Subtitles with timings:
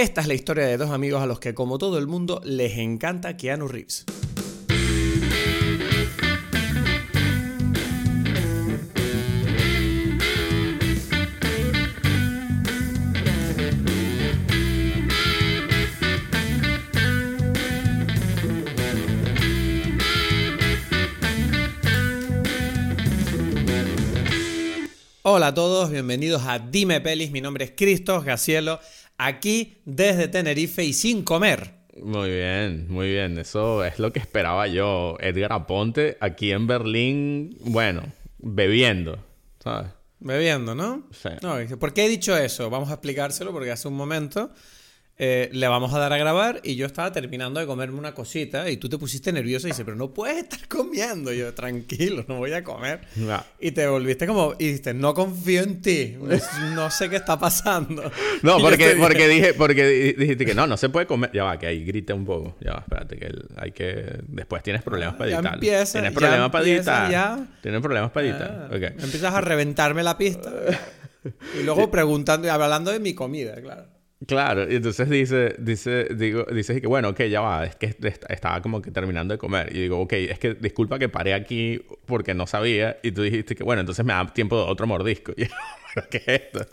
[0.00, 2.78] Esta es la historia de dos amigos a los que, como todo el mundo, les
[2.78, 4.04] encanta Keanu Reeves.
[25.30, 27.30] Hola a todos, bienvenidos a Dime Pelis.
[27.30, 28.80] Mi nombre es Cristos Gacielo,
[29.18, 31.74] aquí desde Tenerife y sin comer.
[32.02, 33.38] Muy bien, muy bien.
[33.38, 35.16] Eso es lo que esperaba yo.
[35.20, 38.02] Edgar Aponte aquí en Berlín, bueno,
[38.38, 39.18] bebiendo,
[39.62, 39.90] ¿sabes?
[40.20, 41.08] Bebiendo, ¿no?
[41.10, 41.28] Sí.
[41.42, 42.70] No, ¿Por qué he dicho eso?
[42.70, 44.50] Vamos a explicárselo porque hace un momento
[45.20, 48.70] eh, le vamos a dar a grabar y yo estaba terminando de comerme una cosita
[48.70, 51.32] y tú te pusiste nervioso y dices, pero no puedes estar comiendo.
[51.32, 53.00] Y yo, tranquilo, no voy a comer.
[53.58, 56.16] Y te volviste como, y dijiste, no confío en ti,
[56.74, 58.10] no sé qué está pasando.
[58.42, 61.30] No, porque, te porque dije, porque di- dijiste que no, no se puede comer.
[61.34, 62.56] Ya va, que ahí grita un poco.
[62.60, 64.20] Ya va, espérate, que hay que.
[64.28, 65.54] Después tienes problemas para Ya editar.
[65.54, 67.10] empieza, Tienes problemas para editar.
[67.10, 67.46] ya.
[67.60, 68.68] Tienes problemas para editar.
[68.70, 68.82] Ah, Ok.
[69.02, 70.52] Empiezas a reventarme la pista.
[71.60, 73.86] Y luego preguntando y hablando de mi comida, claro.
[74.26, 78.24] Claro, y entonces dice, dice, digo, dices que bueno, ok, ya va, es que est-
[78.28, 79.74] estaba como que terminando de comer.
[79.74, 82.98] Y digo, ok, es que disculpa que paré aquí porque no sabía.
[83.04, 85.32] Y tú dijiste que bueno, entonces me da tiempo de otro mordisco.
[85.36, 85.50] Y yo,
[85.94, 86.66] ¿pero qué es esto?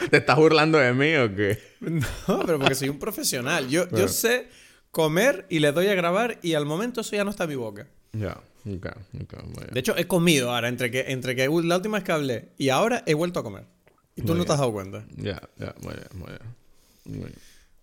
[0.10, 1.58] ¿Te estás burlando de mí o qué?
[1.80, 3.68] No, pero porque soy un profesional.
[3.68, 4.48] Yo, yo sé
[4.90, 7.56] comer y le doy a grabar y al momento eso ya no está en mi
[7.56, 7.88] boca.
[8.12, 8.32] Ya,
[8.66, 8.86] ok,
[9.22, 9.68] ok, muy bien.
[9.72, 12.68] De hecho, he comido ahora, entre que, entre que la última vez que hablé y
[12.68, 13.64] ahora he vuelto a comer.
[14.16, 15.04] Y tú Muy no te has dado cuenta.
[15.16, 16.57] Ya, ya, muy bien, muy bien.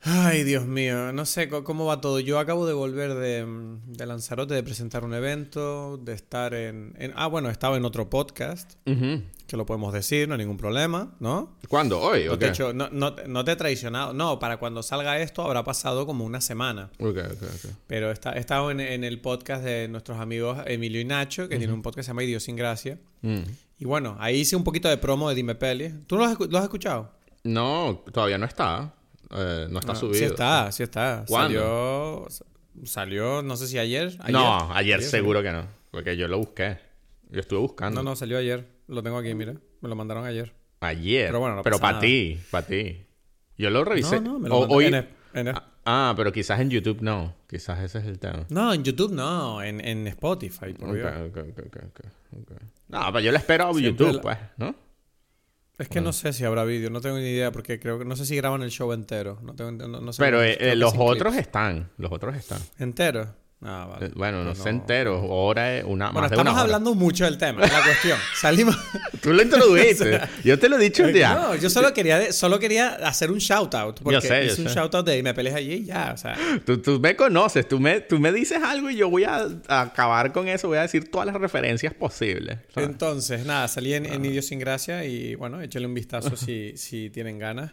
[0.07, 2.19] Ay, Dios mío, no sé cómo va todo.
[2.19, 6.93] Yo acabo de volver de, mm, de Lanzarote, de presentar un evento, de estar en,
[6.99, 11.15] en- Ah, bueno, estaba en otro podcast, que lo podemos decir, no hay ningún problema,
[11.19, 11.57] ¿no?
[11.69, 11.99] ¿Cuándo?
[12.01, 12.25] ¿Hoy?
[12.25, 14.13] No ¿O te, he hecho- no, no- no te he traicionado.
[14.13, 16.91] No, para cuando salga esto habrá pasado como una semana.
[16.99, 17.71] Ok, ok, ok.
[17.87, 21.57] Pero está, he estado en, en el podcast de nuestros amigos Emilio y Nacho, que
[21.57, 22.99] tienen un podcast que se llama Idiosincrasia.
[23.23, 23.39] Mm.
[23.79, 25.91] Y bueno, ahí hice un poquito de promo de Dime Peli.
[26.05, 27.11] ¿Tú lo has, lo has escuchado?
[27.43, 28.93] No, todavía no está.
[29.31, 30.15] Eh, no está subido.
[30.19, 31.23] Sí está, sí está.
[31.27, 32.25] ¿Cuándo?
[32.29, 34.17] Salió, salió, no sé si ayer.
[34.29, 35.65] No, ayer seguro que no.
[35.91, 36.77] Porque yo lo busqué.
[37.29, 38.03] Yo estuve buscando.
[38.03, 38.67] No, no, salió ayer.
[38.87, 39.55] Lo tengo aquí, mira.
[39.81, 40.53] Me lo mandaron ayer.
[40.81, 41.27] Ayer.
[41.27, 43.05] Pero bueno, no Pero para ti, para ti.
[43.57, 44.19] Yo lo revisé.
[44.21, 47.35] No, no, me lo O- hoy- en, en Ah, Ah, pero quizás en YouTube no.
[47.47, 48.45] Quizás ese es el tema.
[48.49, 51.11] No, en YouTube no, en, en Spotify, por Ok, Dios.
[51.29, 52.05] ok, ok, ok, ok,
[52.41, 52.51] ok.
[52.87, 54.75] No, pero yo lo espero a YouTube, la- pues, ¿no?
[55.77, 58.15] Es que no sé si habrá vídeo, no tengo ni idea, porque creo que no
[58.15, 59.39] sé si graban el show entero.
[59.41, 61.47] No tengo, no, no sé Pero eh, eh, los otros clips.
[61.47, 61.89] están.
[61.97, 62.61] Los otros están.
[62.79, 63.35] ¿Entero?
[63.67, 64.05] Ah, vale.
[64.07, 65.21] Eh, Bueno, no Pues sé enteros.
[65.27, 66.61] Hora, es una, Bueno, más de una estamos hora.
[66.61, 68.17] hablando mucho del tema, la cuestión.
[68.35, 68.77] Salimos.
[69.21, 70.21] Tú lo introdujiste.
[70.43, 71.33] yo te lo he dicho un día.
[71.33, 73.99] No, yo solo quería, de- solo quería hacer un shout out.
[74.01, 74.75] Porque Yo sé, yo hice un sé.
[74.75, 76.11] shout out de me peleas allí y ya.
[76.13, 79.23] O sea, Tú, tú me conoces, tú me, tú me dices algo y yo voy
[79.23, 82.59] a, a acabar con eso, voy a decir todas las referencias posibles.
[82.73, 82.87] ¿sabes?
[82.89, 87.71] entonces, nada, salí en, en Idiosincrasia y bueno, échale un vistazo si, si tienen ganas.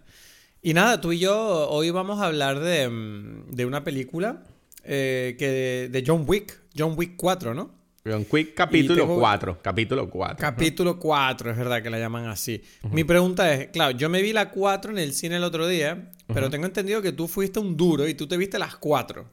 [0.62, 4.44] Y nada, tú y yo hoy vamos a hablar de, mm, de una película
[4.84, 7.80] eh, que de John Wick, John Wick 4, ¿no?
[8.04, 10.36] John Quick capítulo tengo- 4, capítulo 4.
[10.36, 12.60] Capítulo 4, es verdad que la llaman así.
[12.90, 16.10] Mi pregunta es, claro, yo me vi la 4 en el cine el otro día,
[16.26, 19.24] pero tengo entendido que tú fuiste un duro y tú te viste las 4.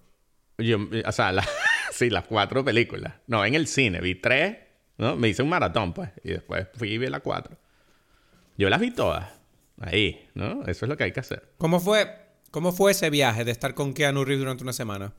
[0.59, 1.47] Yo, o sea, la-
[1.91, 3.13] sí, las cuatro películas.
[3.25, 4.57] No, en el cine vi tres,
[4.99, 5.15] ¿no?
[5.15, 7.57] Me hice un maratón, pues, y después fui y vi las cuatro.
[8.55, 9.29] Yo las vi todas.
[9.81, 10.61] Ahí, ¿no?
[10.67, 11.53] Eso es lo que hay que hacer.
[11.57, 12.07] ¿Cómo fue,
[12.51, 15.13] ¿Cómo fue ese viaje de estar con Keanu Reeves durante una semana?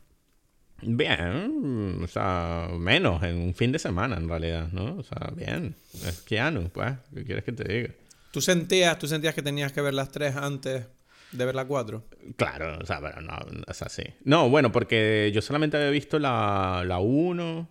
[0.82, 4.96] Bien, o sea, menos en un fin de semana en realidad, ¿no?
[4.96, 5.74] O sea, bien.
[6.06, 7.94] Es Keanu, pues, ¿qué quieres que te diga?
[8.30, 10.86] ¿Tú sentías, ¿Tú sentías que tenías que ver las 3 antes
[11.32, 12.04] de ver la 4?
[12.36, 13.36] Claro, o sea, pero no,
[13.66, 14.04] o sea, sí.
[14.24, 17.68] No, bueno, porque yo solamente había visto la, la 1.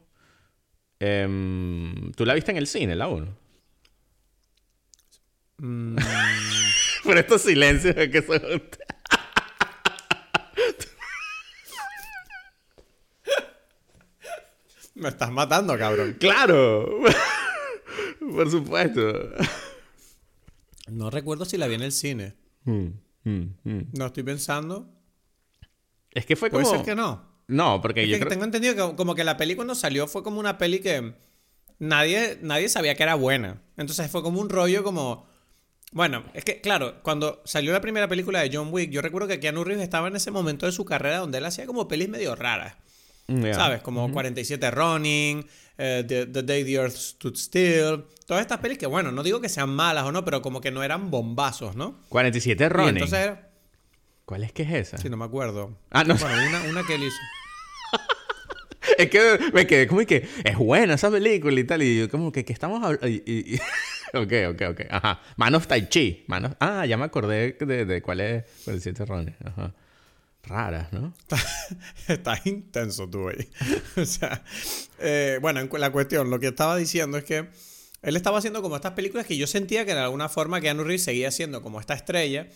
[1.00, 3.38] Em, ¿Tú la viste en el cine, la 1?
[5.58, 5.96] Mm,
[7.03, 8.64] Por estos silencios que son...
[15.00, 16.18] me estás matando, cabrón.
[16.19, 17.00] ¡Claro!
[18.19, 19.31] Por supuesto.
[20.88, 22.36] No recuerdo si la vi en el cine.
[22.66, 22.88] Mm,
[23.24, 23.81] mm, mm.
[23.94, 24.90] No estoy pensando.
[26.12, 26.75] Es que fue Puede como...
[26.75, 27.28] ser que no.
[27.48, 28.30] No, porque Es yo que creo...
[28.30, 31.13] tengo entendido que como que la peli cuando salió fue como una peli que
[31.80, 33.62] nadie, nadie sabía que era buena.
[33.78, 35.28] Entonces fue como un rollo como...
[35.92, 39.40] Bueno, es que claro, cuando salió la primera película de John Wick, yo recuerdo que
[39.40, 42.36] Keanu Reeves estaba en ese momento de su carrera donde él hacía como pelis medio
[42.36, 42.75] raras.
[43.30, 43.54] Ya.
[43.54, 43.81] ¿Sabes?
[43.81, 45.46] Como 47 Running,
[45.78, 48.04] eh, The, The Day the Earth Stood Still.
[48.26, 50.72] Todas estas pelis que, bueno, no digo que sean malas o no, pero como que
[50.72, 52.00] no eran bombazos, ¿no?
[52.10, 52.90] 47 Y Ronin.
[52.98, 53.31] entonces
[54.26, 54.98] ¿Cuál es que es esa?
[55.00, 55.76] Sí, no me acuerdo.
[55.90, 56.16] Ah, no.
[56.16, 57.18] Bueno, una, una que él hizo.
[58.98, 61.82] Es que me quedé como que es buena esa película y tal.
[61.84, 63.08] Y yo como que, ¿qué estamos hablando?
[63.08, 63.58] Y, y- y-
[64.18, 64.82] ok, ok, ok.
[64.90, 65.22] Ajá.
[65.38, 66.25] Man of Tai Chi.
[66.28, 69.36] Man of- Ah, ya me acordé de, de cuál es 47 Rones.
[69.46, 69.74] Ajá.
[70.44, 71.13] Raras, ¿no?
[72.07, 73.50] Estás intenso tú ahí.
[74.01, 74.44] o sea,
[75.00, 77.50] eh, bueno, la cuestión, lo que estaba diciendo es que
[78.01, 81.03] él estaba haciendo como estas películas que yo sentía que de alguna forma Keanu Reeves
[81.03, 82.47] seguía siendo como esta estrella,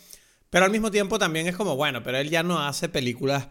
[0.49, 3.47] pero al mismo tiempo también es como, bueno, pero él ya no hace películas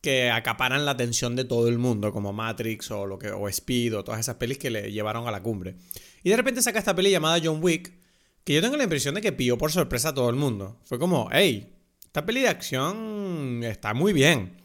[0.00, 3.96] que acaparan la atención de todo el mundo, como Matrix o, lo que, o Speed
[3.96, 5.76] o todas esas pelis que le llevaron a la cumbre.
[6.22, 7.92] Y de repente saca esta peli llamada John Wick,
[8.44, 10.78] que yo tengo la impresión de que pilló por sorpresa a todo el mundo.
[10.84, 11.77] Fue como, hey,
[12.18, 14.56] esta peli de acción está muy bien.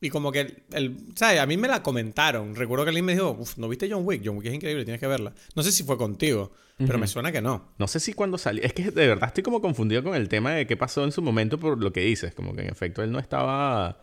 [0.00, 1.40] Y como que, el, el- ¿sabes?
[1.40, 2.54] A mí me la comentaron.
[2.54, 4.22] Recuerdo que alguien me dijo, uff, ¿no viste John Wick?
[4.24, 5.32] John Wick es increíble, tienes que verla.
[5.54, 7.68] No sé si fue contigo, pero me suena que no.
[7.78, 8.62] No sé si cuando salió.
[8.64, 11.20] Es que de verdad estoy como confundido con el tema de qué pasó en su
[11.22, 12.34] momento por lo que dices.
[12.34, 14.00] Como que en efecto él no estaba.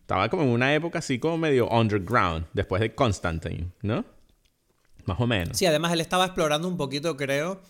[0.00, 4.04] Estaba como en una época así como medio underground, después de Constantine, ¿no?
[5.06, 5.56] Más o menos.
[5.58, 7.60] Sí, además él estaba explorando un poquito, creo,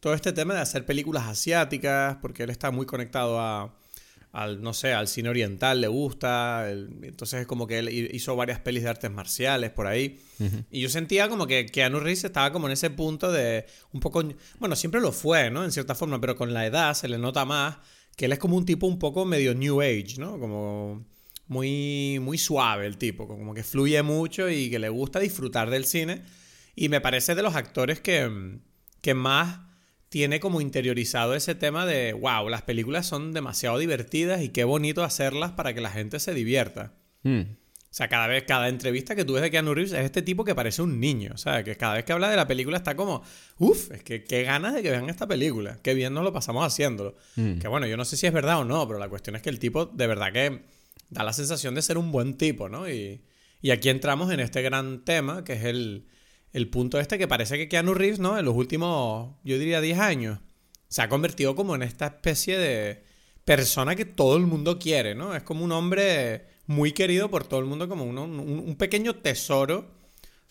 [0.00, 3.74] todo este tema de hacer películas asiáticas, porque él está muy conectado a,
[4.32, 6.70] al, no sé, al cine oriental, le gusta.
[6.70, 10.20] el- entonces es como que él hi- hizo varias pelis de artes marciales por ahí.
[10.70, 14.22] Y yo sentía como que Keanu Reeves estaba como en ese punto de un poco,
[14.58, 15.64] bueno, siempre lo fue, ¿no?
[15.64, 17.76] En cierta forma, pero con la edad se le nota más
[18.16, 20.38] que él es como un tipo un poco medio new age, ¿no?
[20.38, 21.04] Como
[21.48, 25.84] muy, muy suave el tipo, como que fluye mucho y que le gusta disfrutar del
[25.84, 26.22] cine.
[26.76, 28.58] Y me parece de los actores que,
[29.00, 29.60] que más
[30.10, 35.04] tiene como interiorizado ese tema de, wow, las películas son demasiado divertidas y qué bonito
[35.04, 36.92] hacerlas para que la gente se divierta.
[37.22, 37.42] Mm.
[37.42, 40.44] O sea, cada vez, cada entrevista que tú ves de Keanu Reeves es este tipo
[40.44, 41.30] que parece un niño.
[41.34, 43.22] O sea, que cada vez que habla de la película está como,
[43.58, 45.78] uff, es que qué ganas de que vean esta película.
[45.80, 47.16] Qué bien nos lo pasamos haciéndolo.
[47.34, 49.50] Que bueno, yo no sé si es verdad o no, pero la cuestión es que
[49.50, 50.62] el tipo de verdad que
[51.08, 52.88] da la sensación de ser un buen tipo, ¿no?
[52.88, 53.22] Y,
[53.62, 56.06] y aquí entramos en este gran tema, que es el,
[56.52, 58.38] el punto este que parece que Keanu Reeves, ¿no?
[58.38, 60.38] En los últimos, yo diría 10 años,
[60.88, 63.04] se ha convertido como en esta especie de
[63.44, 65.34] persona que todo el mundo quiere, ¿no?
[65.34, 69.16] Es como un hombre muy querido por todo el mundo, como uno- un, un pequeño
[69.16, 69.90] tesoro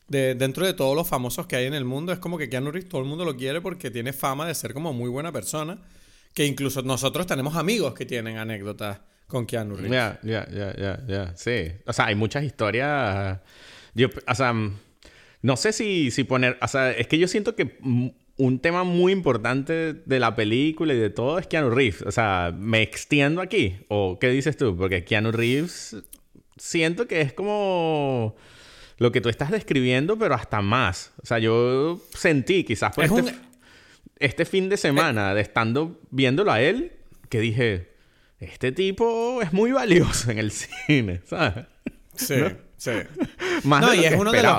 [0.08, 2.12] de, dentro de todos los famosos que hay en el mundo.
[2.12, 4.74] Es como que Keanu Reeves todo el mundo lo quiere porque tiene fama de ser
[4.74, 5.78] como muy buena persona.
[6.34, 9.92] Que incluso nosotros tenemos amigos que tienen anécdotas con Keanu Reeves.
[9.92, 10.48] Ya, ya,
[10.78, 11.34] ya, ya.
[11.36, 11.72] Sí.
[11.86, 13.40] O sea, hay muchas historias.
[13.94, 14.54] Yo, o sea,
[15.42, 16.58] no sé si, si poner.
[16.62, 20.98] O sea, es que yo siento que un tema muy importante de la película y
[20.98, 22.02] de todo es Keanu Reeves.
[22.04, 23.78] O sea, ¿me extiendo aquí?
[23.90, 24.76] ¿O qué dices tú?
[24.78, 25.98] Porque Keanu Reeves
[26.58, 28.36] siento que es como
[28.98, 31.14] lo que tú estás describiendo, pero hasta más.
[31.22, 33.38] O sea, yo sentí quizás por Es este, un-
[34.20, 36.92] este fin de semana de estando viéndolo a él,
[37.30, 37.94] que dije,
[38.40, 40.52] este tipo es muy valioso en el
[40.88, 41.66] cine, ¿sabes?
[42.16, 42.36] Sí,
[42.78, 42.92] sí.
[43.64, 44.58] Más No, de lo y es uno, de los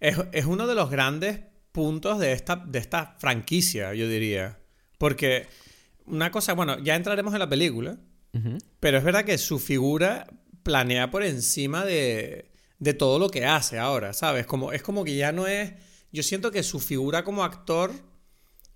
[0.00, 1.40] es, es uno de los grandes
[1.72, 4.58] puntos de esta, de esta franquicia, yo diría.
[4.98, 5.46] Porque
[6.06, 7.98] una cosa, bueno, ya entraremos en la película,
[8.80, 10.26] pero es verdad que su figura
[10.62, 14.46] planea por encima de, de todo lo que hace ahora, ¿sabes?
[14.46, 15.72] Como, es como que ya no es...
[16.12, 17.90] Yo siento que su figura como actor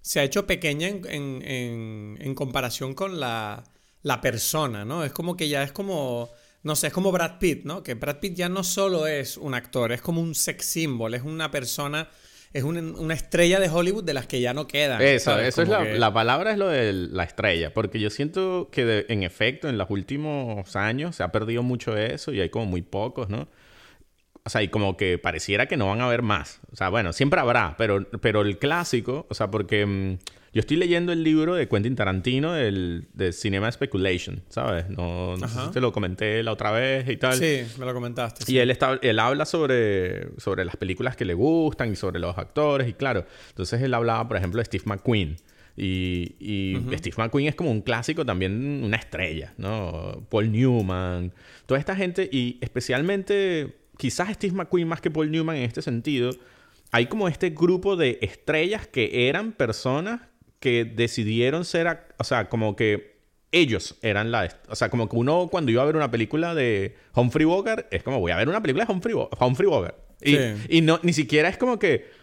[0.00, 3.62] se ha hecho pequeña en, en- en- en comparación con la,
[4.02, 5.04] la persona, ¿no?
[5.04, 6.30] Es como que ya es como,
[6.62, 7.82] no sé, es como Brad Pitt, ¿no?
[7.82, 11.22] Que Brad Pitt ya no solo es un actor, es como un sex symbol, es
[11.22, 12.08] una persona,
[12.52, 15.00] es un- una estrella de Hollywood de las que ya no quedan.
[15.02, 15.48] Eso, ¿sabes?
[15.48, 18.84] eso es la, que- la palabra es lo de la estrella, porque yo siento que
[18.84, 22.66] de- en efecto en los últimos años se ha perdido mucho eso y hay como
[22.66, 23.48] muy pocos, ¿no?
[24.44, 26.60] O sea, y como que pareciera que no van a haber más.
[26.72, 30.18] O sea, bueno, siempre habrá, pero, pero el clásico, o sea, porque mm,
[30.52, 34.86] yo estoy leyendo el libro de Quentin Tarantino del, de Cinema Speculation, ¿sabes?
[34.90, 37.34] No, no sé si te lo comenté la otra vez y tal.
[37.34, 38.50] Sí, me lo comentaste.
[38.52, 42.36] Y él, está, él habla sobre, sobre las películas que le gustan y sobre los
[42.36, 42.86] actores.
[42.86, 45.36] Y claro, entonces él hablaba, por ejemplo, de Steve McQueen.
[45.74, 50.26] Y, y Steve McQueen es como un clásico también, una estrella, ¿no?
[50.28, 51.32] Paul Newman,
[51.64, 52.28] toda esta gente.
[52.30, 56.30] Y especialmente, quizás Steve McQueen más que Paul Newman en este sentido,
[56.90, 60.20] hay como este grupo de estrellas que eran personas
[60.62, 63.12] que decidieron ser, ac- o sea, como que
[63.50, 64.48] ellos eran la...
[64.70, 68.02] O sea, como que uno cuando iba a ver una película de Humphrey Bogart, es
[68.02, 69.96] como, voy a ver una película de Humphrey, Bo- Humphrey Bogart.
[70.22, 70.38] Y, Sí.
[70.70, 72.22] y no, ni siquiera es como que...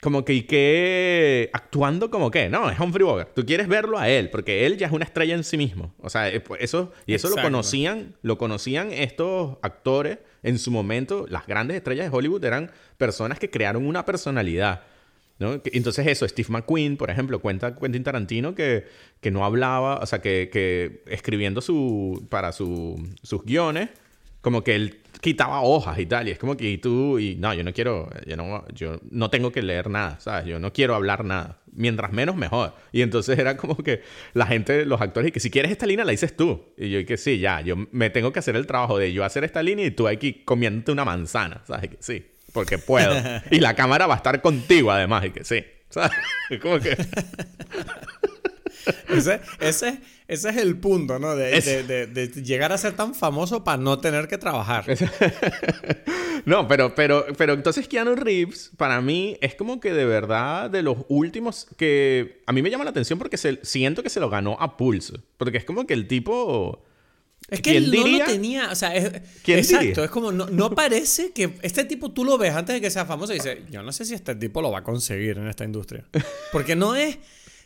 [0.00, 3.34] Como que, y que actuando como que, no, es Humphrey Bogart.
[3.34, 5.94] Tú quieres verlo a él, porque él ya es una estrella en sí mismo.
[5.98, 11.26] O sea, pues, eso, y eso lo conocían, lo conocían estos actores en su momento.
[11.28, 14.84] Las grandes estrellas de Hollywood eran personas que crearon una personalidad.
[15.40, 15.60] ¿No?
[15.64, 18.86] Entonces eso, Steve McQueen, por ejemplo, cuenta Quentin Tarantino que,
[19.20, 23.88] que no hablaba, o sea, que, que escribiendo su, para su, sus guiones,
[24.42, 27.64] como que él quitaba hojas y tal, y es como que tú, y no, yo
[27.64, 30.46] no quiero, yo no, yo no tengo que leer nada, ¿sabes?
[30.46, 31.58] Yo no quiero hablar nada.
[31.72, 32.74] Mientras menos, mejor.
[32.90, 34.02] Y entonces era como que
[34.34, 36.64] la gente, los actores, y que si quieres esta línea la dices tú.
[36.76, 39.24] Y yo, y que sí, ya, yo me tengo que hacer el trabajo de yo
[39.24, 41.90] hacer esta línea y tú aquí comiéndote una manzana, ¿sabes?
[41.90, 43.14] Que sí, porque puedo.
[43.50, 45.64] y la cámara va a estar contigo además, y que sí.
[45.88, 46.12] ¿Sabes?
[46.62, 46.96] Como que...
[49.10, 51.36] Ese, ese, ese es el punto, ¿no?
[51.36, 54.84] De, Es- de- de- de llegar a ser tan famoso para no tener que trabajar.
[56.46, 60.82] No, pero, pero, pero entonces Keanu Reeves, para mí, es como que de verdad de
[60.82, 64.30] los últimos que a mí me llama la atención porque se- siento que se lo
[64.30, 65.22] ganó a pulso.
[65.36, 66.82] Porque es como que el tipo...
[67.50, 68.26] Es que ¿Quién él no diría?
[68.26, 69.10] lo tenía, o sea, es,
[69.42, 70.04] ¿Quién exacto, diría?
[70.04, 73.06] es como, no, no parece que este tipo tú lo ves antes de que sea
[73.06, 75.64] famoso y dices, yo no sé si este tipo lo va a conseguir en esta
[75.64, 76.04] industria.
[76.52, 77.18] Porque no es,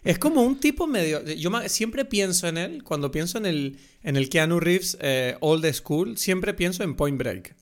[0.03, 4.17] es como un tipo medio, yo siempre pienso en él, cuando pienso en el, en
[4.17, 7.55] el Keanu Reeves eh, Old School, siempre pienso en Point Break.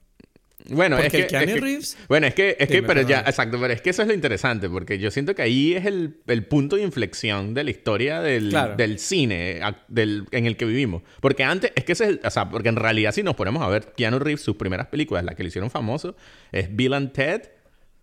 [0.71, 3.03] Bueno, Porque es que, el Keanu es que- Reeves- Bueno, es que, es que pero
[3.03, 5.87] ya, exacto, pero es que eso es lo interesante, porque yo siento que ahí es
[5.87, 8.77] el, el punto de inflexión de la historia del, Claro.
[8.77, 11.03] del cine del, en el que vivimos.
[11.21, 13.63] Porque antes, es que ese es el, o sea, porque en realidad si nos ponemos
[13.63, 16.17] a ver Keanu Reeves, sus primeras películas, las que le hicieron famoso,
[16.53, 17.43] es Bill and Ted,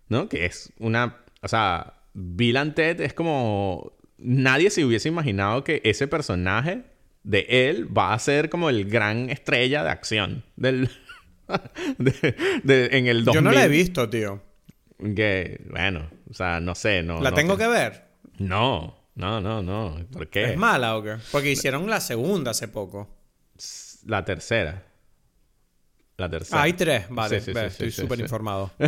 [0.08, 0.28] ¿no?
[0.28, 5.80] Que es una, o sea, Bill and Ted es como, nadie se hubiese imaginado que
[5.84, 6.82] ese personaje
[7.22, 10.88] de él va a ser como el gran estrella de acción del...
[11.98, 13.34] de- de- en el 2000.
[13.34, 14.42] Yo no la he visto, tío.
[15.16, 17.20] Que, bueno, o sea, no sé, no.
[17.20, 18.04] ¿La no tengo que ver?
[18.38, 19.96] No, no, no, no.
[20.12, 20.50] ¿Por qué?
[20.52, 21.16] ¿Es mala o qué?
[21.32, 23.08] Porque hicieron la segunda hace poco.
[24.06, 24.84] La tercera.
[26.20, 26.60] La tercera.
[26.60, 28.70] Ah, hay tres, vale, Sí, sí, ve, sí, estoy súper informado.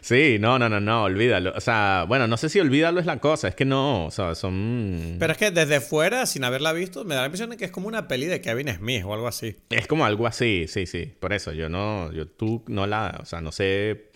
[0.00, 1.52] Sí, no, no, no, no, olvídalo.
[1.54, 4.34] O sea, bueno, no sé si olvídalo es la cosa, es que no, o sea,
[4.34, 5.16] son...
[5.18, 7.70] Pero es que desde fuera, sin haberla visto, me da la impresión de que es
[7.70, 9.56] como una peli de Kevin Smith o algo así.
[9.68, 11.12] Es como algo así, sí, sí.
[11.20, 14.10] Por eso yo no, yo tú no la, o sea, no sé.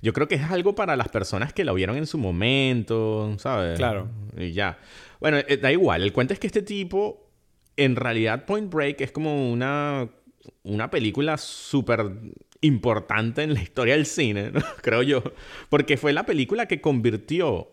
[0.00, 3.78] Yo creo que es algo para las personas que la vieron en su momento, ¿sabes?
[3.78, 4.08] Claro.
[4.36, 4.78] Y ya.
[5.20, 6.02] Bueno, eh, da igual.
[6.02, 7.30] El cuento es que este tipo,
[7.76, 10.08] en realidad, Point Break es como una,
[10.64, 12.10] una película súper
[12.60, 14.60] importante en la historia del cine, ¿no?
[14.82, 15.22] creo yo.
[15.68, 17.68] Porque fue la película que convirtió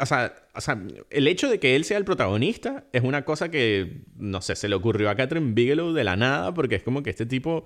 [0.00, 3.50] o sea, o sea, el hecho de que él sea el protagonista es una cosa
[3.50, 7.02] que, no sé, se le ocurrió a Catherine Bigelow de la nada porque es como
[7.02, 7.64] que este tipo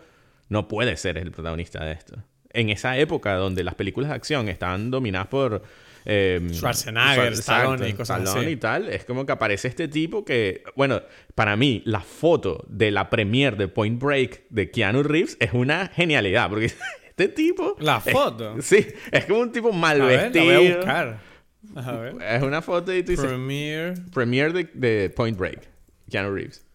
[0.48, 2.22] no puede ser el protagonista de esto.
[2.50, 5.62] En esa época donde las películas de acción estaban dominadas por...
[6.04, 8.52] eh, Schwarzenegger, Schwar- Stallone y cosas Stallone así.
[8.52, 11.02] y tal, es como que aparece este tipo que, bueno,
[11.34, 15.88] para mí la foto de la premiere de Point Break de Keanu Reeves es una
[15.88, 16.66] genialidad porque
[17.08, 17.76] este tipo...
[17.80, 18.56] La es- foto.
[18.60, 20.44] sí, es como un tipo mal A ver, la vestido.
[20.44, 21.18] voy a buscar.
[21.76, 22.14] A ver.
[22.22, 23.94] Es una foto y tú dices, Premiere.
[24.12, 25.60] premiere de, de Point Break,
[26.10, 26.66] Keanu Reeves.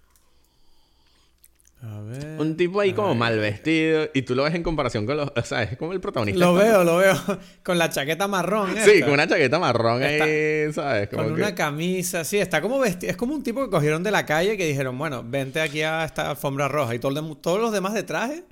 [1.81, 2.39] A ver.
[2.41, 5.31] Un tipo ahí como mal vestido y tú lo ves en comparación con los...
[5.33, 6.39] O sea, es como el protagonista.
[6.43, 7.15] Lo veo, lo veo.
[7.63, 8.71] Con la chaqueta marrón.
[8.75, 9.05] Sí, esta.
[9.05, 11.07] con una chaqueta marrón Está- ahí, ¿sabes?
[11.09, 13.11] Como Con que- una camisa, sí, está como vestido.
[13.11, 16.03] Es como un tipo que cogieron de la calle que dijeron, bueno, vente aquí a
[16.03, 16.95] esta alfombra roja.
[16.95, 18.43] Y todo el todos los demás de traje.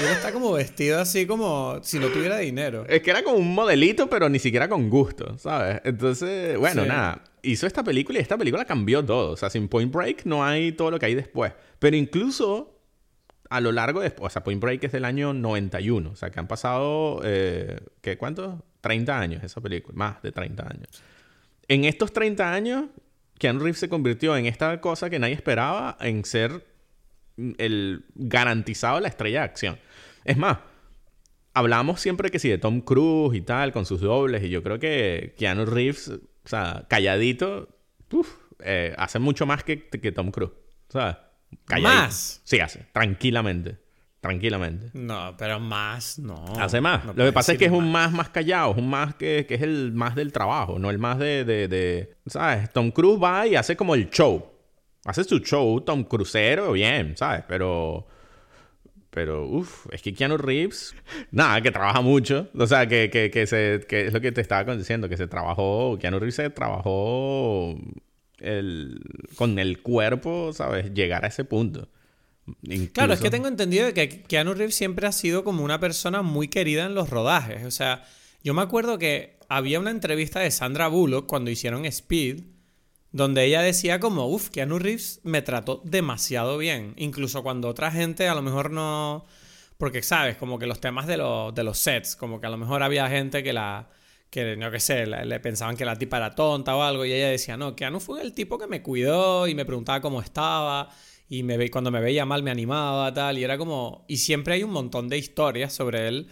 [0.00, 2.84] Y él está como vestido así como si no tuviera dinero.
[2.88, 5.80] Es que era como un modelito, pero ni siquiera con gusto, ¿sabes?
[5.84, 6.88] Entonces, bueno, Sí.
[6.88, 7.22] nada.
[7.44, 9.32] Hizo esta película y esta película cambió todo.
[9.32, 11.52] O sea, sin Point Break no hay todo lo que hay después.
[11.78, 12.80] Pero incluso
[13.50, 14.12] a lo largo de...
[14.18, 16.10] O sea, Point Break es del año 91.
[16.10, 17.20] O sea, que han pasado...
[17.24, 18.16] Eh, ¿Qué?
[18.16, 18.60] ¿Cuántos?
[18.80, 19.96] 30 años esa película.
[19.96, 21.02] Más de 30 años.
[21.68, 22.86] En estos 30 años,
[23.38, 26.66] Keanu Reeves se convirtió en esta cosa que nadie esperaba en ser
[27.58, 29.78] el garantizado la estrella de acción.
[30.24, 30.58] Es más,
[31.52, 34.78] hablamos siempre que sí de Tom Cruise y tal, con sus dobles, y yo creo
[34.78, 36.12] que Keanu Reeves,
[36.44, 37.68] o sea, calladito,
[38.12, 38.28] uf,
[38.60, 40.52] eh, hace mucho más que, que Tom Cruise,
[40.88, 41.16] ¿sabes?
[41.66, 42.02] Calladito.
[42.02, 42.40] ¿Más?
[42.44, 43.78] Sí, hace, tranquilamente,
[44.20, 44.90] tranquilamente.
[44.94, 46.44] No, pero más no.
[46.58, 47.04] Hace más.
[47.04, 49.46] No Lo que pasa es que es un más más callado, es un más que,
[49.46, 52.72] que es el más del trabajo, no el más de, de, de- ¿Sabes?
[52.72, 54.50] Tom Cruise va y hace como el show.
[55.04, 57.44] Hace su show, Tom Crucero, bien, ¿sabes?
[57.46, 58.06] Pero...
[59.14, 60.92] Pero, uff, es que Keanu Reeves,
[61.30, 62.48] nada, que trabaja mucho.
[62.58, 65.28] O sea, que, que, que, se, que es lo que te estaba diciendo, que se
[65.28, 67.78] trabajó, Keanu Reeves se trabajó
[68.40, 69.00] el,
[69.36, 70.92] con el cuerpo, ¿sabes?
[70.92, 71.88] Llegar a ese punto.
[72.92, 76.22] Claro, es que tengo entendido de que Keanu Reeves siempre ha sido como una persona
[76.22, 77.64] muy querida en los rodajes.
[77.64, 78.02] O sea,
[78.42, 82.42] yo me acuerdo que había una entrevista de Sandra Bullock cuando hicieron Speed,
[83.14, 86.94] donde ella decía como, uff, Keanu Reeves me trató demasiado bien.
[86.96, 89.24] Incluso cuando otra gente a lo mejor no...
[89.78, 90.36] Porque, ¿sabes?
[90.36, 93.08] Como que los temas de, los- de los sets, como que a lo mejor había
[93.08, 93.88] gente que la,
[94.30, 97.28] que no que sé, le, pensaban que la tipa era tonta o algo y ella
[97.28, 100.90] decía, no, Keanu fue el tipo que me cuidó y me preguntaba cómo estaba
[101.28, 104.54] y me ve, cuando me veía mal me animaba, tal, y era como, y siempre
[104.54, 106.28] hay un montón de historias sobre él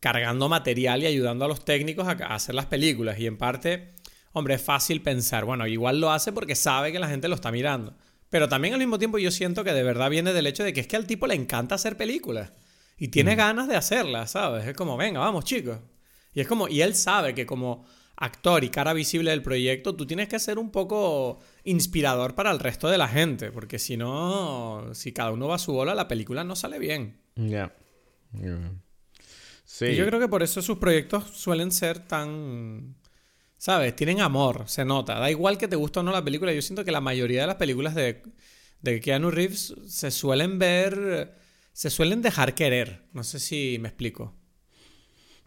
[0.00, 3.94] cargando material y ayudando a los técnicos a, hacer las películas y en parte,
[4.32, 7.50] hombre, es fácil pensar, bueno, igual lo hace porque sabe que la gente lo está
[7.50, 7.94] mirando.
[8.28, 10.80] Pero también al mismo tiempo yo siento que de verdad viene del hecho de que
[10.80, 12.52] es que al tipo le encanta hacer películas.
[12.96, 13.38] Y tiene mm.
[13.38, 14.66] ganas de hacerlas, ¿sabes?
[14.66, 15.78] Es como, venga, vamos chicos.
[16.32, 17.84] Y es como, y él sabe que como
[18.16, 22.58] actor y cara visible del proyecto, tú tienes que ser un poco inspirador para el
[22.58, 26.08] resto de la gente, porque si no, si cada uno va a su bola, la
[26.08, 27.20] película no sale bien.
[27.34, 27.74] Ya.
[29.64, 29.86] Sí.
[29.86, 32.94] Y yo creo que por eso sus proyectos suelen ser tan...
[33.62, 33.94] ¿Sabes?
[33.94, 35.20] Tienen amor, se nota.
[35.20, 36.52] Da igual que te guste o no la película.
[36.52, 38.20] Yo siento que la mayoría de las películas de,
[38.80, 41.36] de Keanu Reeves se suelen ver...
[41.72, 43.02] Se suelen dejar querer.
[43.12, 44.34] No sé si me explico.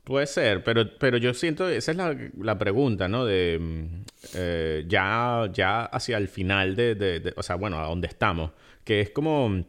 [0.06, 1.98] Puede ser, pero, pero yo siento, esa es
[2.38, 3.26] la, pregunta, ¿no?
[3.26, 4.06] De mm,
[4.36, 8.52] eh, ya, ya hacia el final de, de, o sea, bueno, a dónde estamos,
[8.86, 9.66] que es como,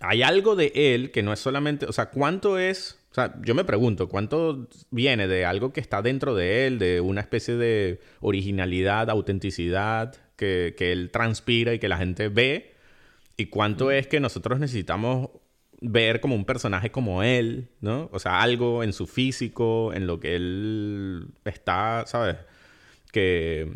[0.00, 2.97] hay algo de él que no es solamente, o sea, ¿cuánto es?
[3.18, 7.20] Sea, yo me pregunto, ¿cuánto viene de algo que está dentro de él, de una
[7.20, 12.76] especie de originalidad, autenticidad que, que él transpira y que la gente ve?
[13.36, 15.30] ¿Y cuánto es que nosotros necesitamos
[15.80, 18.08] ver como un personaje como él, ¿no?
[18.12, 22.36] O sea, algo en su físico, en lo que él está, ¿sabes?
[23.10, 23.72] Que,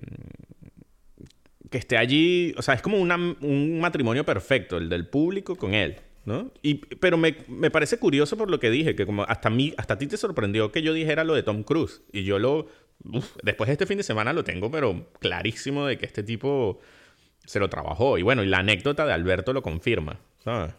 [1.68, 5.96] que esté allí, o sea, es como un matrimonio perfecto, el del público con él,
[6.24, 6.52] ¿no?
[6.62, 9.94] Y, pero me, me, parece curioso por lo que dije, que como hasta, mí, hasta
[9.94, 12.02] a ti te sorprendió que yo dijera lo de Tom Cruise.
[12.12, 12.66] Y yo lo,
[13.42, 16.80] después de este fin de semana lo tengo, pero clarísimo de que este tipo
[17.44, 18.18] se lo trabajó.
[18.18, 20.20] Y bueno, y la anécdota de Alberto lo confirma.
[20.42, 20.74] ¿Sabes?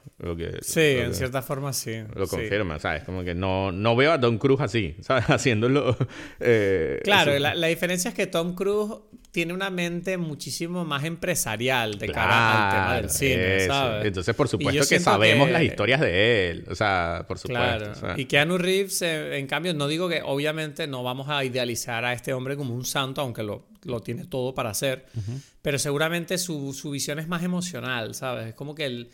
[0.62, 2.04] sí, en cierta forma sí.
[2.16, 3.04] Lo confirma, ¿sabes?
[3.04, 5.26] Como que no, no veo a Tom Cruise así, ¿sabes?
[5.30, 5.96] Haciéndolo.
[6.40, 8.96] Eh, claro, la, la, diferencia es que Tom Cruise
[9.32, 14.06] tiene una mente muchísimo más empresarial de cara al tema del cine, ¿sabes?
[14.06, 18.00] Entonces, por supuesto que sabemos las historias de él, o sea, por supuesto.
[18.00, 18.20] Claro.
[18.20, 22.14] Y Keanu Reeves, eh, en cambio, no digo que obviamente no vamos a idealizar a
[22.14, 25.06] este hombre como un santo, aunque lo, lo tiene todo para hacer,
[25.62, 28.50] pero seguramente su, su visión es más emocional, ¿sabes?
[28.50, 29.10] Es como que él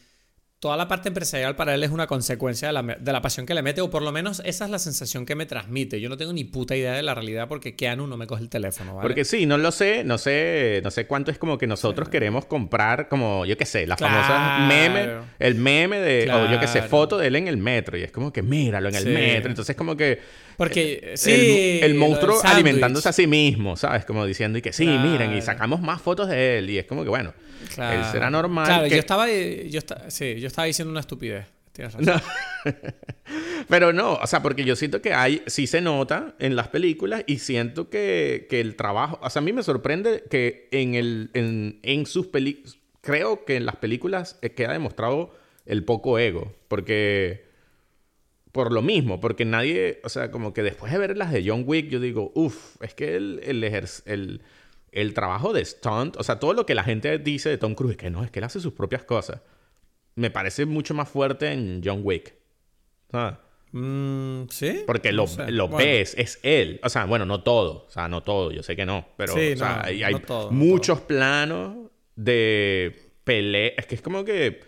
[0.60, 3.80] toda la parte empresarial para él es una consecuencia de la, pasión que le mete,
[3.80, 6.02] o por lo menos esa es la sensación que me transmite.
[6.02, 8.50] Yo no tengo ni puta idea de la realidad porque Keanu no me coge el
[8.50, 9.08] teléfono, ¿vale?
[9.08, 12.45] Porque sí, no lo sé, no sé, no sé cuánto es como que nosotros queremos
[12.45, 16.82] comprar, como, yo qué sé, la famosa meme, el meme de, o yo qué sé,
[16.82, 19.78] foto de él en el metro, y es como que míralo en el metro, entonces
[19.78, 20.19] como que
[20.60, 21.80] porque, sí.
[21.82, 24.04] El, monstruo alimentándose a sí mismo, ¿sabes?
[24.04, 26.69] Como diciendo, y que sí, miren, y sacamos más fotos de él.
[26.69, 27.34] Y es como que, bueno,
[27.78, 28.65] él será normal.
[28.65, 29.28] Claro, yo estaba.
[29.30, 31.45] Yo sí, yo estaba diciendo una estupidez.
[31.72, 32.22] Tienes razón.
[33.69, 37.24] Pero no, o sea, porque yo siento que hay, sí se nota en las películas
[37.26, 41.30] y siento que, que el trabajo, o sea, a mí me sorprende que en, el,
[41.36, 45.34] en, en sus películas, creo que en las películas queda demostrado
[45.65, 47.49] el poco ego, porque
[48.52, 51.64] por lo mismo, porque nadie, o sea, como que después de ver las de John
[51.66, 54.42] Wick, yo digo, uff, es que el, el,
[54.92, 57.98] el, trabajo de stunt, o sea, todo lo que la gente dice de Tom Cruise,
[57.98, 59.42] que no, es que él hace sus propias cosas,
[60.16, 62.34] me parece mucho más fuerte en John Wick.
[63.12, 63.38] ¿Sabes?
[63.72, 64.84] Mm, sí.
[64.86, 65.28] Porque lo,
[65.70, 66.80] ves, es él.
[66.84, 67.86] O sea, bueno, no todo.
[67.88, 69.08] O sea, no todo, yo sé que no.
[69.16, 70.16] Pero o sea, hay,
[70.50, 73.74] muchos planos de pelea.
[73.78, 74.62] Es que es como que.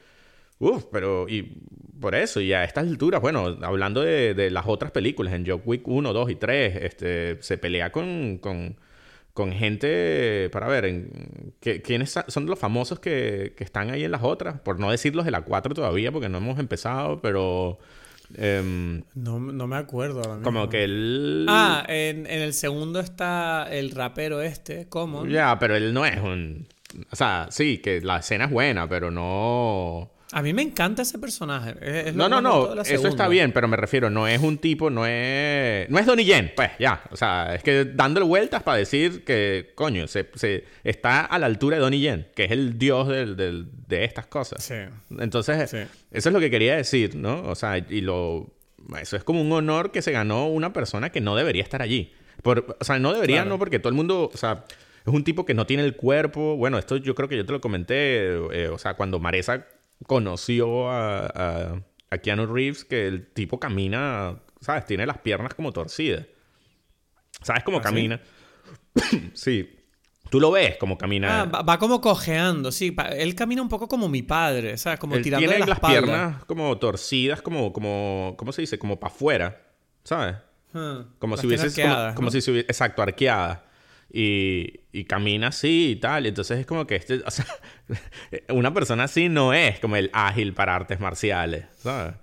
[0.60, 1.28] Uf, pero.
[1.28, 1.63] Y
[2.01, 5.87] por eso, y a estas alturas, bueno, hablando de, las otras películas, en John Wick
[5.87, 8.75] 1, 2 y 3, este, se pelea con, con,
[9.33, 14.23] con gente, para ver, en, ¿quiénes son los famosos que, que, están ahí en las
[14.23, 14.59] otras?
[14.59, 17.77] Por no decir los de la 4 todavía, porque no hemos empezado, pero...
[18.35, 21.45] Em, no, no, me acuerdo ahora Como que él...
[21.49, 25.27] Ah, en, en, el segundo está el rapero este, ¿cómo?
[25.27, 26.67] Ya, pero él no es un...
[27.11, 30.11] O sea, sí, que la escena es buena, pero no...
[30.34, 32.12] A mí me encanta ese personaje.
[32.13, 32.82] no, no, no.
[32.82, 35.89] Eso está bien, pero me refiero, no es un tipo, no es.
[35.89, 37.04] No es Donnie Yen, pues ya.
[37.12, 40.30] O sea, es que dándole vueltas para decir que, coño, se,
[40.84, 44.63] está a la altura de Donnie Yen, que es el dios de estas cosas.
[44.63, 44.76] Sí.
[45.20, 47.44] Entonces, eso es lo que quería decir, ¿no?
[47.44, 48.54] O sea, y lo.
[49.00, 52.13] Eso es como un honor que se ganó una persona que no debería estar allí.
[52.41, 54.30] Por, o sea, no debería, no, porque todo el mundo.
[54.34, 54.65] O sea,
[55.06, 56.56] es un tipo que no tiene el cuerpo.
[56.58, 58.36] Bueno, esto yo creo que yo te lo comenté.
[58.54, 59.67] Eh, o sea, cuando Maresa
[60.07, 64.85] conoció a, a, Keanu Reeves que el tipo camina, ¿sabes?
[64.85, 66.25] Tiene las piernas como torcidas.
[67.41, 68.21] ¿Sabes cómo ¿Ah, camina?
[69.33, 69.77] Sí?
[70.29, 71.41] Tú lo ves como camina.
[71.41, 72.95] Ah, va, como cojeando, sí.
[73.17, 74.97] Él camina un poco como mi padre, ¿sabes?
[74.97, 78.79] Como Él tiene las piernas como torcidas, como, como, ¿cómo se dice?
[78.79, 79.61] Como para afuera,
[80.05, 80.37] ¿sabes?
[80.71, 81.01] Hmm.
[81.19, 81.81] Como si tiene hubiese...
[81.81, 82.67] como- como, si se hubiese...
[82.67, 83.65] Exacto, arqueada.
[84.13, 86.26] Y, y camina así y tal.
[86.26, 87.21] Entonces es como que este...
[87.26, 87.45] O sea,
[88.50, 92.15] una persona así no es como el ágil para artes marciales, ¿sabes?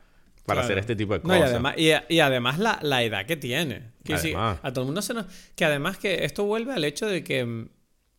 [0.44, 0.60] Para Claro.
[0.60, 1.40] hacer este tipo de No, cosas.
[1.40, 3.92] y además, y, y además la, la edad que tiene.
[4.04, 4.58] Que Además.
[4.62, 5.26] a todo el mundo se nos...
[5.54, 7.68] Que además que esto vuelve al hecho de que mm,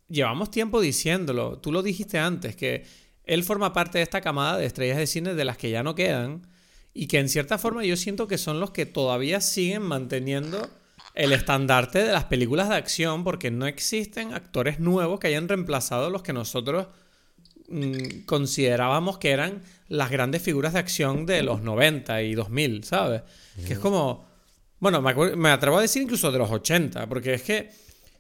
[0.10, 1.58] llevamos tiempo diciéndolo.
[1.60, 2.86] Tú lo dijiste antes, que
[3.23, 5.95] él forma parte de esta camada de estrellas de cine de las que ya no
[5.95, 6.47] quedan.
[6.93, 10.69] Y que en cierta forma yo siento que son los que todavía siguen manteniendo
[11.19, 16.05] el estandarte de las películas de acción porque no existen actores nuevos que hayan reemplazado
[16.05, 16.88] a los que nosotros
[17.67, 23.23] mm, considerábamos que eran las grandes figuras de acción de los 90 y 2000, ¿sabes?
[23.67, 24.29] Que es como...
[24.79, 27.69] Bueno, me, me atrevo a decir incluso de los 80, porque es que,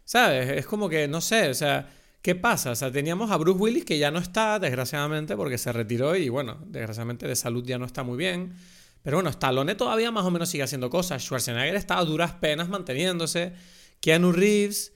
[0.03, 0.49] ¿sabes?
[0.49, 1.89] Es como que, no sé, o sea,
[2.21, 2.71] ¿qué pasa?
[2.71, 6.27] O sea, teníamos a Bruce Willis que ya no está, desgraciadamente, porque se retiró y,
[6.27, 8.55] bueno, desgraciadamente de salud ya no está muy bien.
[9.01, 11.21] Pero bueno, Stallone todavía más o menos sigue haciendo cosas.
[11.23, 13.53] Schwarzenegger está a duras penas manteniéndose.
[14.01, 14.93] Keanu Reeves.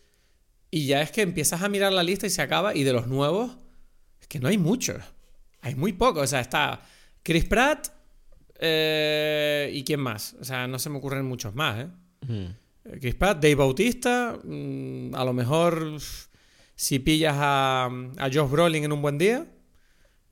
[0.72, 2.76] Y ya es que empiezas a mirar la lista y se acaba.
[2.76, 3.58] Y de los nuevos,
[4.20, 4.98] es que no hay muchos.
[5.62, 6.24] Hay muy pocos.
[6.24, 6.82] O sea, está
[7.24, 7.88] Chris Pratt.
[8.60, 10.36] eh, ¿Y quién más?
[10.40, 11.88] O sea, no se me ocurren muchos más, ¿eh?
[12.24, 12.34] Ujú.
[12.86, 14.38] Eh, Chris Pratt, Dave Bautista.
[14.44, 15.98] mm, a lo mejor
[16.76, 17.86] si pillas a,
[18.18, 19.46] a Josh Brolin en un buen día.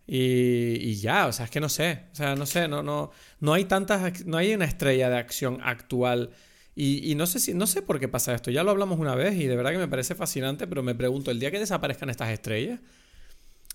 [0.08, 2.06] Y, ya, o sea, es que no sé.
[2.12, 5.60] O sea, no sé, no, no, no hay tantas, no hay una estrella de acción
[5.64, 6.32] actual.
[6.76, 8.52] Y, y no sé si, no sé por qué pasa esto.
[8.52, 11.32] Ya lo hablamos una vez y de verdad que me parece fascinante, pero me pregunto,
[11.32, 12.80] el día que desaparezcan estas estrellas,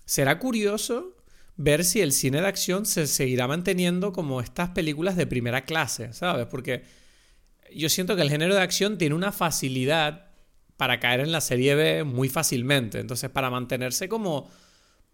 [0.05, 1.15] será curioso
[1.57, 6.13] ver si el cine de acción se seguirá manteniendo como estas películas de primera clase,
[6.13, 6.45] ¿sabes?
[6.45, 6.83] Porque
[7.75, 10.27] yo siento que el género de acción tiene una facilidad
[10.77, 12.99] para caer en la serie B muy fácilmente.
[12.99, 14.49] Entonces, para mantenerse como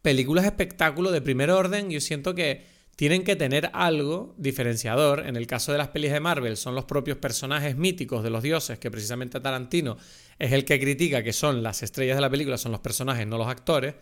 [0.04, 5.26] películas espectáculo de primer orden, yo siento que tienen que tener algo diferenciador.
[5.26, 8.44] En el caso de las pelis de Marvel, son los propios personajes míticos de los
[8.44, 9.98] dioses, que precisamente Tarantino
[10.38, 13.39] es el que critica que son las estrellas de la película, son los personajes, no
[13.39, 13.96] los actores.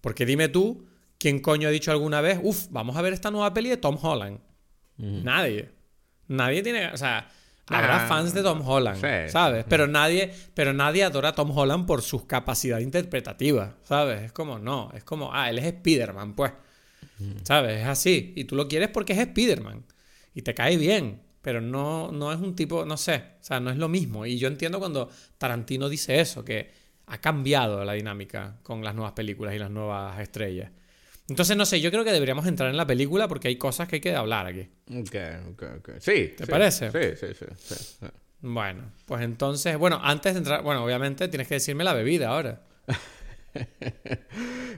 [0.00, 0.86] Porque dime tú,
[1.18, 3.98] ¿quién coño ha dicho alguna vez, uff, vamos a ver esta nueva peli de Tom
[4.00, 4.38] Holland?
[4.96, 5.70] Nadie.
[6.28, 6.86] Nadie tiene.
[6.92, 7.28] O sea,
[7.68, 9.30] habrá Ah, fans de Tom Holland, sí.
[9.30, 9.64] ¿sabes?
[9.68, 14.22] Pero nadie, pero nadie adora a Tom Holland por sus capacidades interpretativas, ¿sabes?
[14.22, 16.52] Es como, no, es como, ah, él es Spider-Man, pues.
[17.42, 17.80] ¿Sabes?
[17.80, 18.32] Es así.
[18.36, 19.84] Y tú lo quieres porque es Spider-Man.
[20.34, 21.22] Y te cae bien.
[21.42, 23.16] Pero no, no es un tipo, no sé.
[23.40, 24.26] O sea, no es lo mismo.
[24.26, 26.70] Y yo entiendo cuando Tarantino dice eso, que
[27.06, 30.70] ha cambiado la dinámica con las nuevas películas y las nuevas estrellas.
[31.28, 33.96] Entonces, no sé, yo creo que deberíamos entrar en la película porque hay cosas que
[33.96, 34.68] hay que hablar aquí.
[34.90, 35.14] Ok,
[35.52, 35.90] ok, ok.
[36.00, 36.34] Sí.
[36.36, 36.90] ¿Te sí, parece?
[36.90, 37.44] Sí, sí, sí.
[37.58, 38.06] sí, sí.
[38.40, 42.62] Bueno, pues entonces, bueno, antes de entrar, bueno, obviamente tienes que decirme la bebida ahora.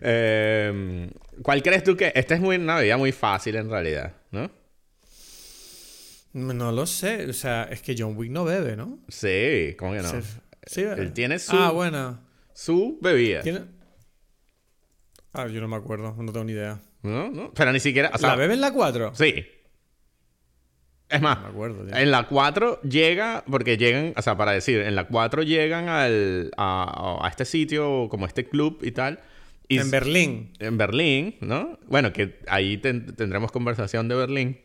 [0.03, 1.11] Eh,
[1.43, 2.13] ¿Cuál crees tú que...?
[2.15, 4.51] Esta es muy, una bebida muy fácil en realidad, ¿no?
[6.33, 9.01] No lo sé, o sea, es que John Wick no bebe, ¿no?
[9.09, 10.09] Sí, ¿cómo que no?
[10.09, 10.23] Se-
[10.67, 10.81] sí.
[10.83, 12.21] Él tiene su, Ah, bueno.
[12.55, 13.43] su bebida.
[13.43, 13.65] ¿Tiene?
[15.33, 16.81] Ah, yo no me acuerdo, no tengo ni idea.
[17.03, 17.31] ¿No?
[17.31, 17.53] ¿No?
[17.55, 18.11] Pero ni siquiera...
[18.15, 19.15] O sea, ¿La bebe en la 4?
[19.15, 19.47] Sí.
[21.09, 21.87] Es más, No me acuerdo.
[21.97, 26.53] en la 4 llega, porque llegan, o sea, para decir, en la 4 llegan al,
[26.57, 29.21] a, a este sitio, como este club y tal.
[29.69, 30.53] Y En Berlín.
[30.59, 31.79] en Berlín, ¿no?
[31.87, 34.61] Bueno, que ahí ten- tendremos conversación de Berlín.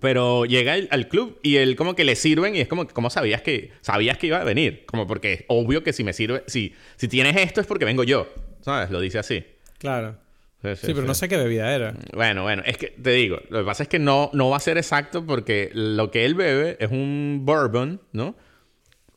[0.00, 3.10] Pero llega el- al club y él como que le sirven y es como, ¿cómo
[3.10, 4.84] sabías que, sabías que iba a venir?
[4.86, 8.02] Como porque es obvio que si me sirve, si, si tienes esto es porque vengo
[8.04, 8.26] yo,
[8.60, 8.90] ¿sabes?
[8.90, 9.44] Lo dice así.
[9.82, 10.16] Claro.
[10.62, 11.92] Sí, Sí, pero no sé qué bebida era.
[12.14, 14.60] Bueno, bueno, es que te digo, lo que pasa es que no, no va a
[14.60, 18.36] ser exacto porque lo que él bebe es un bourbon, ¿no?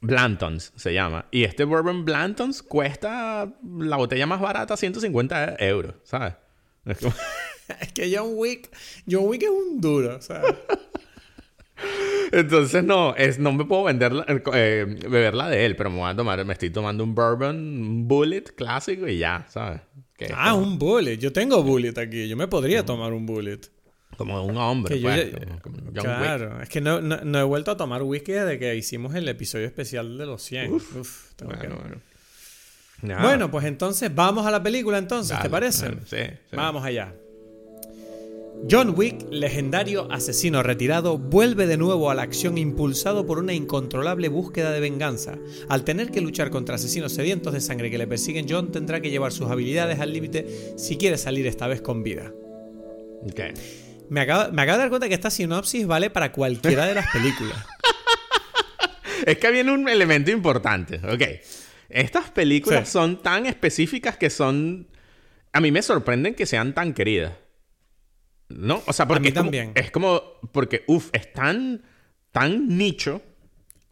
[0.01, 1.27] Blantons se llama.
[1.29, 3.47] Y este bourbon Blantons cuesta
[3.77, 6.33] la botella más barata 150 euros, ¿sabes?
[6.85, 7.13] Es como-
[7.79, 8.69] Es que John Wick,
[9.09, 10.53] John Wick es un duro, ¿sabes?
[12.31, 16.09] Entonces no, es, no me puedo vender la- eh, beberla de él, pero me voy
[16.09, 19.81] a tomar, me estoy tomando un bourbon un bullet clásico y ya, ¿sabes?
[20.17, 21.17] Que Ah, como, un bullet.
[21.17, 22.27] Yo tengo bullet aquí.
[22.27, 23.59] Yo me podría tomar un bullet.
[24.17, 26.01] como un hombre, pues, ya- como- Wick.
[26.01, 29.27] claro, es que no, no- no he vuelto a tomar whisky desde que hicimos el
[29.27, 30.71] episodio especial de los 100.
[30.73, 31.95] Uf, tengo que- Bueno, bueno.
[33.01, 33.21] Nada.
[33.23, 35.85] Bueno, pues entonces vamos a la película entonces, ¿te parece?
[35.89, 36.15] dale, sí,
[36.49, 36.55] sí.
[36.55, 37.13] Vamos allá.
[38.69, 44.27] John Wick, legendario asesino retirado, vuelve de nuevo a la acción impulsado por una incontrolable
[44.27, 45.37] búsqueda de venganza.
[45.69, 49.11] Al tener que luchar contra asesinos sedientos de sangre que le persiguen, John tendrá que
[49.11, 52.31] llevar sus habilidades al límite si quiere salir esta vez con vida.
[53.21, 53.39] Ok.
[54.09, 57.07] Me acabo, me acabo de dar cuenta que esta sinopsis vale para cualquiera de las
[57.11, 57.57] películas.
[59.25, 60.99] Es que viene un elemento importante.
[61.07, 61.23] Ok.
[61.89, 62.93] Estas películas Sí.
[62.93, 64.87] son tan específicas que son.
[65.51, 67.31] A mí me sorprenden que sean tan queridas.
[68.49, 68.83] ¿No?
[68.87, 69.71] O sea, porque mí es como- también.
[69.75, 70.21] es como.
[70.51, 71.81] Porque, uff, es tan.
[72.31, 73.21] tan nicho.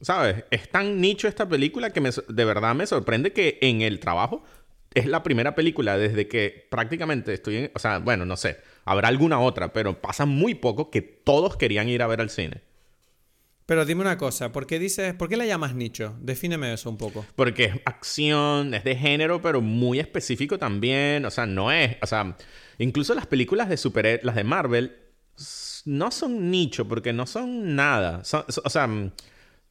[0.02, 0.44] ¿Sabes?
[0.52, 4.44] Es tan nicho esta película que me de verdad me sorprende que en el trabajo
[4.94, 7.72] es la primera película desde que prácticamente estoy en...
[7.74, 8.58] O sea, bueno, no sé.
[8.84, 12.62] Habrá alguna otra, pero pasa muy poco que todos querían ir a ver al cine.
[13.65, 16.15] Pero dime una cosa, ¿por qué dices, por qué la llamas nicho?
[16.19, 17.26] Defíneme eso un poco.
[17.36, 21.26] Porque es acción, es de género, pero muy específico también.
[21.26, 21.95] O sea, no es.
[22.02, 22.36] O sea,
[22.78, 24.97] incluso las películas de super las de Marvel,
[25.86, 28.23] no son nicho, porque no son nada.
[28.26, 28.89] Son- o sea,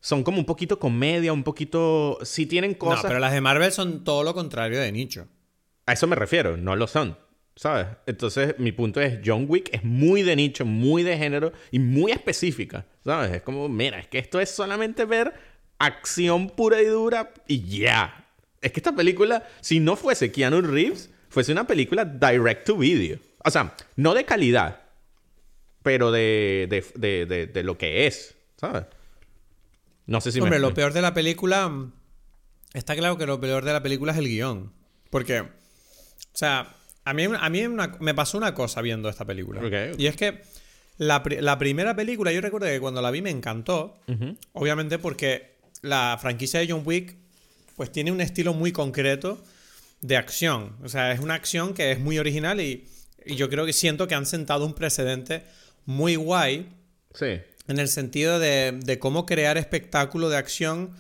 [0.00, 2.18] son como un poquito comedia, un poquito.
[2.22, 3.04] Sí tienen cosas.
[3.04, 5.28] No, pero las de Marvel son todo lo contrario de nicho.
[5.86, 7.18] A eso me refiero, no lo son.
[7.54, 7.86] ¿Sabes?
[8.06, 12.12] Entonces, mi punto es: John Wick es muy de nicho, muy de género y muy
[12.12, 12.86] específica.
[13.04, 13.32] ¿Sabes?
[13.32, 15.32] Es como, mira, es que esto es solamente ver
[15.78, 18.26] acción pura y dura y ya.
[18.60, 23.18] Es que esta película, si no fuese Keanu Reeves, fuese una película direct to video.
[23.44, 24.80] O sea, no de calidad,
[25.82, 28.34] pero de, de, de, de- lo que es.
[28.56, 28.84] ¿Sabes?
[30.06, 30.62] No sé si Hombre, me.
[30.62, 31.68] lo peor de la película.
[31.68, 31.92] mm,
[32.74, 34.72] Está claro que lo peor de la película es el guion.
[35.10, 35.40] Porque.
[35.40, 35.46] O
[36.32, 39.60] sea, a mí, a mí una- me pasó una cosa viendo esta película.
[39.98, 40.42] Y es que
[40.98, 43.98] la, la primera película, yo recuerdo que cuando la vi me encantó.
[44.52, 47.16] Obviamente porque la franquicia de John Wick.
[47.76, 49.42] Pues tiene un estilo muy concreto
[50.02, 50.76] de acción.
[50.84, 52.86] O sea, es una acción que es muy original y,
[53.24, 55.42] y yo creo que siento que han sentado un precedente
[55.86, 56.68] muy guay
[57.14, 57.40] Sí.
[57.68, 60.90] en el sentido de, de cómo crear espectáculo de acción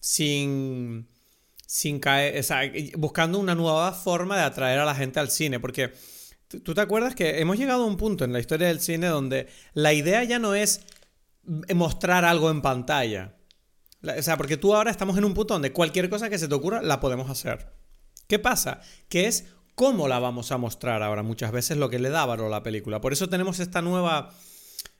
[0.00, 1.06] sin,
[1.66, 2.42] sin caer,
[2.96, 5.60] buscando una nueva forma de atraer a la gente al cine.
[5.60, 5.92] Porque
[6.64, 9.48] tú te acuerdas que hemos llegado a un punto en la historia del cine donde
[9.74, 10.80] la idea ya no es
[11.74, 13.34] mostrar algo en pantalla.
[14.00, 16.48] La- O sea, porque tú ahora estamos en un punto donde cualquier cosa que se
[16.48, 17.72] te ocurra la podemos hacer.
[18.28, 18.80] ¿Qué pasa?
[19.08, 22.46] Que es cómo la vamos a mostrar ahora muchas veces lo que le da valor
[22.46, 23.00] a la película.
[23.00, 24.32] Por eso tenemos esta nueva,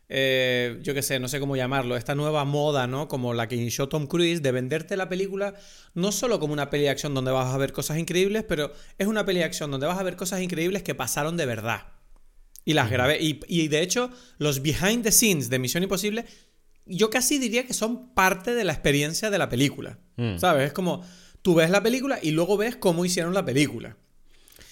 [0.09, 3.09] eh, yo qué sé, no sé cómo llamarlo, esta nueva moda, ¿no?
[3.09, 5.55] Como la que inició Tom Cruise de venderte la película
[5.95, 9.07] no solo como una peli de acción donde vas a ver cosas increíbles, pero es
[9.07, 11.89] una peli de acción donde vas a ver cosas increíbles que pasaron de verdad.
[12.65, 13.23] Y las grabé.
[13.23, 16.25] Y, y de hecho, los behind the scenes de Misión Imposible,
[16.85, 19.99] yo casi diría que son parte de la experiencia de la película.
[20.17, 20.39] Mm.
[20.39, 20.67] ¿Sabes?
[20.67, 21.05] Es como
[21.43, 23.97] tú ves la película y luego ves cómo hicieron la película.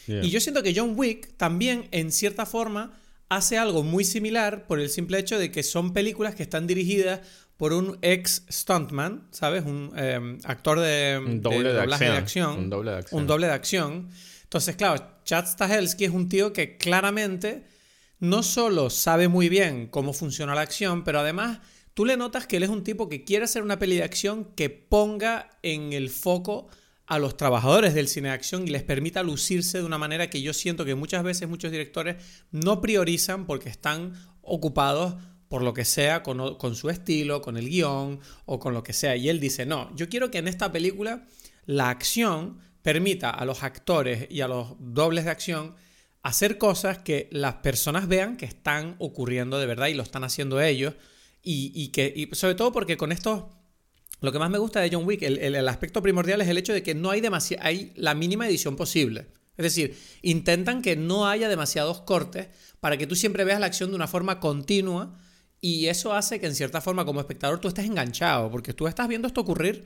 [0.06, 0.24] Yeah.
[0.24, 2.98] Y yo siento que John Wick también, en cierta forma,
[3.36, 7.20] hace algo muy similar por el simple hecho de que son películas que están dirigidas
[7.56, 9.64] por un ex stuntman, ¿sabes?
[9.64, 12.58] Un eh, actor de, Un doble de doblaje acción.
[12.58, 13.20] Un doble de acción.
[13.20, 14.08] Un doble de acción.
[14.42, 17.64] Entonces, claro, Chad Stahelski es un tío que claramente
[18.20, 21.60] no solo sabe muy bien cómo funciona la acción, pero además
[21.94, 24.44] tú le notas que él es un tipo que quiere hacer una peli de acción
[24.56, 26.68] que ponga en el foco
[27.06, 30.40] a los trabajadores del cine de acción y les permita lucirse de una manera que
[30.40, 32.16] yo siento que muchas veces muchos directores
[32.50, 35.16] no priorizan porque están ocupados
[35.48, 38.92] por lo que sea, con, con su estilo, con el guion o con lo que
[38.92, 39.16] sea.
[39.16, 41.26] Y él dice, no, yo quiero que en esta película
[41.66, 45.74] la acción permita a los actores y a los dobles de acción
[46.22, 50.60] hacer cosas que las personas vean que están ocurriendo de verdad y lo están haciendo
[50.60, 50.94] ellos.
[51.42, 53.44] Y, y que, y sobre todo porque con estos
[54.24, 56.72] lo que más me gusta de John Wick, el, el- aspecto primordial es el hecho
[56.72, 59.26] de que no hay, demasi- hay la mínima edición posible.
[59.56, 62.48] Es decir, intentan que no haya demasiados cortes
[62.80, 65.16] para que tú siempre veas la acción de una forma continua
[65.60, 69.06] y eso hace que en cierta forma como espectador tú estés enganchado porque tú estás
[69.08, 69.84] viendo esto ocurrir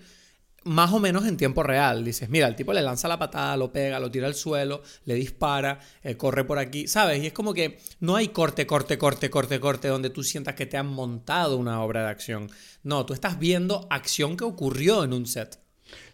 [0.69, 2.05] más o menos en tiempo real.
[2.05, 5.15] Dices, mira, el tipo le lanza la patada, lo pega, lo tira al suelo, le
[5.15, 7.23] dispara, eh, corre por aquí, ¿sabes?
[7.23, 10.67] Y es como que no hay corte, corte, corte, corte, corte donde tú sientas que
[10.67, 12.51] te han montado una obra de acción.
[12.83, 15.59] No, tú estás viendo acción que ocurrió en un set.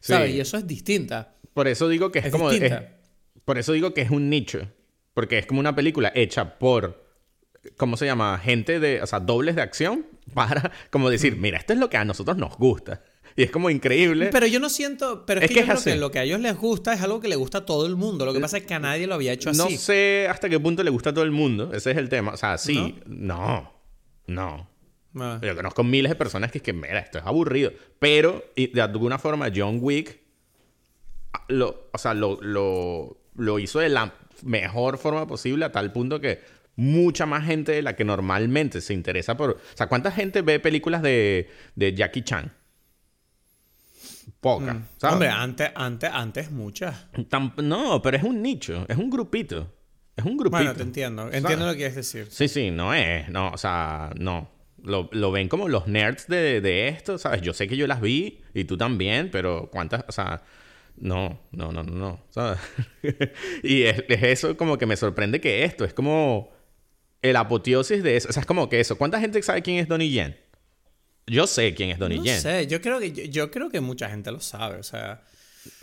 [0.01, 0.31] ¿Sabes?
[0.31, 0.37] Sí.
[0.37, 1.35] Y eso es distinta.
[1.53, 2.51] Por eso digo que es, Es como.
[2.51, 2.73] es-
[3.45, 4.69] por eso digo que es un nicho.
[5.13, 7.05] Porque es como una película hecha por.
[7.77, 8.39] ¿Cómo se llama?
[8.39, 9.03] Gente de.
[9.03, 10.07] O sea, dobles de acción.
[10.35, 11.11] Para como Mm.
[11.11, 13.03] decir, mira, esto es lo que a nosotros nos gusta.
[13.37, 14.29] Y es como increíble.
[14.31, 15.91] Pero yo no siento, pero es, Es que, que yo es creo así.
[15.91, 17.97] que lo que a ellos les gusta es algo que le gusta a todo el
[17.97, 18.25] mundo.
[18.25, 19.59] Lo que pasa es que a nadie lo había hecho así.
[19.59, 21.73] no sé hasta qué punto le gusta a todo el mundo.
[21.75, 22.33] Ese es el tema.
[22.33, 22.97] O sea, sí.
[23.07, 23.73] No.
[24.27, 24.69] No.
[25.17, 25.41] Ah.
[25.43, 27.73] Yo conozco miles de personas que es que, mira, esto es aburrido.
[27.99, 30.21] Pero, y de alguna forma, John Wick,
[31.49, 36.21] lo, o sea, lo, lo, lo hizo de la mejor forma posible a tal punto
[36.21, 36.41] que
[36.77, 39.51] mucha más gente de la que normalmente se interesa por...
[39.51, 42.53] O sea, ¿cuánta gente ve películas de, de Jackie Chan?
[44.45, 45.03] Poca, ¿sabes?
[45.03, 45.07] Mm.
[45.15, 47.07] Hombre, antes, antes, antes muchas.
[47.57, 49.73] No, pero es un nicho, es un grupito.
[50.15, 50.59] Es un grupito.
[50.59, 51.23] Bueno, te entiendo.
[51.25, 51.65] Entiendo ¿sabes?
[51.65, 52.27] lo que quieres decir.
[52.29, 54.51] Sí, sí, no es, no, o sea, no.
[54.83, 57.41] Lo, lo ven como los nerds de, de esto, ¿sabes?
[57.41, 60.05] Yo sé que yo las vi y tú también, pero ¿cuántas?
[60.09, 60.43] O sea,
[60.99, 62.59] no, no, no, no, no, ¿sabes?
[63.63, 66.53] y es, es eso como que me sorprende que esto, es como
[67.23, 68.29] el apoteosis de eso.
[68.29, 68.99] O sea, es como que eso.
[68.99, 70.37] ¿Cuánta gente sabe quién es Donnie Yen?
[71.27, 72.41] Yo sé quién es Donnie No Yen.
[72.41, 75.23] sé, yo creo que yo, yo creo que mucha gente lo sabe, o sea.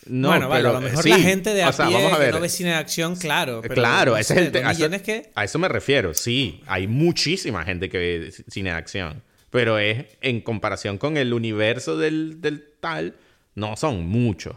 [0.05, 1.95] No, bueno, vale, pero, a lo mejor sí, la gente de a o sea, pie
[1.95, 2.33] vamos a que ver.
[2.35, 3.61] no ve cine de acción, claro.
[3.63, 5.67] pero claro, ese es el te- Donnie a eso- Yen es que A eso me
[5.67, 6.61] refiero, sí.
[6.67, 9.23] Hay muchísima gente que ve cine de acción.
[9.49, 13.15] Pero es en comparación con el universo del, del tal,
[13.55, 14.55] no son muchos.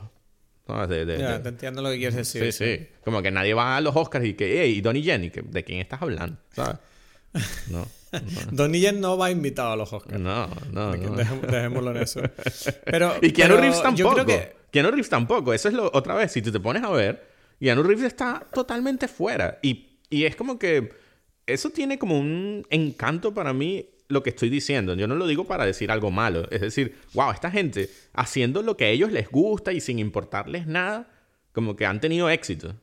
[0.66, 0.88] ¿Sabes?
[0.88, 2.52] De- de- ya, de- te entiendo lo que quieres decir.
[2.52, 2.86] sí, sí.
[3.02, 5.64] Como que nadie va a los Oscars y que, hey, Donnie Yen, y que, ¿de
[5.64, 6.36] quién estás hablando?
[6.54, 6.76] ¿Sabes?
[7.68, 7.86] No,
[8.50, 10.20] Donnie Yen no va invitado a los Oscars.
[10.20, 10.96] no, no.
[10.96, 11.16] no.
[11.16, 12.20] Dejémoslo, en eso.
[12.84, 14.14] Pero, Y Keanu pero Reeves Yo tampoco.
[14.14, 15.54] creo que Keanu Reeves tampoco.
[15.54, 16.32] Eso es lo otra vez.
[16.32, 17.26] Si tú te pones a ver,
[17.60, 19.58] Keanu Reeves está totalmente fuera.
[19.62, 20.92] Y, y es como que
[21.46, 24.94] eso tiene como un encanto para mí lo que estoy diciendo.
[24.94, 26.48] Yo no lo digo para decir algo malo.
[26.50, 30.66] Es decir, wow, esta gente haciendo lo que a ellos les gusta y sin importarles
[30.66, 31.08] nada,
[31.52, 32.74] como que han tenido éxito.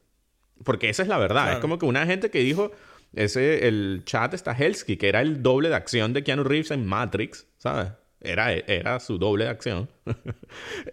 [0.63, 1.44] Porque esa es la verdad.
[1.44, 1.58] Claro.
[1.58, 2.72] Es como que una gente que dijo,
[3.13, 7.45] ese, el chat Stahelski, que era el doble de acción de Keanu Reeves en Matrix,
[7.58, 7.91] ¿sabes?
[8.24, 9.89] Era, era su doble de acción.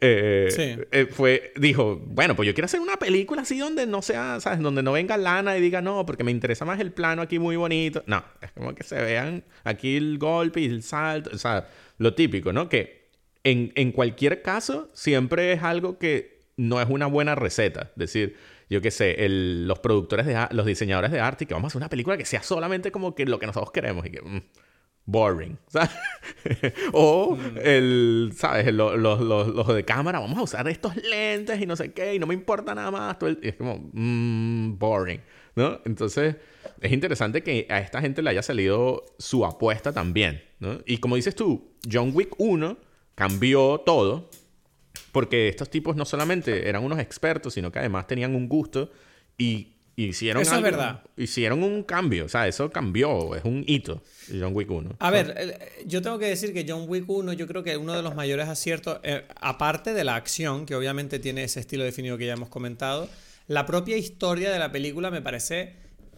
[0.01, 0.77] Eh, Sí.
[0.93, 4.61] eh, fue, dijo, bueno, pues yo quiero hacer una película así donde no sea, ¿sabes?
[4.61, 7.57] Donde no venga lana y diga, no, porque me interesa más el plano aquí muy
[7.57, 8.03] bonito.
[8.07, 12.15] No, es como que se vean aquí el golpe y el salto, o sea, lo
[12.15, 12.69] típico, ¿no?
[12.69, 13.11] Que
[13.45, 17.91] en, en cualquier caso siempre es algo que no es una buena receta.
[17.93, 18.37] Es decir,
[18.71, 21.79] yo qué sé, el- los productores de los diseñadores de arte, que vamos a hacer
[21.81, 24.21] una película que sea solamente como que lo que nosotros queremos y que...
[24.23, 24.43] mm,
[25.11, 25.91] boring, ¿sabes?
[26.93, 28.73] o el, ¿sabes?
[28.75, 32.15] Lo- lo- lo- los de cámara, vamos a usar estos lentes y no sé qué,
[32.15, 33.19] y no me importa nada más.
[33.19, 35.21] todo el- y es como, mm, boring,
[35.57, 35.81] ¿no?
[35.87, 36.37] Entonces,
[36.81, 40.81] es interesante que a esta gente le haya salido su apuesta también, ¿no?
[40.87, 42.77] Y como dices tú, John Wick 1
[43.15, 44.29] cambió todo,
[45.13, 48.91] porque estos tipos no solamente eran unos expertos, sino que además tenían un gusto
[49.37, 51.03] y hicieron Eso es algo- verdad.
[51.17, 54.97] Hicieron un cambio, o sea, eso cambió, es un hito, John Wick 1.
[55.01, 57.95] A ver, eh, yo tengo que decir que John Wick 1, yo creo que uno
[57.97, 62.17] de los mayores aciertos, eh, aparte de la acción, que obviamente tiene ese estilo definido
[62.17, 63.09] que ya hemos comentado,
[63.49, 65.75] la propia historia de la película me parece,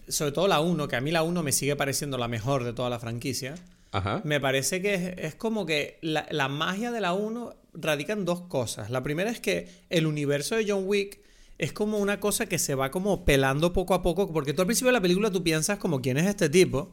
[0.08, 2.72] sobre todo la 1, que a mí la 1 me sigue pareciendo la mejor de
[2.74, 3.54] toda la franquicia,
[3.92, 4.20] Ajá.
[4.24, 8.24] me parece que es, es como que la, la magia de la 1 radica en
[8.24, 8.90] dos cosas.
[8.90, 11.20] La primera es que el universo de John Wick
[11.58, 14.66] es como una cosa que se va como pelando poco a poco, porque tú al
[14.66, 16.90] principio de la película tú piensas como quién es este tipo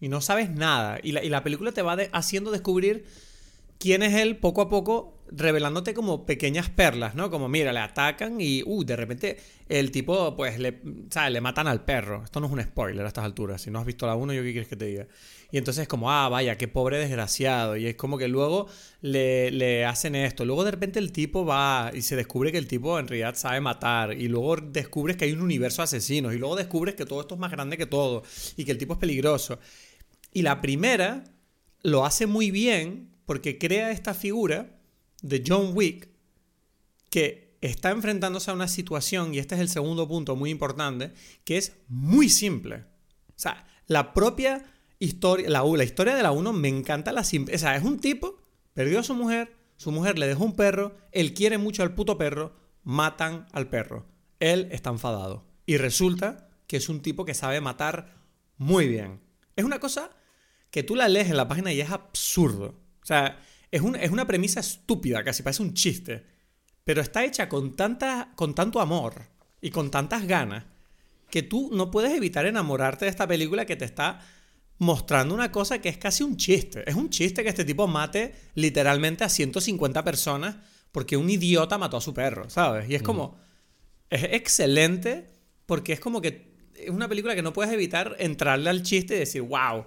[0.00, 0.98] y no sabes nada.
[1.02, 3.04] Y la, y la película te va de- haciendo descubrir
[3.78, 7.30] quién es él poco a poco, revelándote como pequeñas perlas, ¿no?
[7.30, 9.36] Como, mira, le atacan y, uh, de repente
[9.68, 11.32] el tipo, pues, le, ¿sabes?
[11.32, 12.22] le matan al perro.
[12.24, 13.60] Esto no es un spoiler a estas alturas.
[13.60, 15.06] Si no has visto la 1, yo qué quieres que te diga.
[15.50, 17.76] Y entonces es como, ah, vaya, qué pobre desgraciado.
[17.76, 18.68] Y es como que luego
[19.00, 20.44] le, le hacen esto.
[20.44, 23.60] Luego de repente el tipo va y se descubre que el tipo en realidad sabe
[23.60, 24.12] matar.
[24.12, 26.34] Y luego descubres que hay un universo de asesinos.
[26.34, 28.22] Y luego descubres que todo esto es más grande que todo.
[28.56, 29.58] Y que el tipo es peligroso.
[30.32, 31.24] Y la primera
[31.82, 34.78] lo hace muy bien porque crea esta figura
[35.22, 36.08] de John Wick
[37.10, 41.12] que está enfrentándose a una situación, y este es el segundo punto muy importante,
[41.44, 42.84] que es muy simple.
[43.28, 44.64] O sea, la propia
[44.98, 47.54] historia, la, la historia de la 1 me encanta la simple.
[47.54, 48.38] O sea, es un tipo,
[48.74, 52.16] perdió a su mujer, su mujer le dejó un perro, él quiere mucho al puto
[52.18, 54.06] perro, matan al perro.
[54.40, 55.44] Él está enfadado.
[55.66, 58.14] Y resulta que es un tipo que sabe matar
[58.56, 59.20] muy bien.
[59.56, 60.10] Es una cosa
[60.70, 62.78] que tú la lees en la página y es absurdo.
[63.02, 66.24] O sea, es, un- es una premisa estúpida, casi parece un chiste.
[66.84, 69.28] Pero está hecha con, tanta, con tanto amor
[69.60, 70.64] y con tantas ganas
[71.30, 74.20] que tú no puedes evitar enamorarte de esta película que te está
[74.78, 76.82] mostrando una cosa que es casi un chiste.
[76.88, 80.56] Es un chiste que este tipo mate literalmente a 150 personas
[80.92, 82.88] porque un idiota mató a su perro, ¿sabes?
[82.90, 83.38] Y es como...
[84.10, 85.30] Es excelente
[85.66, 89.18] porque es como que es una película que no puedes evitar entrarle al chiste y
[89.18, 89.86] decir, wow,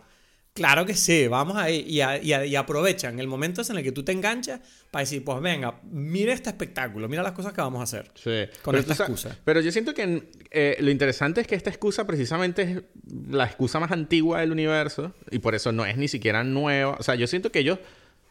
[0.54, 1.86] claro que sí, vamos ahí.
[1.88, 4.60] Y, a- y a- y aprovechan el momento en el que tú te enganchas
[4.92, 8.12] para decir, pues venga, mira este espectáculo, mira las cosas que vamos a hacer.
[8.16, 8.52] Sí.
[8.62, 9.38] Con pero esta excusa.
[9.46, 12.82] Pero yo siento que eh, lo interesante es que esta excusa precisamente es
[13.30, 16.98] la excusa más antigua del universo y por eso no es ni siquiera nueva.
[17.00, 17.80] O sea, yo siento que ellos,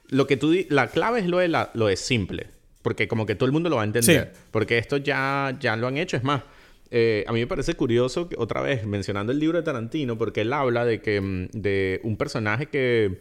[0.08, 2.48] lo que tú, la clave es lo de, la, lo de simple,
[2.82, 4.40] porque como que todo el mundo lo va a entender, Sí.
[4.50, 6.16] porque esto ya, ya lo han hecho.
[6.16, 6.42] Es más,
[6.90, 10.40] eh, a mí me parece curioso, que, otra vez, mencionando el libro de Tarantino, porque
[10.40, 13.20] él habla de que mm, de un personaje que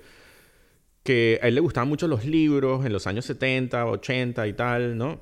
[1.04, 4.98] que a él le gustaban mucho los libros en los años 70, 80 y tal,
[4.98, 5.22] ¿no?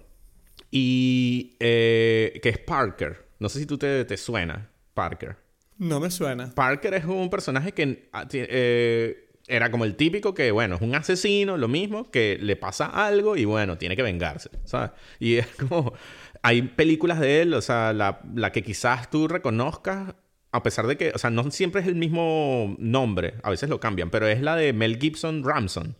[0.71, 3.24] Y eh, que es Parker.
[3.45, 5.35] No sé si tú te, te suena, Parker.
[5.77, 6.49] No me suena.
[6.55, 10.95] Parker es un personaje que ah, eh, era como el típico que, bueno, es un
[10.95, 14.89] asesino, lo mismo, que le pasa algo y, bueno, tiene que vengarse, ¿sabes?
[15.19, 15.93] Y es como...
[16.41, 20.15] Hay películas de él, o sea, la, la que quizás tú reconozcas,
[20.51, 23.79] a pesar de que, o sea, no siempre es el mismo nombre, a veces lo
[23.79, 25.95] cambian, pero es la de Mel Gibson Ramson.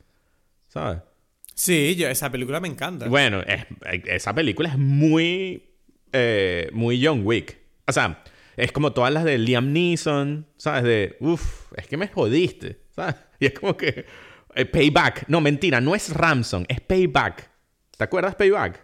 [0.68, 0.98] ¿sabes?
[1.54, 3.08] Sí, yo, esa película me encanta.
[3.08, 3.68] Bueno, es-
[4.08, 5.75] esa película es muy.
[6.18, 7.58] Eh, muy John Wick.
[7.88, 8.24] O sea,
[8.56, 10.84] es como todas las de Liam Neeson, ¿sabes?
[10.84, 11.18] De.
[11.20, 13.16] Uff, es que me jodiste, ¿sabes?
[13.40, 14.06] Y es como que.
[14.56, 15.28] eh, payback.
[15.28, 17.50] No, mentira, no es Ramson, es Payback.
[17.98, 18.82] ¿Te acuerdas Payback?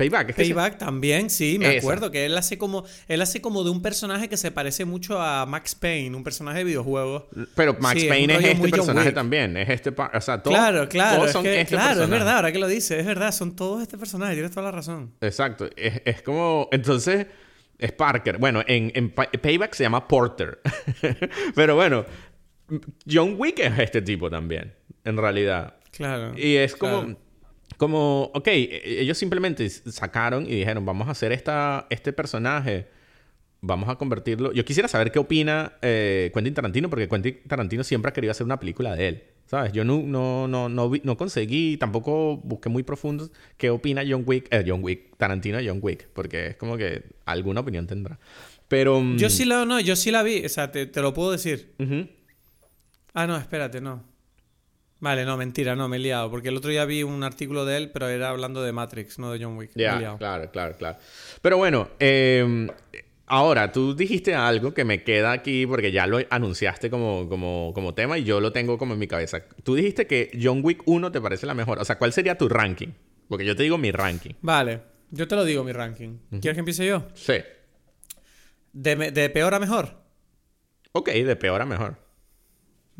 [0.00, 1.78] Payback, es que también, sí, me Esa.
[1.78, 5.20] acuerdo que él hace como él hace como de un personaje que se parece mucho
[5.20, 7.24] a Max Payne, un personaje de videojuegos.
[7.54, 9.56] Pero Max Sí, es Payne es, rollo este personaje también.
[9.56, 9.90] Es este.
[9.90, 12.66] O sea, claro, claro, todos es son que- este claro, es verdad, ahora que lo
[12.68, 15.12] dices, es verdad, son todos este personaje, tienes toda la razón.
[15.20, 15.68] Exacto.
[15.76, 16.68] Es, es como.
[16.72, 17.26] Entonces.
[17.78, 18.36] Es Parker.
[18.36, 20.60] Bueno, en, en Pa- Payback se llama Porter.
[21.54, 22.04] Pero bueno.
[23.10, 24.74] John Wick es este tipo también.
[25.04, 25.76] En realidad.
[25.90, 26.32] Claro.
[26.38, 27.00] Y es como.
[27.04, 27.18] claro.
[27.76, 28.30] Como.
[28.34, 28.48] Ok.
[28.48, 32.88] e- Ellos simplemente sacaron y dijeron: Vamos a hacer esta, este personaje.
[33.62, 34.52] Vamos a convertirlo.
[34.52, 38.44] Yo quisiera saber qué opina eh, Quentin Tarantino, porque Quentin Tarantino siempre ha querido hacer
[38.46, 39.22] una película de él.
[39.46, 39.72] ¿Sabes?
[39.72, 44.22] Yo no, no, no, no, vi- no conseguí, tampoco busqué muy profundo qué opina John
[44.24, 48.18] Wick, eh, John Wick, Tarantino de John Wick, porque es como que alguna opinión tendrá.
[48.68, 49.00] Pero.
[49.00, 51.32] mm, Yo sí la no, yo sí la vi, o sea, te, te lo puedo
[51.32, 51.72] decir.
[51.80, 52.06] ujú.
[53.12, 54.04] Ah, no, espérate, no.
[55.00, 57.78] Vale, no, mentira, no, me he liado, porque el otro día vi un artículo de
[57.78, 59.70] él, pero era hablando de Matrix, no de John Wick.
[59.74, 60.18] Ya, liado.
[60.18, 60.98] claro, claro, claro.
[61.40, 62.68] Pero bueno, eh,
[63.30, 67.94] ahora tú dijiste algo que me queda aquí porque ya lo anunciaste como, como, como
[67.94, 69.42] tema y yo lo tengo como en mi cabeza.
[69.62, 71.78] Tú dijiste que John Wick 1 te parece la mejor.
[71.78, 72.88] O sea, ¿cuál sería tu ranking?
[73.28, 74.34] Porque yo te digo mi ranking.
[74.42, 76.18] Vale, yo te lo digo mi ranking.
[76.28, 77.04] ¿Quieres que empiece yo?
[77.14, 77.34] Sí.
[78.72, 79.94] De, de peor a mejor.
[80.92, 82.09] Ok, de peor a mejor.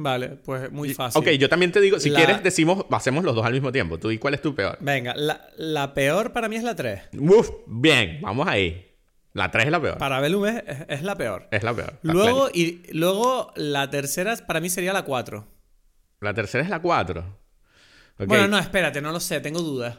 [0.03, 1.21] Vale, pues muy fácil.
[1.21, 3.99] Ok, yo también te digo, si La- quieres, decimos, hacemos los dos al mismo tiempo.
[3.99, 4.79] Tú y cuál es tu peor.
[4.81, 7.03] Venga, la, la peor para mí es la 3.
[7.19, 8.97] Uf, bien, vamos ahí.
[9.35, 9.99] La 3 es la peor.
[9.99, 11.49] Para Bellum es, la peor.
[11.51, 11.99] Es la peor.
[12.01, 15.47] Luego, y, luego la tercera para mí sería la 4.
[16.21, 17.21] La tercera es la 4.
[18.21, 18.27] Ok.
[18.27, 19.99] Bueno, no, espérate, no lo sé, tengo dudas.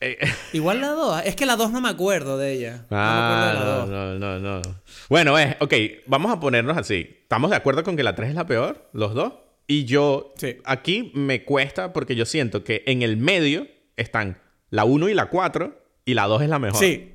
[0.00, 0.18] Eh,
[0.52, 1.22] Igual la 2.
[1.26, 2.86] Es que la 2 no me acuerdo de ella.
[2.90, 3.88] no me acuerdo de la Ah, 2.
[3.88, 4.62] no, no, no, no.
[5.08, 5.74] Bueno, es, ok,
[6.06, 7.18] vamos a ponernos así.
[7.22, 8.88] ¿Estamos de acuerdo con que la 3 es la peor?
[8.92, 9.34] ¿Los dos?
[9.66, 10.56] Y yo, Sí.
[10.64, 14.40] aquí me cuesta porque yo siento que en el medio están
[14.70, 16.80] la 1 y la 4 y la 2 es la mejor.
[16.80, 17.14] Sí.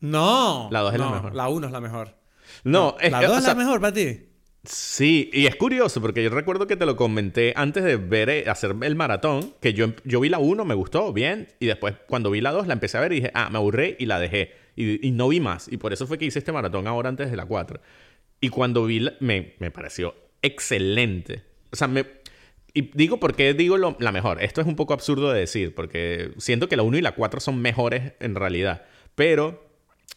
[0.00, 0.68] No.
[0.70, 1.34] La dos es la no, mejor.
[1.34, 2.14] La 1 es la mejor.
[2.64, 4.27] No, es la que, 2 o es sea, la mejor para ti.
[4.70, 8.44] Sí, y es curioso porque yo recuerdo que te lo comenté antes de ver, eh,
[8.48, 12.30] hacer el maratón, que yo, yo vi la 1, me gustó, bien, y después cuando
[12.30, 14.52] vi la 2 la empecé a ver y dije, ah, me aburré y la dejé.
[14.76, 17.36] Y, no vi más, y por eso fue que hice este maratón ahora antes de
[17.36, 17.80] la 4.
[18.42, 21.42] Y cuando vi, la- me, me pareció excelente.
[21.72, 22.04] O sea, me...
[22.74, 24.42] Y digo por qué digo lo- la mejor.
[24.42, 27.40] Esto es un poco absurdo de decir, porque siento que la 1 y la 4
[27.40, 28.84] son mejores en realidad.
[29.14, 29.66] Pero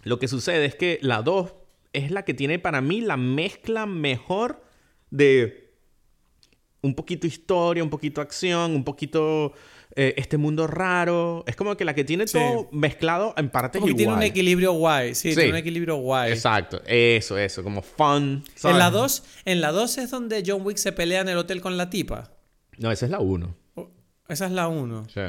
[0.03, 1.53] lo que sucede es que la 2
[1.93, 4.63] es la que tiene para mí la mezcla mejor
[5.09, 5.73] de
[6.81, 9.53] un poquito historia, un poquito acción, un poquito
[9.95, 11.43] eh, este mundo raro.
[11.47, 12.37] Es como que la que tiene Sí.
[12.39, 14.29] todo mezclado en partes Como que tiene un igual.
[14.29, 15.13] equilibrio guay.
[15.15, 15.35] Sí, Sí.
[15.35, 16.31] tiene un equilibrio guay.
[16.31, 18.43] Exacto, eso, eso, como fun.
[18.63, 21.59] En la 2, en la 2 es donde John Wick se pelea en el hotel
[21.61, 22.31] con la tipa.
[22.77, 23.53] No, esa es la 1.
[23.75, 23.91] O-
[24.29, 25.05] Esa es la 1.
[25.13, 25.19] Sí.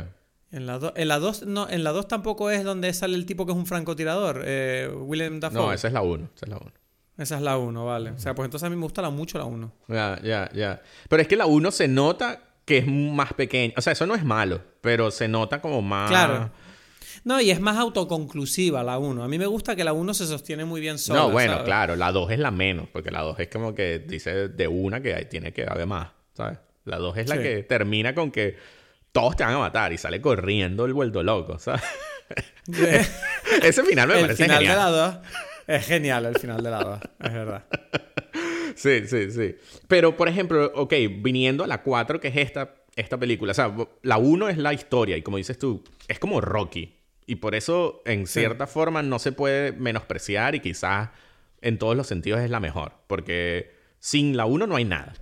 [0.52, 3.24] En la 2 en la dos, no, en la 2 tampoco es donde sale el
[3.26, 5.56] tipo que es un francotirador, eh, Willem Dafoe.
[5.62, 6.28] No, esa es la 1.
[6.36, 6.72] Esa es la 1.
[7.18, 8.10] Esa es la 1, vale.
[8.10, 9.72] O sea, pues entonces a mí me gusta la mucho la 1.
[9.88, 10.82] Ya, ya, ya.
[11.08, 13.74] Pero es que la 1 se nota que es más pequeña.
[13.76, 16.10] O sea, eso no es malo, pero se nota como más.
[16.10, 16.50] Claro.
[17.24, 19.22] No, y es más autoconclusiva la 1.
[19.24, 21.20] A mí me gusta que la 1 se sostiene muy bien sola.
[21.20, 21.64] no, bueno, ¿sabes?
[21.66, 25.00] claro, la 2 es la menos, porque la 2 es como que dice de una
[25.00, 26.58] que hay- tiene que haber más, ¿sabes?
[26.84, 27.42] La 2 es la Sí.
[27.42, 28.56] que termina con que
[29.12, 31.82] todos te van a matar y sale corriendo el vuelto loco, ¿sabes?
[33.62, 34.76] Ese final me el parece final genial.
[34.76, 35.18] de la 2
[35.68, 37.00] es genial, el final de la 2.
[37.24, 37.64] Es verdad.
[38.74, 39.54] Sí, sí, sí.
[39.86, 43.50] Pero, por ejemplo, ok, viniendo a la 4, que es esta, esta película.
[43.52, 46.96] O sea, la 1 es la historia y como dices tú, es como Rocky.
[47.26, 48.40] Y por eso, en Sí.
[48.40, 51.10] cierta forma, no se puede menospreciar y quizás
[51.60, 52.94] en todos los sentidos es la mejor.
[53.08, 55.12] Porque sin la 1 no hay nada.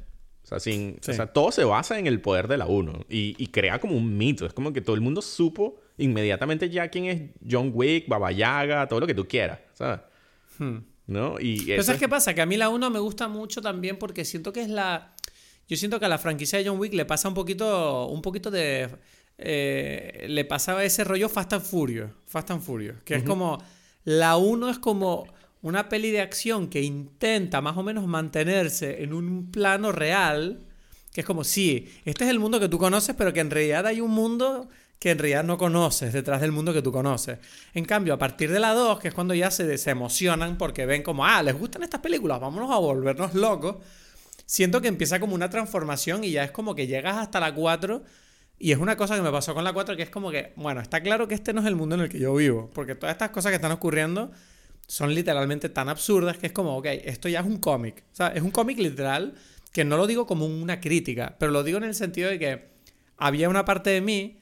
[0.50, 1.12] O sea, sin, Sí.
[1.12, 3.96] o sea, todo se basa en el poder de la 1 y, y crea como
[3.96, 4.46] un mito.
[4.46, 8.88] Es como que todo el mundo supo inmediatamente ya quién es John Wick, Baba Yaga,
[8.88, 10.00] todo lo que tú quieras, ¿sabes?
[10.58, 10.78] Hmm.
[11.06, 11.36] ¿No?
[11.38, 12.34] Y Pero eso ¿sabes es- qué pasa?
[12.34, 15.14] Que a mí la 1 me gusta mucho también porque siento que es la...
[15.68, 18.50] Yo siento que a la franquicia de John Wick le pasa un poquito, un poquito
[18.50, 18.88] de...
[19.38, 22.10] eh, le pasaba ese rollo Fast and Furious.
[22.26, 22.96] Fast and Furious.
[23.04, 23.58] Que es como...
[24.04, 25.26] La 1 es como
[25.62, 30.64] una peli de acción que intenta más o menos mantenerse en un plano real.
[31.12, 33.86] Que es como, sí, este es el mundo que tú conoces, pero que en realidad
[33.86, 34.68] hay un mundo
[35.00, 37.38] que en realidad no conoces detrás del mundo que tú conoces.
[37.72, 40.84] En cambio, a partir de la 2, que es cuando ya se, se emocionan porque
[40.84, 43.76] ven como, ah, les gustan estas películas, vámonos a volvernos locos,
[44.44, 48.02] siento que empieza como una transformación y ya es como que llegas hasta la 4
[48.58, 50.82] Y es una cosa que me pasó con la 4 que es como que, bueno,
[50.82, 53.14] está claro que este no es el mundo en el que yo vivo, porque todas
[53.14, 54.30] estas cosas que están ocurriendo
[54.90, 58.02] son literalmente tan absurdas que es como, ok, esto ya es un cómic.
[58.12, 59.34] O sea, es un cómic literal
[59.72, 62.70] que no lo digo como una crítica, pero lo digo en el sentido de que
[63.16, 64.40] había una parte de mí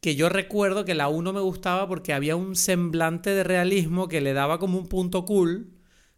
[0.00, 4.20] que yo recuerdo que la 1 me gustaba porque había un semblante de realismo que
[4.20, 5.70] le daba como un punto cool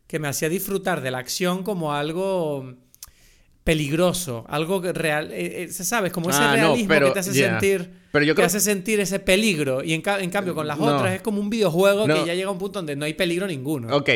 [0.07, 2.77] que me hacía disfrutar de la acción como algo
[3.65, 6.13] peligroso, algo real, eh, eh, ¿sabes?
[6.13, 7.51] Como ese Ah, no, realismo pero- que te hace yeah.
[7.61, 10.67] sentir Pero yo que creo- hace sentir ese peligro y en, ca- en cambio con
[10.67, 10.87] las No.
[10.97, 12.15] otras es como un videojuego No.
[12.15, 13.95] que ya llega a un punto donde no hay peligro ninguno.
[13.97, 14.11] Ok,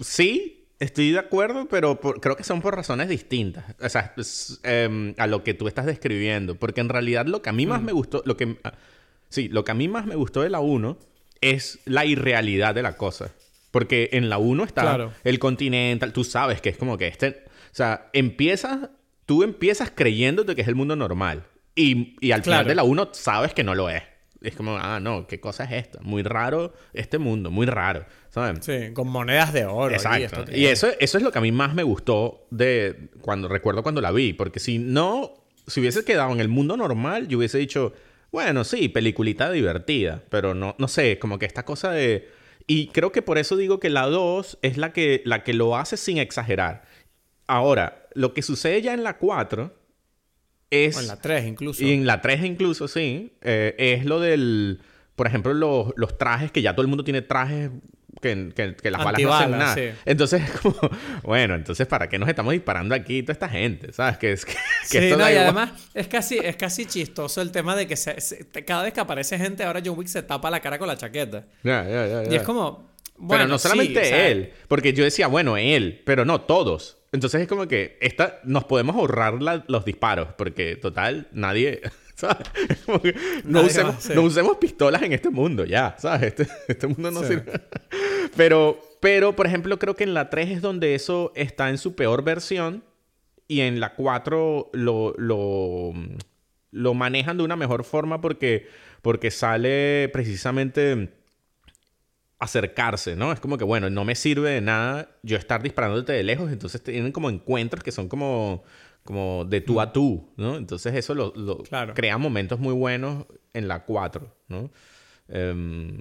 [0.00, 3.64] sí, estoy de acuerdo, pero por- creo que son por razones distintas.
[3.80, 6.54] O sea, es, em, a lo que tú estás describiendo.
[6.56, 7.68] Porque en realidad lo que a mí Mm.
[7.68, 8.72] más me gustó, lo que, ah,
[9.28, 10.98] sí, lo que a mí más me gustó de la 1
[11.40, 13.30] es la irrealidad de la cosa.
[13.70, 15.12] Porque en la 1 está Claro.
[15.24, 18.88] el Continental, tú sabes que es como que este, o sea, empiezas,
[19.26, 21.44] tú empiezas creyéndote que es el mundo normal.
[21.74, 24.02] Y, y al final de la 1 sabes que no lo es.
[24.44, 26.00] Es como, ah, no, ¿qué cosa es esta?
[26.02, 28.04] Muy raro este mundo, muy raro.
[28.28, 28.64] ¿Sabes?
[28.64, 29.92] Sí, con monedas de oro.
[29.92, 30.40] y Exacto.
[30.42, 33.82] esto Y eso, eso es lo que a mí más me gustó de cuando recuerdo
[33.82, 34.34] cuando la vi.
[34.34, 35.34] Porque si no,
[35.66, 37.94] si hubiese quedado en el mundo normal, yo hubiese dicho,
[38.30, 40.22] bueno, sí, peliculita divertida.
[40.28, 42.28] Pero no, no sé, como que esta cosa de.
[42.66, 45.76] Y creo que por eso digo que la 2 es la que, la que lo
[45.76, 46.84] hace sin exagerar.
[47.46, 49.83] Ahora, lo que sucede ya en la 4
[50.70, 50.96] es.
[50.96, 51.84] O en la 3 incluso.
[51.84, 53.32] Y en la 3 incluso, sí.
[53.42, 54.80] eh, es lo del...
[55.16, 57.70] Por ejemplo, los, los trajes, que ya todo el mundo tiene trajes
[58.20, 59.74] que, que- que las balas no hacen nada.
[59.74, 59.90] sí.
[60.04, 60.74] Entonces es como...
[61.22, 63.92] Bueno, entonces ¿para qué nos estamos disparando aquí toda esta gente?
[63.92, 64.18] ¿Sabes?
[64.18, 64.52] Que, es, que,
[64.84, 65.44] Sí, esto no, y igual.
[65.44, 69.00] además es casi, es casi chistoso el tema de que se- se- cada vez que
[69.00, 71.44] aparece gente, ahora John Wick se tapa la cara con la chaqueta.
[71.62, 72.92] Ya, ya, ya, Y es como.
[73.16, 74.52] Bueno, pero no sí, solamente o sea, él.
[74.66, 76.02] Porque yo decía, bueno, él.
[76.04, 76.98] Pero no, todos.
[77.14, 80.28] Entonces es como que esta, nos podemos ahorrar la- los disparos.
[80.36, 81.80] Porque, total, nadie...
[82.16, 82.46] ¿sabes?
[82.68, 83.12] Es como que
[83.44, 84.12] no, Nadie usemos, va, sí.
[84.14, 85.96] no usemos pistolas en este mundo, ya.
[85.98, 86.22] ¿Sabes?
[86.38, 87.28] Este, este mundo no Sí.
[87.28, 87.52] sirve.
[88.36, 91.94] Pero, pero, por ejemplo, creo que en la 3 es donde eso está en su
[91.94, 92.82] peor versión.
[93.46, 95.92] Y en la 4 lo, lo,
[96.70, 98.66] lo manejan de una mejor forma porque,
[99.02, 101.10] porque sale precisamente
[102.44, 103.32] acercarse, ¿no?
[103.32, 106.82] Es como que, bueno, no me sirve de nada yo estar disparándote de lejos, entonces
[106.82, 108.62] tienen como encuentros que son como,
[109.02, 110.56] como de tú a tú, ¿no?
[110.56, 111.94] Entonces eso lo, lo- Claro.
[111.94, 114.70] crea momentos muy buenos en la 4, ¿no?
[115.28, 115.98] Em,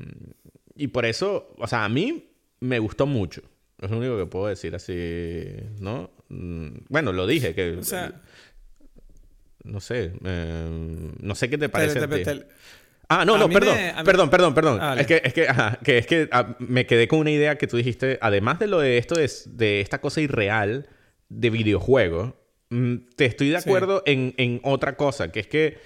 [0.75, 2.29] y por eso, o sea, a mí
[2.59, 3.41] me gustó mucho.
[3.79, 6.09] Es lo único que puedo decir así, ¿no?
[6.29, 7.77] Mm, Bueno, lo dije, que...
[7.77, 8.21] O sea,
[9.63, 11.99] no sé, em, no sé qué te parece.
[11.99, 12.23] te- a ti.
[12.23, 12.47] te-
[13.09, 14.79] Ah, no, no, perdón, me- mí- perdón, perdón, perdón.
[14.81, 17.57] Ah, es que, es que, ajá, que es que ah, me quedé con una idea
[17.57, 20.87] que tú dijiste, además de lo de esto, de, de esta cosa irreal
[21.29, 22.35] de videojuego,
[22.69, 23.69] mm, te estoy de Sí.
[23.69, 25.77] acuerdo en, en otra cosa, que es que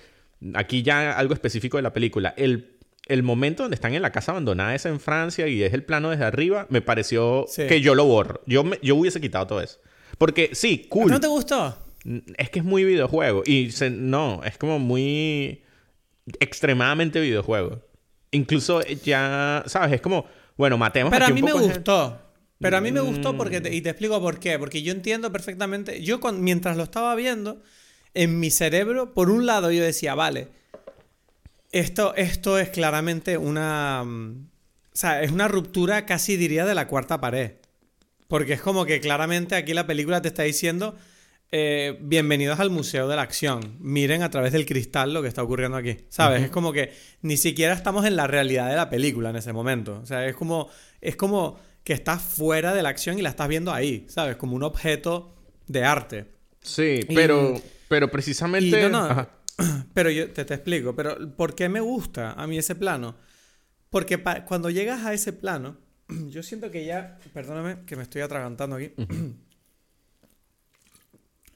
[0.54, 4.32] aquí ya algo específico de la película, el, el momento donde están en la casa
[4.32, 7.66] abandonada es en Francia y es el plano desde arriba, me pareció Sí.
[7.68, 8.42] que yo lo borro.
[8.46, 9.80] Yo, me- yo hubiese quitado todo eso.
[10.18, 11.10] Porque sí, cool.
[11.12, 11.78] ¿No te gustó?
[12.38, 13.44] Es que es muy videojuego.
[13.46, 15.64] Y se- no, es como muy
[16.40, 17.82] extremadamente videojuego.
[18.32, 19.94] Incluso ya, ¿sabes?
[19.94, 20.26] Es como,
[20.58, 22.22] bueno, matemos Pero a mí un me de- gustó.
[22.60, 23.38] Pero a mí me gustó Mm.
[23.38, 24.58] porque, te- y te explico por qué.
[24.58, 26.02] Porque yo entiendo perfectamente.
[26.02, 27.62] Yo, con- mientras lo estaba viendo,
[28.14, 30.48] en mi cerebro, por un lado, yo decía, vale,
[31.72, 34.04] esto, esto es claramente una.
[34.04, 34.48] mm,
[34.94, 37.52] O sea, es una ruptura casi diría de la cuarta pared.
[38.28, 40.96] Porque es como que claramente aquí la película te está diciendo.
[41.52, 43.78] Eh, bienvenidos al Museo de la Acción.
[43.80, 45.98] Miren a través del cristal lo que está ocurriendo aquí.
[46.10, 46.44] ¿Sabes?
[46.44, 46.92] Es como que
[47.22, 50.00] ni siquiera estamos en la realidad de la película en ese momento.
[50.02, 50.70] O sea, es como.
[51.00, 54.06] Es como que estás fuera de la acción y la estás viendo ahí.
[54.10, 54.36] ¿Sabes?
[54.36, 55.36] Como un objeto
[55.68, 56.26] de arte.
[56.62, 58.82] Sí, Y- pero, pero Y precisamente...
[58.84, 59.06] no, no.
[59.06, 59.30] Ajá.
[59.96, 60.96] Pero yo te, te explico.
[60.96, 63.16] Pero ¿por qué me gusta a mí ese plano?
[63.90, 65.78] Porque cuando llegas a ese plano,
[66.30, 67.18] yo siento que ya.
[67.34, 68.92] Perdóname que me estoy atragantando aquí.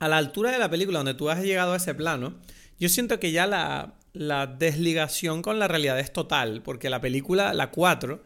[0.01, 2.33] a la altura de la película donde tú has llegado a ese plano,
[2.79, 6.61] yo siento que ya la, la desligación con la realidad es total.
[6.63, 8.23] Porque la película, la 4,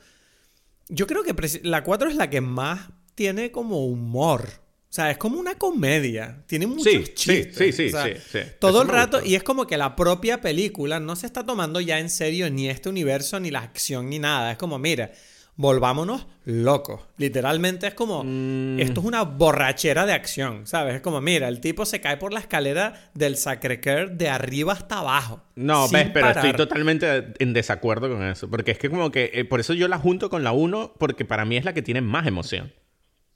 [0.89, 4.47] yo creo que la 4 es la que más tiene como humor.
[4.89, 6.43] O sea, es como una comedia.
[6.47, 7.57] Tiene muchos Sí, chistes.
[7.57, 8.39] sí, sí, O sea, sí, sí.
[8.59, 11.81] Todo Eso el rato, y es como que la propia película no se está tomando
[11.81, 14.53] ya en serio ni este universo, ni la acción, ni nada.
[14.53, 15.11] Es como, mira,
[15.57, 17.01] volvámonos locos.
[17.17, 18.79] Literalmente es como, Mm.
[18.79, 20.95] esto es una borrachera de acción, ¿sabes?
[20.95, 24.99] Es como, mira, el tipo se cae por la escalera del Sacré-Cœur de arriba hasta
[24.99, 25.41] abajo.
[25.55, 28.49] No, ves, pero estoy totalmente en desacuerdo con eso.
[28.49, 29.31] Porque es que como que...
[29.33, 31.81] eh, por eso yo la junto con la 1, porque para mí es la que
[31.81, 32.73] tiene más emoción.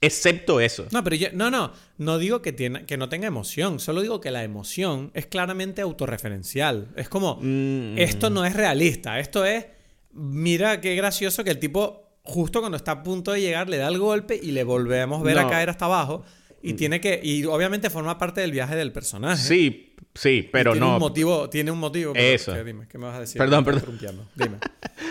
[0.02, 0.86] Excepto eso.
[0.92, 4.20] No, pero yo, no, no, no digo que, tiene, que no tenga emoción, solo digo
[4.20, 6.88] que la emoción es claramente autorreferencial.
[6.96, 7.98] Es como, Mm.
[7.98, 9.66] esto no es realista, esto es,
[10.12, 13.88] mira qué gracioso que el tipo justo cuando está a punto de llegar le da
[13.88, 15.42] el golpe y le volvemos a ver No.
[15.42, 15.46] Mm.
[15.46, 16.24] a caer hasta abajo
[16.62, 19.42] y tiene que, y obviamente forma parte del viaje del personaje.
[19.42, 20.94] Sí, sí, pero tiene no.
[20.94, 22.12] Un motivo, tiene un motivo.
[22.12, 22.52] pero- Eso.
[22.52, 22.64] ¿qué?
[22.64, 23.38] dime, ¿qué me vas a decir?
[23.38, 23.98] Perdón, perdón.
[24.36, 24.56] Dime.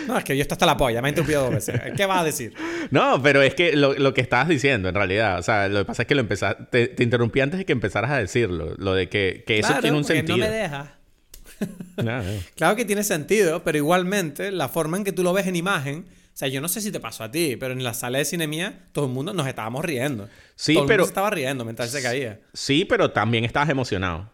[0.06, 1.80] No, es que yo esto hasta la polla, me ha interrumpido dos veces.
[1.96, 2.54] ¿Qué vas a decir?
[2.92, 5.84] No, pero es que lo, lo que estabas diciendo, en realidad, o sea, lo que
[5.86, 8.94] pasa es que lo empezaste, te, te interrumpí antes de que empezaras a decirlo, lo
[8.94, 10.38] de que, que eso Claro, tiene un sentido.
[10.38, 10.88] no me dejas.
[12.54, 16.06] Claro que tiene sentido, pero igualmente la forma en que tú lo ves en imagen,
[16.40, 18.46] sea, yo no sé si te pasó a ti, pero en la sala de cine
[18.46, 20.28] mía todo el mundo nos estábamos riendo.
[20.56, 22.40] Sí, todo el pero- mundo se estaba riendo mientras se caía.
[22.52, 24.30] Sí, pero también estabas emocionado.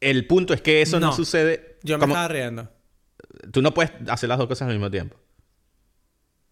[0.00, 1.12] El punto es que eso no, No.
[1.12, 1.78] sucede.
[1.82, 2.70] Yo me como- estaba riendo.
[3.52, 5.16] Tú no puedes hacer las dos cosas al mismo tiempo.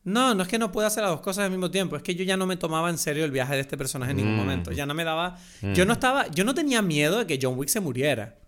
[0.04, 2.14] No, no es que no pueda hacer las dos cosas al mismo tiempo, es que
[2.14, 4.38] yo ya no me tomaba en serio el viaje de este personaje en ningún Mm.
[4.38, 4.70] momento.
[4.72, 5.36] Ya no me daba.
[5.74, 6.28] Yo no estaba.
[6.28, 8.38] Yo no tenía miedo de que John Wick se muriera.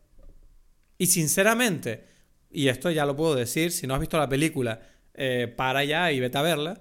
[0.98, 2.04] Y sinceramente,
[2.50, 4.80] y esto ya lo puedo decir, si no has visto la película,
[5.18, 6.80] eh, para allá y vete a verla.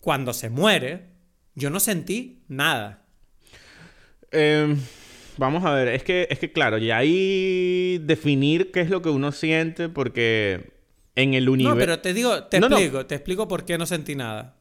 [0.00, 1.10] Cuando se muere,
[1.54, 3.06] yo no sentí nada.
[4.32, 4.76] Eh,
[5.36, 9.08] vamos a ver, es que, es que claro, y ahí definir qué es lo que
[9.08, 10.72] uno siente, porque
[11.14, 11.74] en el universo.
[11.74, 12.76] No, pero te digo, te No, no.
[12.76, 14.56] explico, te explico por qué no sentí nada.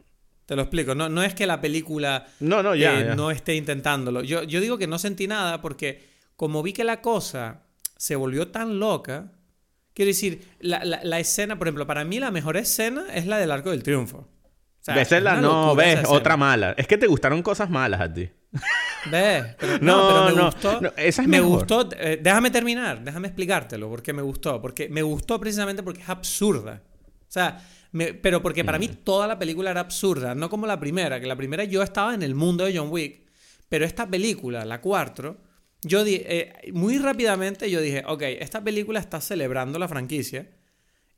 [0.45, 0.93] Te lo explico.
[0.93, 3.15] No, no es que la película No, no, ya, eh, ya.
[3.15, 4.23] no esté intentándolo.
[4.23, 6.03] Yo, yo digo que no sentí nada porque
[6.35, 7.63] como vi que la cosa
[7.97, 9.31] se volvió tan loca,
[9.93, 13.37] quiero decir, la, la- la escena, por ejemplo, para mí la mejor escena es la
[13.37, 14.17] del Arco del Triunfo.
[14.19, 14.27] O
[14.85, 16.73] sea, Esa es la- no, ves, otra mala.
[16.77, 18.29] Es que te gustaron cosas malas a ti.
[19.09, 19.55] ¿Ves?
[19.59, 20.81] Pero, No, no, pero me no, gustó.
[20.81, 21.57] no, esa es me mejor.
[21.59, 21.89] gustó.
[21.97, 24.61] eh, déjame terminar, déjame explicártelo, porque me gustó.
[24.61, 26.81] Porque me gustó precisamente porque es absurda.
[27.27, 29.03] O sea, me- pero porque para mí Mm.
[29.03, 32.21] toda la película era absurda, no como la primera, que la primera yo estaba en
[32.21, 33.21] el mundo de John Wick,
[33.69, 35.37] pero esta película, la 4,
[35.83, 40.49] yo eh, muy rápidamente yo dije, ok, esta película está celebrando la franquicia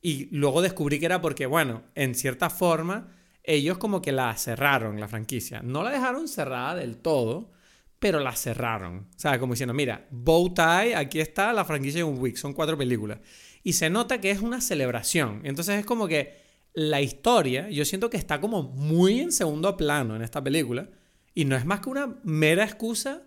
[0.01, 3.11] y luego descubrí que era porque, bueno, en cierta forma,
[3.43, 5.61] ellos como que la cerraron, la franquicia.
[5.63, 7.51] No la dejaron cerrada del todo,
[7.99, 9.07] pero la cerraron.
[9.15, 12.53] O sea, como diciendo, mira, Bow Tie, aquí está la franquicia de un Wick, son
[12.53, 13.19] cuatro películas.
[13.63, 15.41] Y se nota que es una celebración.
[15.43, 16.35] Entonces es como que
[16.73, 20.89] la historia, yo siento que está como muy en segundo plano en esta película.
[21.33, 23.23] Y no es más que una mera excusa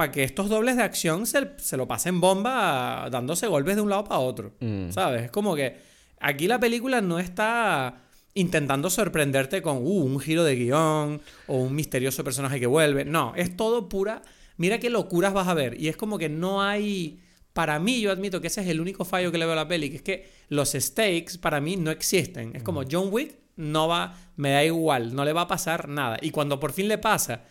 [0.00, 3.90] para que estos dobles de acción se, se lo pasen bomba dándose golpes de un
[3.90, 4.54] lado para otro.
[4.58, 4.92] Mm.
[4.92, 5.24] ¿Sabes?
[5.24, 5.76] Es como que
[6.18, 8.00] aquí la película no está
[8.32, 13.04] intentando sorprenderte con uh, un giro de guion o un misterioso personaje que vuelve.
[13.04, 14.22] No, es todo pura.
[14.56, 15.78] Mira qué locuras vas a ver.
[15.78, 17.20] Y es como que no hay.
[17.52, 19.68] Para mí, yo admito que ese es el único fallo que le veo a la
[19.68, 22.56] peli, que es que los stakes para mí no existen.
[22.56, 26.16] Es como John Wick no va, me da igual, no le va a pasar nada.
[26.22, 27.42] Y cuando por fin le pasa,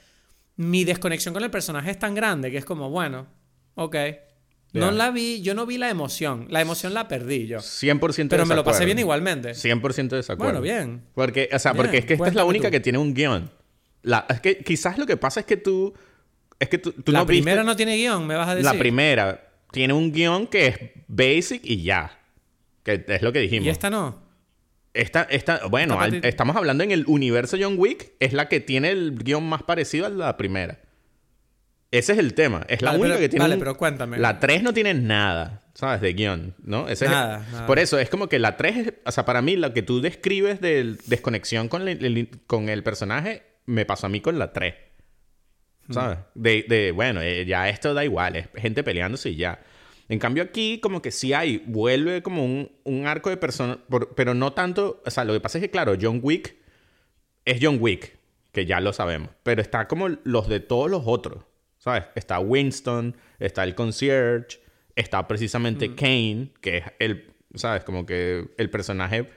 [0.59, 3.27] mi desconexión con el personaje es tan grande que es como, bueno,
[3.75, 3.95] ok.
[4.73, 6.45] No la vi, yo no vi la emoción.
[6.49, 7.59] La emoción la perdí yo.
[7.59, 8.85] 100% Pero me lo pasé desacuerdo.
[8.85, 9.51] bien igualmente.
[9.51, 10.59] 100% de desacuerdo.
[10.59, 11.01] Bueno, bien.
[11.15, 12.71] Porque, o sea, Bien, porque es que esta es la única tú.
[12.73, 13.49] que tiene un guion.
[14.03, 15.93] La, es que quizás lo que pasa es que tú.
[16.59, 18.65] Es que tú, tú la no viste- primera no tiene guion, me vas a decir.
[18.71, 22.19] La primera tiene un guion que es basic y ya.
[22.83, 23.65] Que es lo que dijimos.
[23.65, 24.21] Y esta no.
[24.93, 28.47] Esta, esta, bueno, Esta al- parte- estamos hablando en el universo John Wick, es la
[28.49, 30.79] que tiene el guion más parecido a la primera.
[31.91, 32.65] Ese es el tema.
[32.69, 33.43] Es la Vale, única pero- que tiene.
[33.43, 34.17] vale, un- pero cuéntame.
[34.19, 36.01] La 3 no tiene nada, ¿sabes?
[36.01, 36.87] De guion, ¿no?
[36.87, 37.65] Ese es- Nada, nada.
[37.67, 39.99] Por eso es como que la 3, es- o sea, para mí, lo que tú
[40.01, 44.53] describes de desconexión con el, el- con el personaje, me pasó a mí con la
[44.53, 44.75] 3.
[45.87, 45.93] Hmm.
[45.93, 46.17] ¿Sabes?
[46.35, 49.59] De, de, bueno, eh, ya esto da igual, es gente peleándose y ya.
[50.09, 53.77] En cambio aquí como que sí hay, vuelve como un, un arco de personas,
[54.15, 56.55] pero no tanto, o sea, lo que pasa es que claro, John Wick
[57.45, 58.17] es John Wick,
[58.51, 61.43] que ya lo sabemos, pero está como los de todos los otros,
[61.77, 62.05] ¿sabes?
[62.15, 64.59] Está Winston, está el concierge,
[64.95, 67.83] está precisamente Kane, que es el, ¿sabes?
[67.83, 69.29] Como que el personaje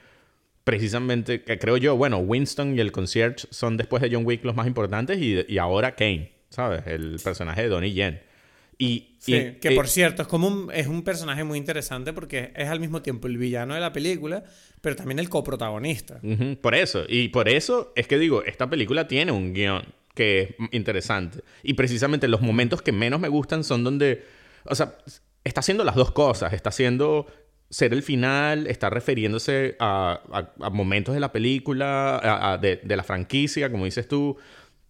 [0.64, 4.54] precisamente, que creo yo, bueno, Winston y el concierge son después de John Wick los
[4.54, 6.86] más importantes y, y ahora Kane, ¿sabes?
[6.86, 8.31] El personaje de Donnie Yen.
[8.78, 12.12] Y, Sí, y- que y- por cierto, es como un, es un personaje muy interesante
[12.12, 14.42] porque es al mismo tiempo el villano de la película,
[14.80, 16.18] pero también el coprotagonista.
[16.22, 17.04] Ujú, Por eso.
[17.08, 21.40] Y por eso es que digo, esta película tiene un guion que es interesante.
[21.62, 24.24] Y precisamente los momentos que menos me gustan son donde,
[24.64, 24.96] o sea,
[25.44, 26.52] está haciendo las dos cosas.
[26.52, 27.26] Está haciendo
[27.70, 32.76] ser el final, está refiriéndose a, a- a momentos de la película, a- a- de,
[32.82, 34.36] de la franquicia, como dices tú.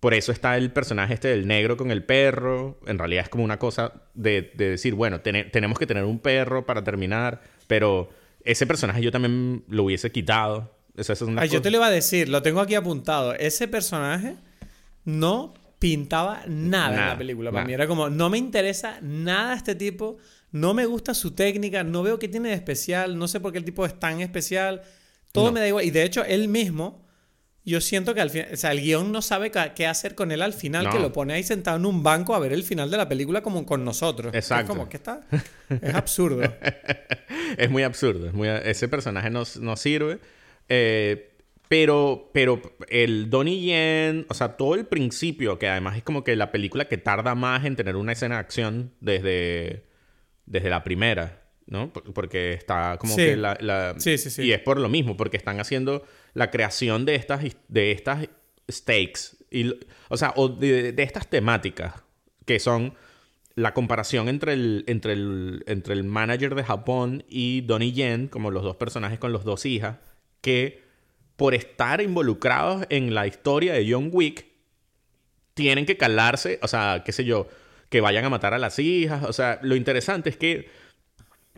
[0.02, 2.80] Por eso está el personaje este del negro con el perro.
[2.88, 6.18] En realidad es como una cosa de, de decir, bueno, tene- tenemos que tener un
[6.18, 8.08] perro para terminar, pero
[8.44, 10.74] ese personaje yo también lo hubiese quitado.
[10.96, 13.32] Esa es una Ah, yo te lo iba a decir, lo tengo aquí apuntado.
[13.34, 14.34] Ese personaje
[15.04, 17.50] no pintaba nada, en la película.
[17.50, 17.66] Para nada.
[17.68, 20.18] mí era como, no me interesa nada este tipo,
[20.50, 23.58] no me gusta su técnica, no veo qué tiene de especial, no sé por qué
[23.58, 24.82] el tipo es tan especial.
[25.32, 25.52] Todo No.
[25.52, 25.84] me da igual.
[25.84, 27.01] Y de hecho, él mismo,
[27.64, 30.42] yo siento que al final, o sea, el guion no sabe qué hacer con él
[30.42, 30.90] al final, No.
[30.90, 33.40] que lo pone ahí sentado en un banco a ver el final de la película
[33.42, 34.34] como con nosotros.
[34.34, 34.62] Exacto.
[34.72, 35.20] Es como, ¿qué está?
[35.80, 36.42] Es absurdo.
[37.56, 38.26] es muy absurdo.
[38.26, 40.18] es muy- ese personaje no, no sirve.
[40.68, 41.28] Eh,
[41.68, 46.36] pero, pero el Donnie Yen, o sea, todo el principio, que además es como que
[46.36, 49.84] la película que tarda más en tener una escena de acción desde,
[50.44, 51.90] desde la primera, ¿no?
[51.92, 53.22] Por- Porque está como Sí.
[53.24, 54.42] que la, la- Sí, sí, sí.
[54.42, 56.04] Y es por lo mismo, porque están haciendo
[56.34, 58.28] la creación de estas, de estas
[58.70, 59.36] stakes.
[59.50, 59.74] Y,
[60.08, 61.94] o sea, de estas temáticas
[62.44, 62.94] que son
[63.54, 68.50] la comparación entre el, entre, el, entre el manager de Japón y Donnie Yen, como
[68.50, 69.98] los dos personajes con los dos hijas,
[70.40, 70.82] que
[71.36, 74.46] por estar involucrados en la historia de John Wick,
[75.54, 77.48] tienen que calarse, o sea, qué sé yo,
[77.90, 79.24] que vayan a matar a las hijas.
[79.24, 80.70] O sea, lo interesante es que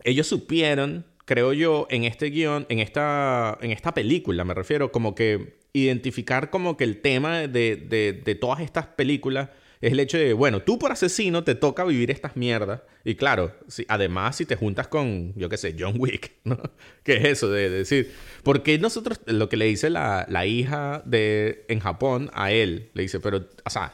[0.03, 5.15] ellos supieron, creo yo, en este guion, en esta, en esta película, me refiero, como
[5.15, 9.49] que identificar como que el tema de, de, de todas estas películas
[9.81, 12.81] es el hecho de, bueno, tú por asesino te toca vivir estas mierdas.
[13.03, 16.57] Y claro, si, además si te juntas con, yo qué sé, John Wick, ¿no?
[17.03, 18.11] ¿Qué es eso de, decir?
[18.43, 22.89] ¿Por qué nosotros, lo que le dice la, la hija de, en Japón a él,
[22.93, 23.93] le dice, pero, o sea,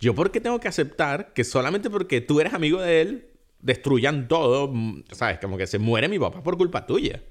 [0.00, 3.26] ¿yo por qué tengo que aceptar que solamente porque tú eres amigo de él,
[3.62, 4.68] destruyan todo?
[4.72, 5.38] mm, ¿Sabes?
[5.38, 7.22] Como que se muere mi papá por culpa tuya.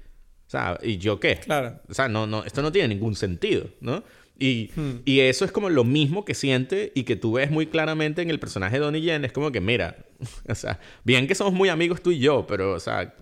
[0.46, 1.36] O sea, ¿y yo qué?
[1.36, 1.80] Claro.
[1.88, 4.02] O sea, no, no, esto no tiene ningún sentido, ¿no?
[4.38, 5.00] Y, Hmm.
[5.04, 8.30] y eso es como lo mismo que siente y que tú ves muy claramente en
[8.30, 9.24] el personaje de Donnie Yen.
[9.24, 9.96] Es como que, mira,
[10.48, 13.14] o sea, bien que somos muy amigos tú y yo, pero, o sea,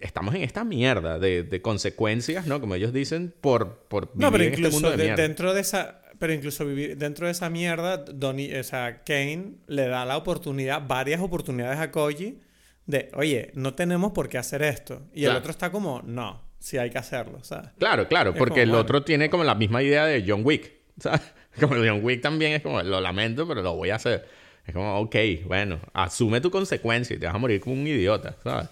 [0.00, 2.60] estamos en esta mierda de, de consecuencias, ¿no?
[2.60, 5.22] Como ellos dicen, por, por vivir No, pero en este incluso mundo de de- mierda.
[5.22, 9.88] dentro de esa, pero incluso vivir dentro de esa mierda, Donnie, o sea, Kane le
[9.88, 12.38] da la oportunidad, varias oportunidades a Koji
[12.86, 15.02] de, oye, no tenemos por qué hacer esto.
[15.12, 15.38] Y el Claro.
[15.40, 17.70] otro está como, no, sí hay que hacerlo, ¿sabes?
[17.78, 18.82] Claro, claro, Es porque como, el bueno.
[18.82, 20.72] otro tiene como la misma idea de John Wick.
[21.00, 21.20] ¿sabes?
[21.60, 24.26] Como John Wick también es como, lo lamento, pero lo voy a hacer.
[24.66, 28.36] Es como, ok, bueno, asume tu consecuencia y te vas a morir como un idiota,
[28.44, 28.68] ¿sabes?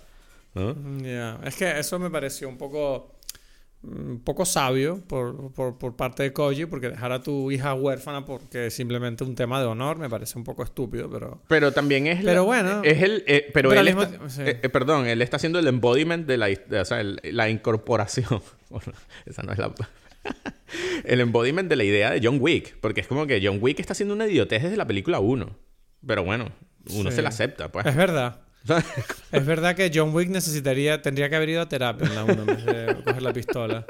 [0.55, 0.75] ¿No?
[1.03, 3.14] Ya, Es que eso me pareció un poco,
[3.87, 8.25] un poco sabio por, por, por parte de Koji, porque dejar a tu hija huérfana
[8.25, 11.43] porque es simplemente un tema de honor me parece un poco estúpido, pero...
[11.49, 12.19] Pero también es...
[12.25, 12.83] Pero la- bueno.
[12.85, 13.23] Es el...
[13.27, 14.43] eh, pero Pero él mismo está- sí.
[14.43, 16.47] eh, eh, perdón, él está haciendo el embodiment de la...
[16.49, 18.43] de- o sea, el- la incorporación.
[18.71, 18.93] Bueno,
[19.27, 19.73] esa no es la...
[21.05, 22.77] el embodiment de la idea de John Wick.
[22.81, 25.47] Porque es como que John Wick está haciendo una idiotez desde la película 1.
[26.07, 26.51] Pero bueno,
[26.91, 27.17] uno Sí.
[27.17, 27.87] se la acepta, pues.
[27.87, 28.41] Es verdad.
[29.33, 32.33] Es verdad que John Wick necesitaría, tendría que haber ido a terapia en la 1
[32.33, 33.87] en vez de coger la pistola.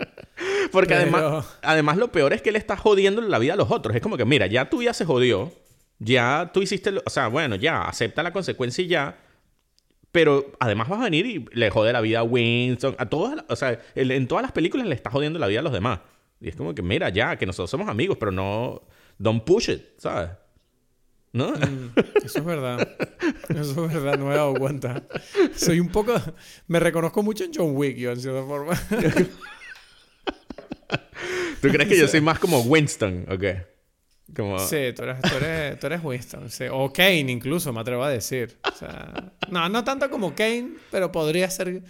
[0.72, 3.70] Porque Pero- además, además lo peor es que él está jodiendo la vida a los
[3.70, 3.94] otros.
[3.94, 5.52] Es como que, mira, ya tú ya se jodió.
[5.98, 6.90] Ya tú hiciste...
[6.92, 9.18] lo- o sea, bueno, ya, acepta la consecuencia y ya.
[10.10, 12.94] Pero además vas a venir y le jode la vida a Winston.
[12.98, 13.44] A todas...
[13.48, 16.00] O sea, en todas las películas le está jodiendo la vida a los demás.
[16.40, 18.82] Y es como que, mira, ya, que nosotros somos amigos, pero no...
[19.18, 20.30] Don't push it, ¿sabes?
[21.34, 21.50] ¿No?
[21.50, 21.90] Mm,
[22.24, 22.88] Eso es verdad.
[23.48, 25.02] Eso es verdad, no me he dado cuenta.
[25.56, 26.14] Soy un poco...
[26.68, 28.80] Me reconozco mucho en John Wick, yo, en cierta forma.
[31.60, 33.26] ¿Tú crees que yo soy más como Winston?
[33.28, 33.66] ¿O qué?
[34.34, 34.58] Como...
[34.60, 36.50] Sí, tú eres, tú eres, tú eres Winston.
[36.50, 36.64] sí.
[36.70, 38.56] O Kane incluso, me atrevo a decir.
[38.72, 41.82] O sea, no, no tanto como Kane, pero podría ser...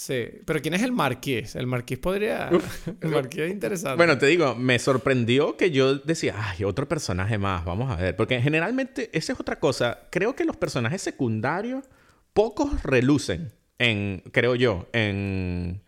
[0.00, 0.24] Sí.
[0.46, 1.54] Pero ¿quién es el Marquís?
[1.56, 2.48] El Marquís podría...
[3.02, 3.98] El Marquís es interesante.
[3.98, 8.16] Bueno, te digo, me sorprendió que yo decía, ay, otro personaje más, vamos a ver.
[8.16, 10.08] Porque generalmente, esa es otra cosa.
[10.10, 11.84] Creo que los personajes secundarios,
[12.32, 15.82] pocos relucen en, creo yo, en,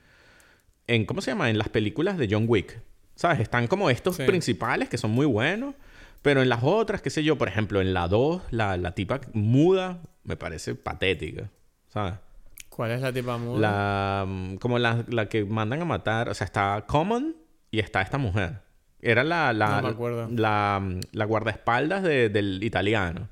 [0.88, 1.48] en, ¿cómo se llama?
[1.48, 2.82] En las películas de John Wick.
[3.14, 3.40] ¿Sabes?
[3.40, 4.24] Están como estos Sí.
[4.26, 5.74] principales que son muy buenos.
[6.20, 9.22] Pero en las otras, qué sé yo, por ejemplo, en la 2, la, la tipa
[9.32, 11.48] muda me parece patética.
[11.88, 12.14] ¿Sabes?
[12.74, 13.60] ¿Cuál es la tipa muda?
[13.60, 16.28] La, mm, como la, la que mandan a matar.
[16.30, 17.36] O sea, está Common
[17.70, 18.60] y está esta mujer.
[19.00, 20.28] Era la, la, No me acuerdo.
[20.30, 23.28] la, mm, la guardaespaldas de- del italiano.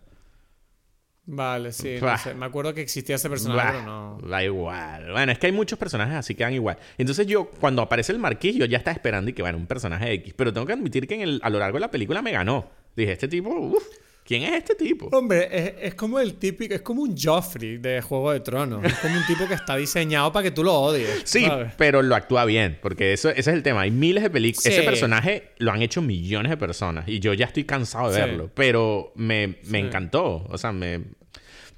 [1.26, 1.96] Vale, sí.
[2.02, 2.34] no sé.
[2.34, 4.18] Me acuerdo que existía ese personaje, Bah, pero no...
[4.28, 5.12] Da igual.
[5.12, 6.76] Bueno, es que hay muchos personajes así que dan igual.
[6.98, 10.10] Entonces yo, cuando aparece el marquís, yo ya estaba esperando y que, bueno, un personaje
[10.14, 10.34] X.
[10.36, 12.68] Pero tengo que admitir que en el- a lo largo de la película me ganó.
[12.96, 13.84] Dije, este tipo, uff,
[14.30, 15.08] ¿quién es este tipo?
[15.10, 18.84] Hombre, es, es como el típico, es como un Joffrey de Juego de Tronos.
[18.84, 21.22] Es como un tipo que está diseñado para que tú lo odies.
[21.24, 21.72] Sí, ¿sabes?
[21.76, 23.80] pero lo actúa bien, porque eso, ese es el tema.
[23.80, 24.62] Hay miles de películas.
[24.62, 24.68] Sí.
[24.70, 28.20] Ese personaje lo han hecho millones de personas y yo ya estoy cansado de Sí.
[28.20, 29.76] verlo, pero me, me Sí.
[29.78, 30.46] encantó.
[30.48, 31.00] O sea, me,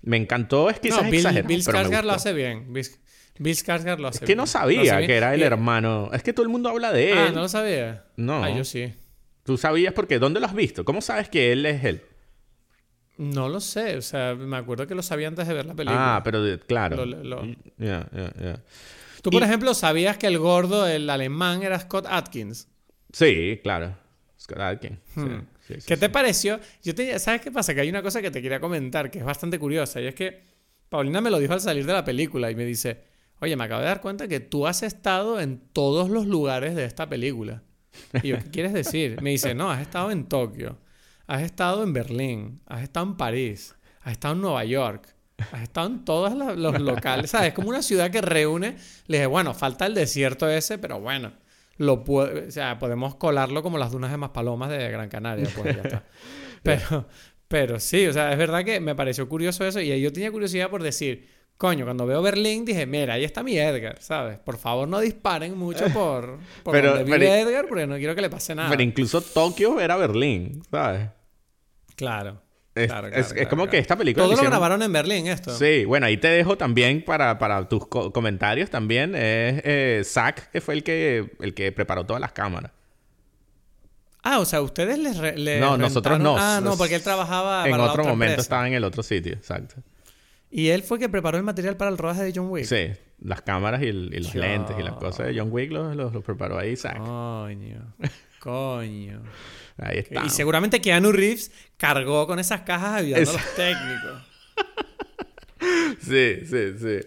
[0.03, 0.69] me encantó.
[0.69, 2.71] Es quizás no, Bill, exagerado, Bill Skarsgård lo hace bien.
[2.71, 2.87] Bill,
[3.39, 4.53] Bill Skarsgård lo hace Es que no bien.
[4.53, 5.07] Sabía bien.
[5.07, 6.11] que era el hermano.
[6.13, 7.19] Es que todo el mundo habla de él.
[7.19, 8.05] Ah, ¿no lo sabía?
[8.17, 8.45] No.
[8.45, 8.93] Ah, yo sí.
[9.43, 10.19] ¿Tú sabías por qué?
[10.19, 10.85] ¿Dónde lo has visto?
[10.85, 12.03] ¿Cómo sabes que él es él?
[13.23, 16.17] No lo sé, o sea, me acuerdo que lo sabía antes de ver la película.
[16.17, 17.05] Ah, pero claro.
[17.07, 17.43] Lo- lo-.
[19.23, 22.69] Tú, por y- ejemplo, sabías que el gordo, el alemán, era Scott Atkins.
[23.13, 23.97] Sí, claro.
[24.41, 24.99] Scott Adkins.
[25.15, 25.47] Sí, Hmm.
[25.69, 26.59] sí, sí, ¿Qué te pareció?
[26.83, 27.75] Yo te, ¿Sabes qué pasa?
[27.75, 30.43] Que hay una cosa que te quería comentar que es bastante curiosa y es que
[30.89, 33.03] Paulina me lo dijo al salir de la película y me dice,
[33.41, 36.85] oye, me acabo de dar cuenta que tú has estado en todos los lugares de
[36.85, 37.63] esta película.
[38.23, 39.21] Y yo, ¿qué quieres decir?
[39.23, 40.79] Me dice, no, has estado en Tokio,
[41.27, 45.15] has estado en Berlín, has estado en París, has estado en Nueva York.
[45.51, 47.49] Has estado en todos los locales, ¿sabes?
[47.49, 48.77] Es como una ciudad que reúne.
[49.07, 51.33] Le dije, bueno, falta el desierto ese, pero bueno,
[51.79, 55.83] lo o sea, podemos colarlo como las dunas de Maspalomas de Gran Canaria, pues ya
[55.83, 56.05] está.
[56.63, 57.09] Pero,
[57.49, 60.71] pero sí, o sea, es verdad que me pareció curioso eso y yo tenía curiosidad
[60.71, 64.39] por decir, coño, cuando veo Berlín dije, mira, ahí está mi Edgar, ¿sabes?
[64.39, 68.15] Por favor no disparen mucho por, por Pero- donde vive pero- Edgar porque no quiero
[68.15, 68.69] que le pase nada.
[68.71, 71.09] Pero incluso Tokio era Berlín, ¿sabes?
[71.95, 72.43] Claro.
[72.75, 74.23] Es, claro, es- claro, es claro, como que esta película...
[74.25, 75.55] Todo lo hicieron- grabaron en Berlín esto.
[75.57, 79.15] Sí, bueno, ahí te dejo también para, para tus co- comentarios también.
[79.15, 82.73] Es eh, Zack, que fue el que, el que preparó todas las cámaras.
[84.25, 86.37] Ah, o sea, ustedes les, re- No, nosotros no.
[86.39, 88.41] Ah, no, porque él trabajaba en para otro momento empresa.
[88.41, 89.75] estaba en el otro sitio, exacto.
[90.55, 92.67] Y él fue que preparó el material para el rodaje de John Wick.
[92.67, 92.91] Sí,
[93.21, 96.13] las cámaras y, el- y los lentes y las cosas de John Wick los, los-
[96.13, 96.99] los preparó ahí Zack.
[96.99, 97.95] Coño.
[98.39, 99.23] Coño.
[99.79, 100.27] Ahí está.
[100.27, 104.23] Y seguramente Keanu Reeves cargó con esas cajas ayudando Es- a los técnicos.
[106.01, 106.99] Sí, sí, sí.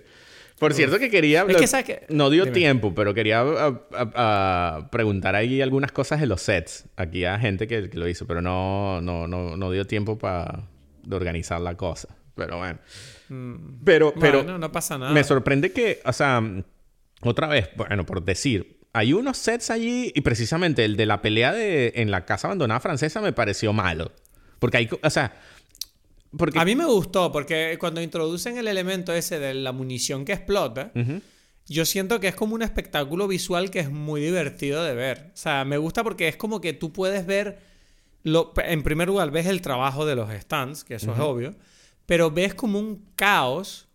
[0.57, 1.43] Por cierto que quería...
[1.49, 2.05] Es que, ¿sabes qué?
[2.09, 2.53] No dio Dime.
[2.53, 6.85] tiempo, pero quería ah, ah, ah, preguntar ahí algunas cosas de los sets.
[6.95, 10.63] Aquí a gente que, que lo hizo, pero no, no, no, no dio tiempo para
[11.03, 12.15] de organizar la cosa.
[12.35, 12.79] Pero bueno.
[13.83, 15.11] Pero, pero no pasa nada.
[15.11, 16.43] me sorprende que, o sea,
[17.21, 21.51] otra vez, bueno, por decir, hay unos sets allí y precisamente el de la pelea
[21.51, 24.11] de, en la casa abandonada francesa me pareció malo.
[24.59, 25.33] Porque hay, o sea,
[26.37, 26.59] porque...
[26.59, 30.91] A mí me gustó porque cuando introducen el elemento ese de la munición que explota,
[31.67, 35.31] yo siento que es como un espectáculo visual que es muy divertido de ver.
[35.33, 37.59] O sea, me gusta porque es como que tú puedes ver,
[38.23, 41.55] lo, en primer lugar, ves el trabajo de los stands, que eso es obvio,
[42.05, 43.87] pero ves como un caos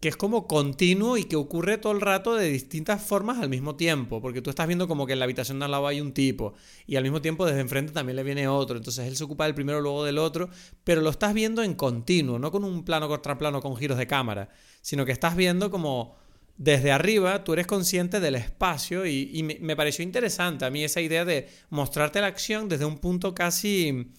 [0.00, 3.74] que es como continuo y que ocurre todo el rato de distintas formas al mismo
[3.74, 6.12] tiempo, porque tú estás viendo como que en la habitación de al lado hay un
[6.12, 6.54] tipo
[6.86, 9.54] y al mismo tiempo desde enfrente también le viene otro, entonces él se ocupa del
[9.54, 10.50] primero luego del otro,
[10.84, 14.06] pero lo estás viendo en continuo, no con un plano contra plano con giros de
[14.06, 14.50] cámara,
[14.82, 16.16] sino que estás viendo como
[16.56, 21.24] desde arriba tú eres consciente del espacio y, me pareció interesante a mí esa idea
[21.24, 24.12] de mostrarte la acción desde un punto casi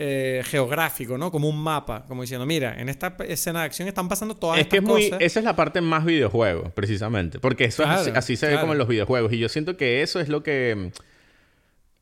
[0.00, 1.32] eh, geográfico, ¿no?
[1.32, 4.68] Como un mapa, como diciendo, mira, en esta escena de acción están pasando todas Es
[4.68, 7.40] que es muy, esa es la parte más videojuego, precisamente.
[7.40, 9.32] Porque eso es así, se ve como en los videojuegos.
[9.32, 10.92] Y yo siento que eso es lo que.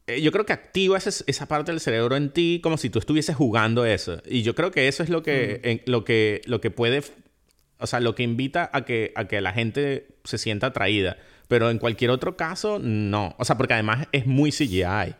[0.07, 2.99] eh, Yo creo que activa ese- esa parte del cerebro en ti como si tú
[2.99, 4.20] estuvieses jugando eso.
[4.26, 5.68] Y yo creo que eso es lo que, Mm.
[5.68, 7.03] en- lo que, lo que puede.
[7.78, 11.16] O sea, lo que invita a que, a que la gente se sienta atraída.
[11.49, 13.34] Pero en cualquier otro caso, no.
[13.38, 15.14] O sea, porque además es muy CGI.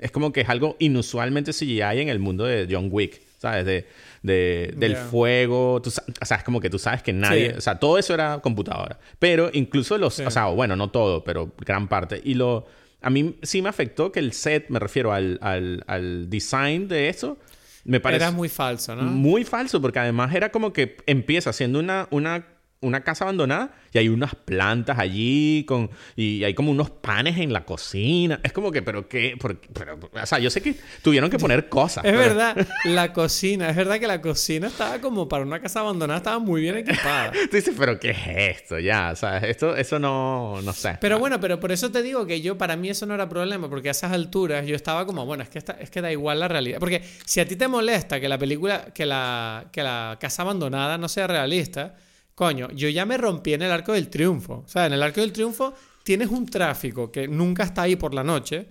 [0.00, 3.20] Es como que es algo inusualmente CGI en el mundo de John Wick.
[3.38, 3.64] ¿Sabes?
[3.64, 3.86] De,
[4.22, 5.80] de- del fuego.
[5.82, 7.52] Tú o sea, es como que tú sabes que nadie.
[7.52, 7.56] Sí.
[7.56, 8.98] O sea, todo eso era computadora.
[9.18, 10.12] Pero incluso los.
[10.14, 10.24] Sí.
[10.24, 12.20] O sea, bueno, no todo, pero gran parte.
[12.22, 12.66] Y lo.
[13.00, 17.08] A mí sí me afectó que el set, me refiero al, al, al design de
[17.08, 17.38] eso,
[17.84, 19.04] me parece Era muy falso, ¿no?
[19.04, 22.44] muy falso, porque además era como que empieza siendo una, una,
[22.82, 27.52] una casa abandonada y hay unas plantas allí con, y hay como unos panes en
[27.52, 28.40] la cocina.
[28.42, 29.34] Es como que, ¿pero qué?
[29.38, 29.68] ¿Por qué?
[29.74, 32.04] Pero, o sea, yo sé que tuvieron que poner cosas.
[32.06, 35.80] Es pero- verdad, la cocina, es verdad que la cocina estaba como para una casa
[35.80, 37.32] abandonada, estaba muy bien equipada.
[37.50, 38.78] Tú dices, ¿pero qué es esto?
[38.78, 40.96] Ya, o sea, esto, eso no, no sé.
[41.02, 43.68] Pero bueno, pero por eso te digo que yo, para mí eso no era problema,
[43.68, 46.40] porque a esas alturas yo estaba como, bueno, es que, esta- es que da igual
[46.40, 46.78] la realidad.
[46.78, 50.96] Porque si a ti te molesta que la película, que la, que la casa abandonada
[50.96, 51.94] no sea realista,
[52.40, 54.62] coño, yo ya me rompí en el arco del triunfo.
[54.64, 58.14] O sea, en el arco del triunfo tienes un tráfico que nunca está ahí por
[58.14, 58.66] la noche,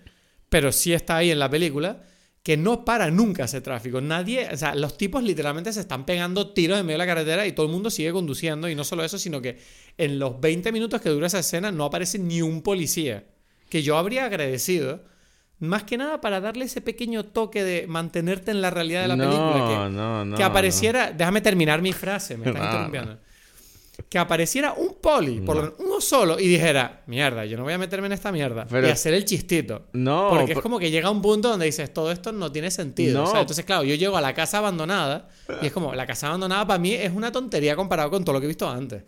[0.49, 2.01] pero sí está ahí en la película,
[2.41, 4.01] que no para nunca ese tráfico.
[4.01, 7.45] Nadie, o sea, los tipos literalmente se están pegando tiros en medio de la carretera
[7.45, 8.67] y todo el mundo sigue conduciendo.
[8.67, 9.59] Y no solo eso, sino que
[9.99, 13.24] en los 20 minutos que dura esa escena no aparece ni un policía.
[13.70, 15.03] Que yo habría agradecido.
[15.59, 19.15] Más que nada para darle ese pequeño toque de mantenerte en la realidad de la
[19.15, 19.53] No, película.
[19.67, 21.11] Que, no, no, que apareciera.
[21.11, 23.28] Déjame terminar mi frase, me estás No, interrumpiendo.
[24.08, 27.78] Que apareciera un poli, por lo uno solo, y dijera, mierda, yo no voy a
[27.78, 28.66] meterme en esta mierda.
[28.70, 29.88] Pero- y hacer el chistito.
[29.93, 33.22] No, Porque es como que llega un punto donde dices, todo esto no tiene sentido.
[33.24, 33.28] No.
[33.28, 35.28] O sea, entonces, claro, yo llego a la casa abandonada
[35.62, 38.39] y es como, la casa abandonada para mí es una tontería comparado con todo lo
[38.39, 39.04] que he visto antes.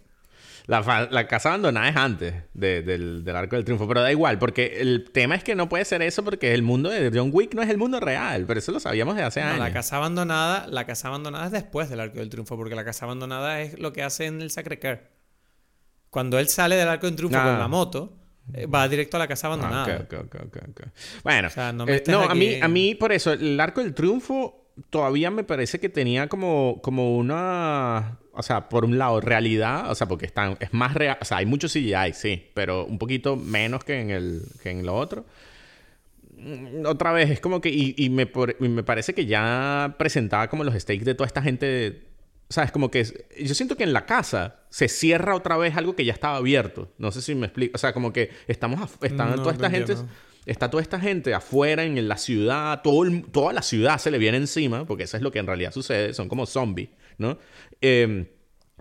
[0.67, 4.77] La, la, casa abandonada es antes del, del, Arco del Triunfo, pero da igual, porque
[4.79, 7.61] el tema es que no puede ser eso porque el mundo de John Wick no
[7.61, 9.59] es el mundo real, pero eso lo sabíamos de hace años.
[9.59, 13.05] La casa abandonada, la casa abandonada es después del Arco del Triunfo, porque la casa
[13.05, 14.99] abandonada es lo que hace en el Sacré-Cœur.
[16.09, 18.17] Cuando él sale del Arco del Triunfo con la moto,
[18.53, 20.07] eh, va directo a la casa abandonada.
[21.23, 25.43] bueno, no, eh, a, mí, a mí por eso, el Arco del Triunfo todavía me
[25.43, 30.25] parece que tenía como, como una o sea, por un lado, realidad, o sea, porque
[30.25, 33.99] están, es más real, o sea, hay mucho CGI, sí, pero un poquito menos que
[33.99, 35.25] en, el, que en lo otro.
[36.37, 40.73] Mm, otra vez, es como que, y, me, me parece que ya presentaba como los
[40.75, 42.03] stakes de toda esta gente,
[42.49, 43.03] o sea, es como que,
[43.39, 46.89] yo siento que en la casa se cierra otra vez algo que ya estaba abierto,
[46.97, 49.95] no sé si me explico, o sea, como que estamos, están toda esta gente...
[50.45, 54.37] Está toda esta gente afuera en la ciudad, todo toda la ciudad se le viene
[54.37, 57.37] encima, porque eso es lo que en realidad sucede, son como zombies, ¿no?
[57.79, 58.25] Em,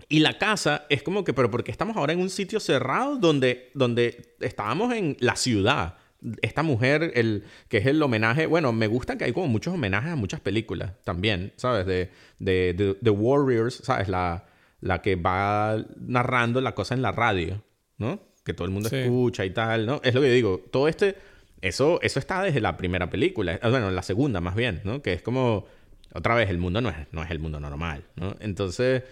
[0.09, 3.69] y la casa es como que, pero porque estamos ahora en un sitio cerrado donde,
[3.73, 5.97] donde estábamos en la ciudad.
[6.41, 10.11] Esta mujer, el, que es el homenaje, bueno, me gusta que hay como muchos homenajes
[10.11, 11.85] a muchas películas también, ¿sabes?
[11.85, 14.07] De, de, The Warriors, ¿sabes?
[14.07, 14.45] La,
[14.81, 17.63] la que va narrando la cosa en la radio,
[17.97, 18.19] ¿no?
[18.43, 20.01] Que todo el mundo escucha y tal, ¿no?
[20.03, 21.15] Es lo que yo digo, todo este,
[21.61, 25.01] eso, eso está desde la primera película, eh, bueno, la segunda más bien, ¿no?
[25.01, 25.65] Que es como
[26.13, 28.35] otra vez, el mundo no es, no es el mundo normal, ¿no?
[28.39, 29.03] Entonces,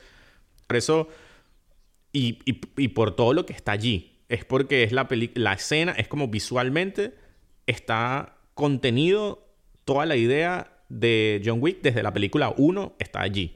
[0.67, 1.07] por eso,
[2.11, 6.07] y, y, por todo lo que está allí, es porque es la, la escena, es
[6.07, 7.13] como visualmente
[7.67, 9.47] está contenido
[9.85, 13.55] toda la idea de John Wick desde la película 1 está allí.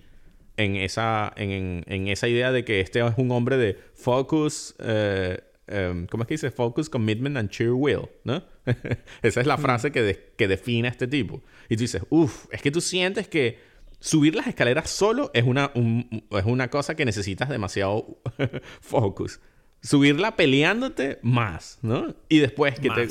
[0.56, 5.40] En esa, en, en, esa idea de que este es un hombre de focus, eh,
[5.68, 6.52] em, ¿cómo es que dice?
[6.52, 8.44] Focus, commitment and cheer will, ¿no?
[9.22, 11.42] esa es la frase que, que define a este tipo.
[11.70, 13.60] Y tú dices, uff, es que tú sientes que
[14.04, 18.22] subir las escaleras solo es una, es una cosa que necesitas demasiado
[18.82, 19.40] focus.
[19.82, 22.14] Subirla peleándote más, ¿no?
[22.28, 23.08] Y después que te,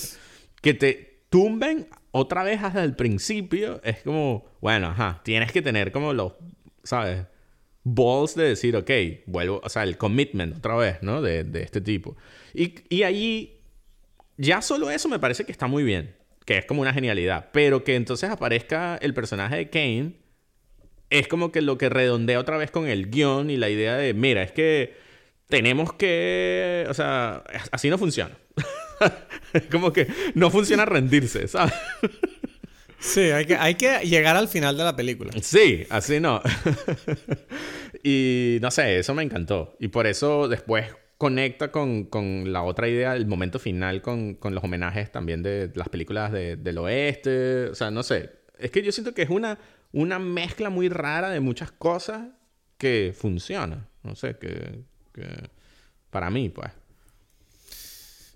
[0.60, 5.92] que te tumben otra vez hasta el principio, es como, bueno, ajá, tienes que tener
[5.92, 6.34] como los,
[6.82, 7.24] ¿sabes?
[7.84, 8.90] Balls de decir, ok,
[9.26, 11.22] vuelvo, o sea, el commitment otra vez, ¿no?
[11.22, 12.16] De, de este tipo.
[12.54, 13.60] Y, y allí,
[14.36, 16.14] ya solo eso me parece que está muy bien
[16.44, 20.12] que es como una genialidad, pero que entonces aparezca el personaje de Kane,
[21.10, 24.14] es como que lo que redondea otra vez con el guion y la idea de,
[24.14, 24.96] mira, es que
[25.48, 28.36] tenemos que, o sea, así no funciona.
[29.70, 31.74] como que no funciona rendirse, ¿sabes?
[33.02, 35.32] Sí, hay que, hay que llegar al final de la película.
[35.42, 36.40] Sí, así no.
[38.04, 39.76] y no sé, eso me encantó.
[39.80, 40.86] Y por eso después
[41.18, 45.72] conecta con, con, la otra idea, el momento final con, con los homenajes también de
[45.74, 47.66] las películas de, del oeste.
[47.70, 48.30] O sea, no sé.
[48.56, 49.58] Es que yo siento que es una,
[49.90, 52.28] una mezcla muy rara de muchas cosas
[52.78, 53.88] que funciona.
[54.04, 55.26] No sé, que, que
[56.10, 56.70] para mí, pues.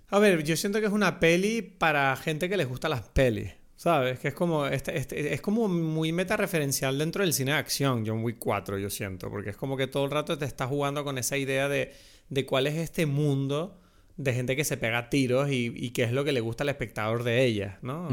[0.09, 3.53] A ver, yo siento que es una peli para gente que les gusta las pelis.
[3.77, 4.19] ¿Sabes?
[4.19, 8.23] Que es como, este, este, es como muy meta-referencial dentro del cine de acción, John
[8.23, 9.29] Wick 4, yo siento.
[9.29, 11.93] Porque es como que todo el rato te está jugando con esa idea de
[12.29, 13.79] de cuál es este mundo
[14.17, 17.23] de gente que se pega tiros y, qué es lo que le gusta al espectador
[17.23, 18.09] de ella, ¿no?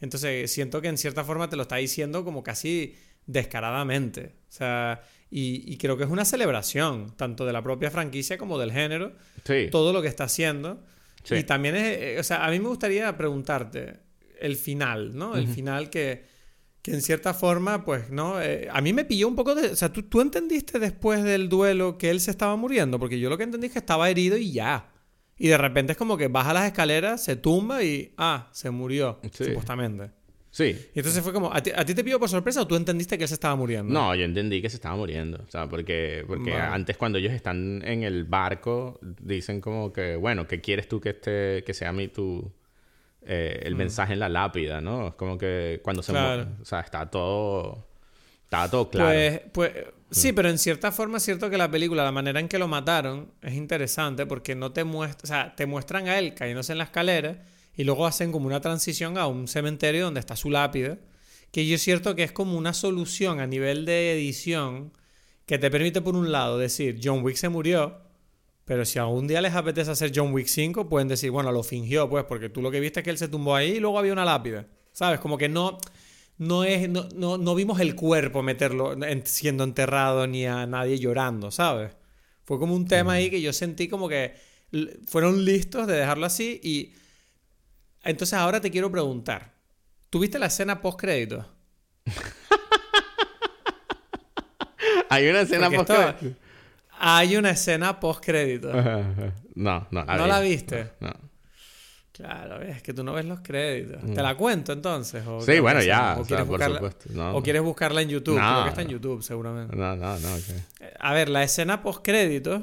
[0.00, 2.94] Entonces siento que en cierta forma te lo está diciendo como casi
[3.26, 4.34] descaradamente.
[4.48, 8.72] O sea, y, creo que es una celebración, tanto de la propia franquicia como del
[8.72, 9.14] género,
[9.70, 10.84] todo lo que está haciendo.
[11.30, 13.94] Y también es, eh, o sea, a mí me gustaría preguntarte
[14.40, 15.36] el final, ¿no?
[15.36, 16.36] El final que
[16.86, 18.40] que en cierta forma, pues, ¿no?
[18.40, 19.70] Eh, a mí me pilló un poco de...
[19.70, 23.00] O sea, ¿tú, ¿tú, entendiste después del duelo que él se estaba muriendo?
[23.00, 24.92] Porque yo lo que entendí es que estaba herido y ya.
[25.36, 28.14] Y de repente es como que baja las escaleras, se tumba y...
[28.16, 30.12] Ah, se murió, supuestamente.
[30.52, 30.78] Sí.
[30.94, 31.52] Y entonces fue como...
[31.52, 33.92] ¿a ti, te pilló por sorpresa o tú entendiste que él se estaba muriendo?
[33.92, 35.42] No, yo entendí que se estaba muriendo.
[35.44, 40.46] O sea, porque, porque antes cuando ellos están en el barco, dicen como que, bueno,
[40.46, 42.52] ¿qué quieres tú que, esté, que sea mi, tu
[43.26, 43.78] eh, el mm.
[43.78, 45.08] mensaje en la lápida, ¿no?
[45.08, 47.86] Es como que cuando se muere, o sea, está todo,
[48.44, 49.10] está todo claro.
[49.10, 49.72] Pues, pues
[50.10, 50.34] sí, mm.
[50.34, 53.32] pero en cierta forma es cierto que la película, la manera en que lo mataron,
[53.42, 56.84] es interesante porque no te muestra, o sea, te muestran a él cayéndose en la
[56.84, 57.42] escalera
[57.76, 60.98] y luego hacen como una transición a un cementerio donde está su lápida,
[61.50, 64.92] que yo es cierto que es como una solución a nivel de edición
[65.46, 68.05] que te permite por un lado decir, John Wick se murió,
[68.66, 72.10] pero si algún día les apetece hacer John Wick 5, pueden decir, bueno, lo fingió,
[72.10, 74.12] pues, porque tú lo que viste es que él se tumbó ahí y luego había
[74.12, 74.66] una lápida.
[74.92, 75.20] ¿Sabes?
[75.20, 75.78] Como que no,
[76.38, 81.92] no, es, no, no, vimos el cuerpo meterlo siendo enterrado ni a nadie llorando, ¿sabes?
[82.42, 84.34] Fue como un tema ahí que yo sentí como que
[85.06, 86.92] fueron listos de dejarlo así y...
[88.02, 89.52] Entonces ahora te quiero preguntar,
[90.10, 91.46] ¿tuviste la escena post crédito?
[95.08, 96.45] Hay una escena post crédito
[96.98, 98.72] Hay una escena post crédito.
[99.54, 100.04] no, no.
[100.04, 100.92] ¿No la viste?
[101.00, 101.12] No.
[102.12, 104.00] Claro, es que tú no ves los créditos.
[104.14, 105.22] ¿Te la cuento entonces?
[105.26, 107.08] ¿O Sí, bueno, ya, ¿O o sea, quieres por buscarla- supuesto.
[107.12, 108.38] No, ¿O quieres buscarla en YouTube?
[108.38, 108.88] No, Creo que está en.
[108.88, 109.76] YouTube, seguramente.
[109.76, 110.34] No, no, no.
[110.34, 110.42] ok.
[110.80, 112.62] Eh, A ver, la escena post créditos,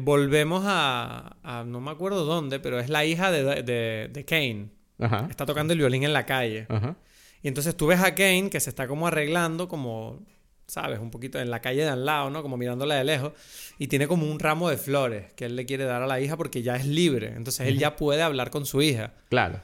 [0.00, 4.70] volvemos a, a- No me acuerdo dónde, pero es la hija de, de, de Kane.
[4.98, 5.26] Ajá.
[5.28, 6.66] Está tocando el violín en la calle.
[6.70, 6.96] Ajá.
[7.42, 10.24] Y entonces tú ves a Kane que se está como arreglando, como,
[10.66, 10.98] ¿sabes?
[10.98, 12.42] Un poquito en la calle de al lado, ¿no?
[12.42, 13.32] Como mirándola de lejos.
[13.78, 16.36] Y tiene como un ramo de flores que él le quiere dar a la hija
[16.36, 17.28] porque ya es libre.
[17.36, 19.14] Entonces él ya puede hablar con su hija.
[19.28, 19.62] Claro.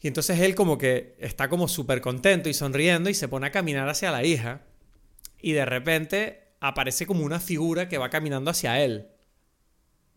[0.00, 3.52] Y entonces él como que está como súper contento y sonriendo y se pone a
[3.52, 4.62] caminar hacia la hija.
[5.40, 9.08] Y de repente aparece como una figura que va caminando hacia él.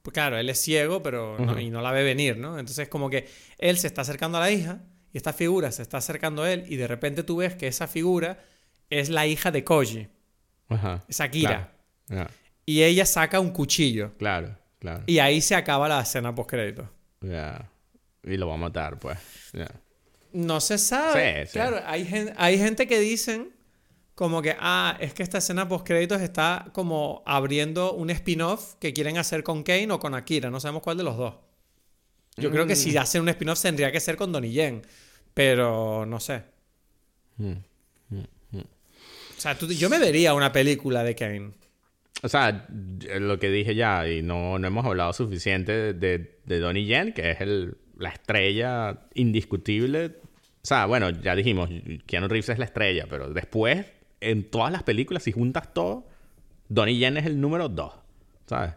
[0.01, 2.59] Pues claro, él es ciego, pero no- y no la ve venir, ¿no?
[2.59, 3.27] Entonces como que
[3.57, 4.81] él se está acercando a la hija
[5.13, 7.87] y esta figura se está acercando a él y de repente tú ves que esa
[7.87, 8.39] figura
[8.89, 10.07] es la hija de Koji,
[10.69, 11.03] Ajá.
[11.07, 11.73] es Akira.
[12.07, 12.29] Claro.
[12.65, 14.13] Y ella saca un cuchillo.
[14.17, 15.03] Claro, claro.
[15.05, 16.89] Y ahí se acaba la escena post crédito.
[17.21, 17.69] Ya.
[18.23, 19.17] Y lo va a matar, pues.
[19.53, 19.67] Ya.
[20.33, 21.41] No se sabe.
[21.45, 21.53] Sí, sí.
[21.53, 23.53] Claro, hay, gen- hay gente que dicen
[24.15, 28.93] como que, ah, es que esta escena post créditos está como abriendo un spin-off que
[28.93, 30.49] quieren hacer con Kane o con Akira.
[30.49, 31.35] No sabemos cuál de los dos.
[32.37, 32.77] Yo creo que Mm.
[32.77, 34.81] si hacen un spin-off tendría que ser con Donnie Yen.
[35.33, 36.43] Pero no sé.
[37.37, 37.53] Mm.
[39.45, 41.51] O sea, tú- yo me vería una película de Kane.
[42.23, 42.65] O sea,
[43.19, 47.29] lo que dije ya, y no, no hemos hablado suficiente de, de Donnie Yen, que
[47.31, 50.05] es el, la estrella indiscutible.
[50.07, 51.69] O sea, bueno, ya dijimos,
[52.07, 53.85] Keanu Reeves es la estrella, pero después,
[54.21, 56.07] en todas las películas, si juntas todo,
[56.69, 57.93] Donnie Yen es el número dos,
[58.47, 58.71] ¿sabes?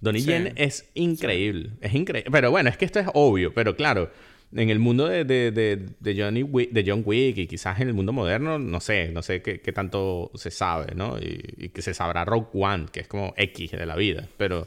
[0.00, 0.28] Donnie Sí.
[0.28, 2.30] Yen es increíble, es increíble.
[2.32, 4.10] Pero bueno, es que esto es obvio, pero claro,
[4.54, 7.88] en el mundo de, de, de, de Johnny Wick, de John Wick y quizás en
[7.88, 11.18] el mundo moderno, no sé, no sé qué, qué tanto se sabe, ¿no?
[11.18, 14.66] Y, y que se sabrá Rogue One, que es como X de la vida, pero...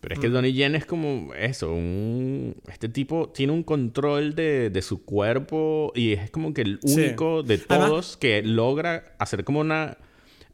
[0.00, 2.54] Pero es que Donnie Yen es como eso, un...
[2.70, 7.00] Este tipo tiene un control de, de su cuerpo y es como que el Sí.
[7.00, 9.98] único de Además- todos que logra hacer como una...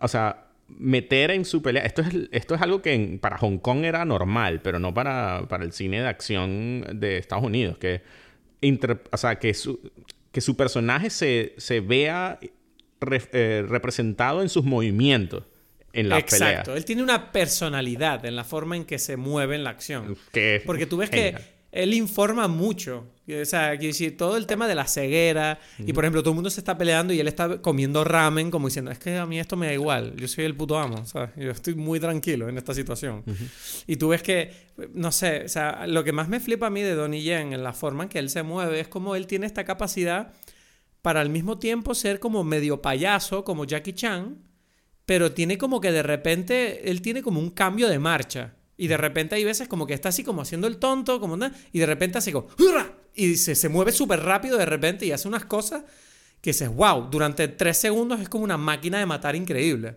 [0.00, 1.84] O sea, meter en su pelea...
[1.84, 5.44] Esto es, esto es algo que en- para Hong Kong era normal, pero no para,
[5.46, 7.76] para el cine de acción de Estados Unidos.
[7.76, 8.00] Que,
[9.12, 9.80] o sea, que su,
[10.32, 12.38] que su personaje se, se vea
[13.00, 15.44] re- eh, representado en sus movimientos
[15.92, 16.74] en las Exacto.
[16.74, 20.16] Él tiene una personalidad en la forma en que se mueve en la acción.
[20.32, 21.36] Que Porque tú ves genial.
[21.36, 23.08] que él informa mucho.
[23.26, 25.58] O sea, quiero decir, todo el tema de la ceguera.
[25.78, 28.68] Y por ejemplo, todo el mundo se está peleando y él está comiendo ramen, como
[28.68, 30.14] diciendo, es que a mí esto me da igual.
[30.16, 31.30] Yo soy el puto amo, ¿sabes?
[31.36, 33.24] Yo estoy muy tranquilo en esta situación.
[33.88, 34.52] Y tú ves que,
[34.92, 37.64] no sé, o sea, lo que más me flipa a mí de Donnie Yen en
[37.64, 40.32] la forma en que él se mueve es como él tiene esta capacidad
[41.02, 44.38] para al mismo tiempo ser como medio payaso, como Jackie Chan,
[45.06, 48.54] pero tiene como que de repente, él tiene como un cambio de marcha.
[48.76, 51.54] Y de repente hay veces como que está así como haciendo el tonto, como nada,
[51.72, 52.48] y de repente hace como...
[52.58, 55.84] "Hurra", Y se, se mueve súper rápido de repente y hace unas cosas
[56.40, 59.96] que dices, wow, durante tres segundos es como una máquina de matar increíble.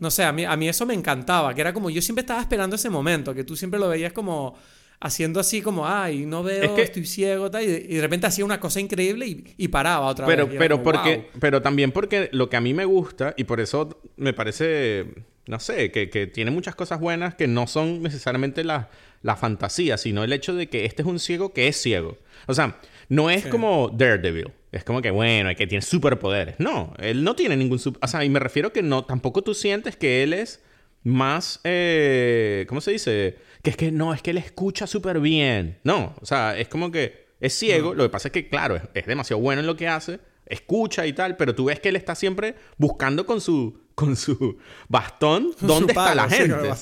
[0.00, 2.40] No sé, a mí, a mí eso me encantaba, que era como, yo siempre estaba
[2.40, 4.54] esperando ese momento, que tú siempre lo veías como
[5.00, 8.00] haciendo así como, ay, no veo, Es que- estoy ciego, tal, y, de, y de
[8.00, 10.56] repente hacía una cosa increíble y, y paraba otra Pero, vez.
[10.58, 11.24] pero, como, porque, "Wow".
[11.40, 15.04] pero también porque lo que a mí me gusta, y por eso me parece,
[15.46, 18.88] no sé, que, que tiene muchas cosas buenas que no son necesariamente la,
[19.22, 22.18] la fantasía, sino el hecho de que este es un ciego que es ciego.
[22.46, 22.78] O sea,
[23.08, 23.48] no es Sí.
[23.50, 24.52] como Daredevil.
[24.72, 26.56] Es como que, bueno, que tiene superpoderes.
[26.58, 27.78] No, él no tiene ningún...
[27.78, 30.62] sup- o sea, y me refiero que no, tampoco tú sientes que él es
[31.02, 33.36] más, eh, ¿cómo se dice?
[33.62, 35.78] Que es que no, es que él escucha súper bien.
[35.84, 37.94] No, o sea, es como que es ciego.
[37.94, 41.06] Lo que pasa es que, claro, es, es demasiado bueno en lo que hace, escucha
[41.06, 44.58] y tal, pero tú ves que él está siempre buscando con su, con su
[44.88, 46.74] bastón dónde su está palo, la gente.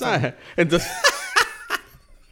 [0.55, 0.91] Entonces,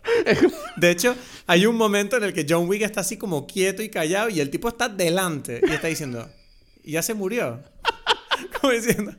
[0.77, 1.15] De hecho,
[1.47, 4.39] hay un momento en el que John Wick está así como quieto y callado y
[4.39, 6.29] el tipo está delante y está diciendo,
[6.83, 7.63] ¿y ya se murió?
[8.61, 9.13] Como diciendo,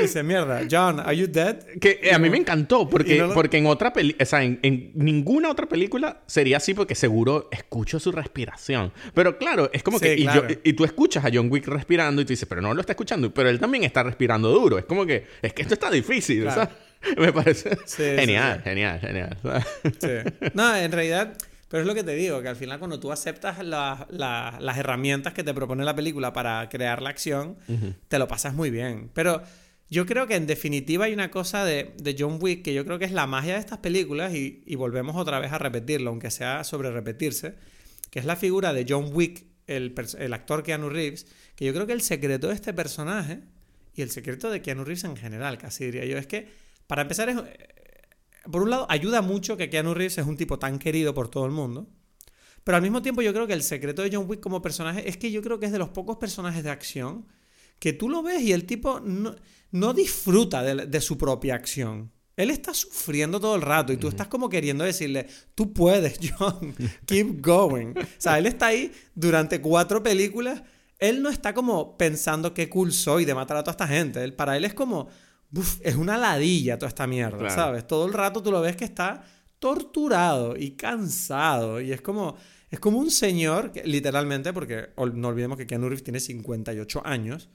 [0.00, 1.56] dice, mierda, John, ¿are you dead?
[1.80, 4.26] que eh, a mí me encantó, porque, y no lo- porque en otra película, o
[4.26, 8.92] sea, en, en ninguna otra película sería así porque seguro escucho su respiración.
[9.14, 10.48] Pero claro, es como Sí, que, y, claro.
[10.48, 12.92] yo- y tú escuchas a John Wick respirando y tú dices, pero no lo está
[12.92, 14.78] escuchando, pero él también está respirando duro.
[14.78, 16.62] Es como que, es que esto está difícil, Claro.
[16.62, 16.74] ¿sabes?
[17.18, 19.36] Me parece Sí, genial, sí, genial, genial,
[20.00, 20.48] Sí.
[20.54, 21.36] No, en realidad,
[21.68, 24.78] pero es lo que te digo, que al final cuando tú aceptas la- la- las
[24.78, 27.56] herramientas que te propone la película para crear la acción,
[28.08, 29.10] te lo pasas muy bien.
[29.14, 29.42] Pero
[29.92, 33.04] yo creo que en definitiva hay una cosa de, John Wick que yo creo que
[33.04, 36.90] es la magia de estas películas y, volvemos otra vez a repetirlo, aunque sea sobre
[36.90, 37.56] repetirse,
[38.08, 39.92] que es la figura de John Wick, el,
[40.32, 43.40] actor Keanu Reeves, que yo creo que el secreto de este personaje
[43.94, 46.48] y el secreto de Keanu Reeves en general, casi diría yo, es que
[46.86, 47.36] Para empezar, es,
[48.50, 51.44] por un lado, ayuda mucho que Keanu Reeves es un tipo tan querido por todo
[51.44, 51.86] el mundo.
[52.64, 55.18] Pero al mismo tiempo yo creo que el secreto de John Wick como personaje es
[55.18, 57.26] que yo creo que es de los pocos personajes de acción
[57.82, 59.34] que tú lo ves y el tipo no,
[59.72, 62.12] no disfruta de, de, su propia acción.
[62.36, 65.26] Él está sufriendo todo el rato y tú estás como queriendo decirle,
[65.56, 66.76] tú puedes, John,
[67.06, 67.88] keep going.
[67.88, 70.62] O sea, él está ahí durante cuatro películas.
[70.96, 74.22] Él no está como pensando qué cool soy de matar a toda esta gente.
[74.22, 75.08] Él, para él es como,
[75.52, 77.52] uf, es una ladilla toda esta mierda, claro.
[77.52, 77.84] ¿sabes?
[77.88, 79.24] Todo el rato tú lo ves que está
[79.58, 82.36] torturado y cansado y es como
[82.70, 87.50] es como un señor que, literalmente porque no olvidemos que Keanu Reeves tiene 58 años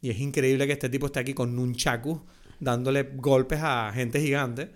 [0.00, 2.22] y es increíble que este tipo esté aquí con nunchaku
[2.60, 4.70] dándole golpes a gente gigante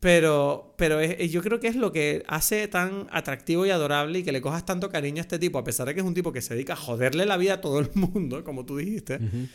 [0.00, 4.22] pero pero es, yo creo que es lo que hace tan atractivo y adorable y
[4.22, 6.32] que le cojas tanto cariño a este tipo a pesar de que es un tipo
[6.32, 9.18] que se dedica a joderle la vida a todo el mundo como tú dijiste uh
[9.18, 9.48] -huh.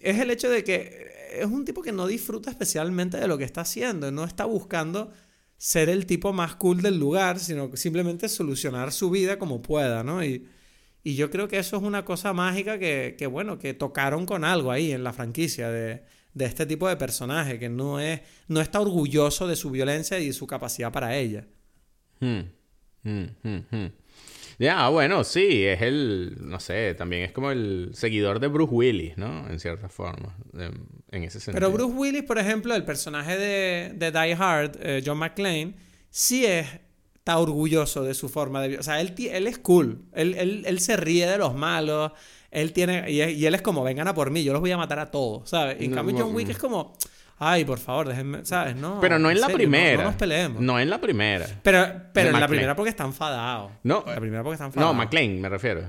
[0.00, 3.44] es el hecho de que es un tipo que no disfruta especialmente de lo que
[3.44, 5.12] está haciendo no está buscando
[5.60, 10.24] ser el tipo más cool del lugar, sino simplemente solucionar su vida como pueda, ¿no?
[10.24, 10.48] Y,
[11.02, 14.44] y yo creo que eso es una cosa mágica que, que, bueno, que tocaron con
[14.44, 16.02] algo ahí en la franquicia de,
[16.34, 20.26] de este tipo de personaje, que no, es, no está orgulloso de su violencia y
[20.26, 21.46] de su capacidad para ella.
[22.20, 22.40] Hmm.
[23.02, 23.86] Hmm, hmm.
[24.58, 29.16] Ya, bueno, sí, es el, no sé, también es como el seguidor de Bruce Willis,
[29.16, 29.48] ¿no?
[29.48, 31.54] En cierta forma, en ese sentido.
[31.54, 35.76] Pero Bruce Willis, por ejemplo, el personaje de, de Die Hard, eh, John McClane,
[36.10, 36.66] sí es,
[37.30, 38.78] está orgulloso de su forma de...
[38.78, 42.10] O sea, él, él es cool, él, él, él se ríe de los malos,
[42.50, 43.08] él tiene...
[43.10, 45.10] Y, y, él es como, vengan a por mí, yo los voy a matar a
[45.10, 45.76] todos, ¿sabes?
[45.80, 46.92] Y en no, cambio John Wick es como...
[47.42, 48.76] Ay, por favor, déjenme, ¿sabes?
[48.76, 48.98] No.
[49.00, 49.96] Pero no en, la serio, primera.
[49.96, 50.60] No, no, nos peleemos.
[50.60, 51.46] No en la primera.
[51.62, 53.70] Pero, pero en la primera porque está enfadado.
[53.82, 54.04] No.
[54.06, 54.92] La primera porque está enfadado.
[54.92, 55.80] No, McLean, me refiero.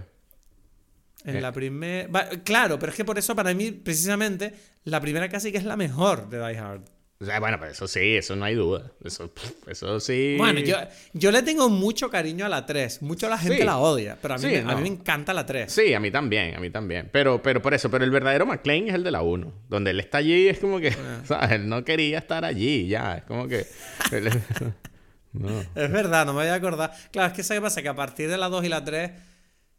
[1.26, 1.42] En eh.
[1.42, 2.30] la primera.
[2.46, 4.54] Claro, pero es que por eso, para mí, precisamente,
[4.86, 6.84] la primera casi que es la mejor de Die Hard.
[7.22, 8.92] O sea, bueno, pero eso sí, eso no hay duda.
[9.06, 9.32] Eso,
[9.68, 10.36] eso sí.
[10.40, 10.76] Bueno, yo,
[11.14, 13.04] yo le tengo mucho cariño a la 3.
[13.04, 13.64] Mucho la gente Sí.
[13.64, 14.72] la odia, pero a mí, Sí, me, no.
[14.72, 15.72] a mí me encanta la 3.
[15.72, 17.10] Sí, a mí también, a mí también.
[17.12, 19.54] Pero, pero por eso, pero el verdadero McLean es el de la 1.
[19.70, 21.22] Donde él está allí es como que, Ah.
[21.26, 21.52] ¿sabes?
[21.52, 23.18] Él no quería estar allí, ya.
[23.18, 23.68] Es como que.
[25.34, 25.62] no.
[25.76, 26.92] Es verdad, no me voy a acordar.
[27.12, 27.82] Claro, es que ¿sabes qué pasa?
[27.82, 29.12] Que a partir de la 2 y la 3.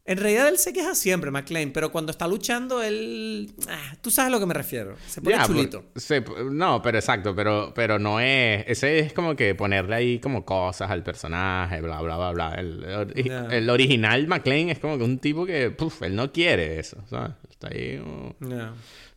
[0.05, 3.55] En realidad él se queja siempre, McLean, pero cuando está luchando, él.
[3.69, 4.97] ah, Tú sabes a lo que me refiero.
[5.07, 5.83] Se pone Ya, chulito.
[5.83, 6.15] por- sí,
[6.51, 8.65] no, pero exacto, pero, pero no es.
[8.67, 12.49] Ese es como que ponerle ahí como cosas al personaje, bla, bla, bla, bla.
[12.59, 12.83] El,
[13.15, 13.47] el- Ya.
[13.47, 17.33] el original McLean es como que un tipo que, puf, él no quiere eso, ¿sabes?
[17.49, 18.35] Está ahí como-.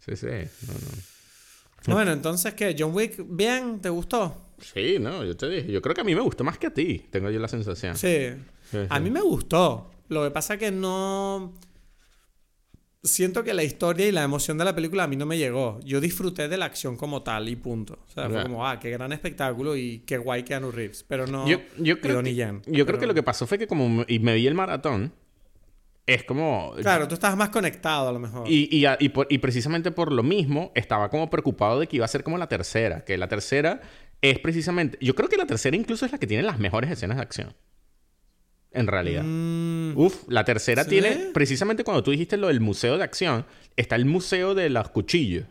[0.06, 0.28] Sí, sí.
[0.68, 0.74] No,
[1.88, 1.94] no.
[1.96, 2.76] Bueno, entonces, ¿qué?
[2.78, 3.80] ¿John Wick, bien?
[3.82, 4.40] ¿Te gustó?
[4.60, 5.72] Sí, no, yo te dije.
[5.72, 7.96] Yo creo que a mí me gustó más que a ti, tengo yo la sensación.
[7.98, 8.30] Sí.
[8.70, 9.92] Sí, A mí me gustó.
[10.10, 11.54] Lo que pasa que no.
[13.04, 15.80] Siento que la historia y la emoción de la película a mí no me llegó.
[15.86, 18.00] Yo disfruté de la acción como tal y punto.
[18.08, 21.04] O sea, fue como, ah, qué gran espectáculo y qué guay Keanu Reeves.
[21.08, 21.48] Pero no.
[21.48, 24.18] Yo, yo creo, que, yo creo Pero- que lo que pasó fue que como y
[24.18, 25.14] me vi el maratón,
[26.08, 26.74] es como...
[26.82, 28.48] Claro, tú estabas más conectado a lo mejor.
[28.50, 32.06] Y, y, y por- y precisamente por lo mismo estaba como preocupado de que iba
[32.06, 33.06] a ser como la tercera.
[33.06, 33.82] Que la tercera
[34.20, 34.98] es precisamente...
[35.00, 37.54] Yo creo que la tercera incluso es la que tiene las mejores escenas de acción.
[38.76, 39.24] En realidad.
[39.26, 40.90] Mm, Uf, la tercera ¿Sí?
[40.92, 41.32] tiene...
[41.34, 43.46] Precisamente cuando tú dijiste lo del museo de acción,
[43.76, 45.46] está el museo de los cuchillos.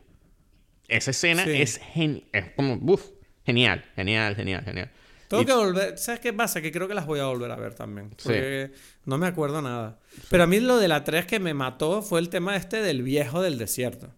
[0.89, 1.51] Esa escena Sí.
[1.63, 2.75] es, gen- es como...
[2.75, 3.03] Uf,
[3.47, 4.91] genial, genial, genial, genial.
[5.29, 5.97] tengo Y- que volver.
[5.99, 6.61] ¿Sabes qué pasa?
[6.61, 8.11] Que creo que las voy a volver a ver también.
[8.23, 8.73] Porque
[9.07, 9.99] no me acuerdo nada.
[10.31, 13.03] Pero a mí lo de la 3 que me mató fue el tema este del
[13.03, 14.13] viejo del desierto.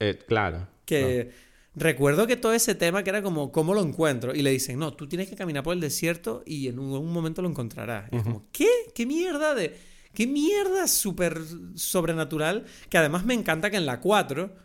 [0.00, 0.68] eh, claro.
[0.86, 1.32] Que
[1.76, 4.34] recuerdo que todo ese tema que era como, ¿cómo lo encuentro?
[4.34, 7.12] Y le dicen, no, tú tienes que caminar por el desierto y en un, un
[7.12, 8.08] momento lo encontrarás.
[8.10, 8.68] Y es como, ¿qué?
[8.94, 9.94] ¿Qué mierda de...?
[10.12, 11.38] ¿Qué mierda súper
[11.74, 12.64] sobrenatural?
[12.88, 14.64] Que además me encanta que en la 4...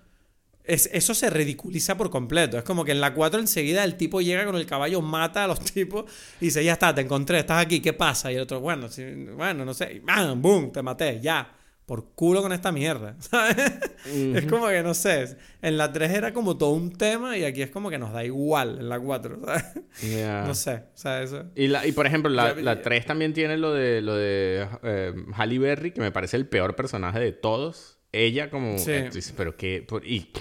[0.64, 2.58] Es, eso se ridiculiza por completo.
[2.58, 5.48] Es como que en la 4 enseguida el tipo llega con el caballo, mata a
[5.48, 6.06] los tipos
[6.40, 8.32] y dice, ya está, te encontré, estás aquí, ¿qué pasa?
[8.32, 9.04] Y el otro, bueno, sí,
[9.36, 10.42] bueno, no sé, y ¡bam!
[10.42, 10.72] ¡boom!
[10.72, 11.52] Te maté, ya.
[11.86, 13.58] Por culo con esta mierda, ¿sabes?
[14.06, 17.62] Es como que, no sé, en la 3 era como todo un tema y aquí
[17.62, 19.64] es como que nos da igual en la 4, ¿sabes?
[20.02, 20.46] Ya.
[20.48, 21.46] No sé, o sea, eso...
[21.56, 25.14] Y, la, y por ejemplo, la, la 3 también tiene lo de, lo de eh,
[25.36, 27.98] Halle Berry, que me parece el peor personaje de todos.
[28.14, 28.78] Ella como...
[28.78, 28.92] Sí.
[28.92, 29.84] eh, dice, pero qué...
[29.86, 30.32] por- y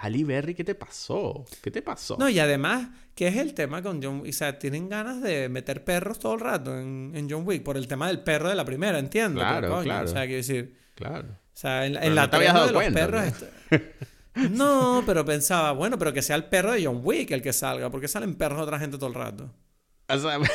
[0.00, 1.44] Halle Berry, ¿qué te pasó?
[1.62, 2.16] ¿Qué te pasó?
[2.18, 4.30] No, y además, ¿qué es el tema con John Wick?
[4.30, 7.76] O sea, tienen ganas de meter perros todo el rato en, en John Wick por
[7.76, 9.40] el tema del perro de la primera, entiendo.
[9.40, 10.04] Claro, pero, coño, claro.
[10.04, 10.85] O sea, quiero decir...
[10.96, 11.28] Claro.
[11.28, 13.30] O sea, en, la- en no la te habías 3 lo dado de los cuenta,
[13.70, 13.84] perros...
[14.50, 17.88] No, pero pensaba, bueno, pero que sea el perro de John Wick el que salga,
[17.88, 19.50] porque salen perros de otra gente todo el rato.
[20.08, 20.38] O sea,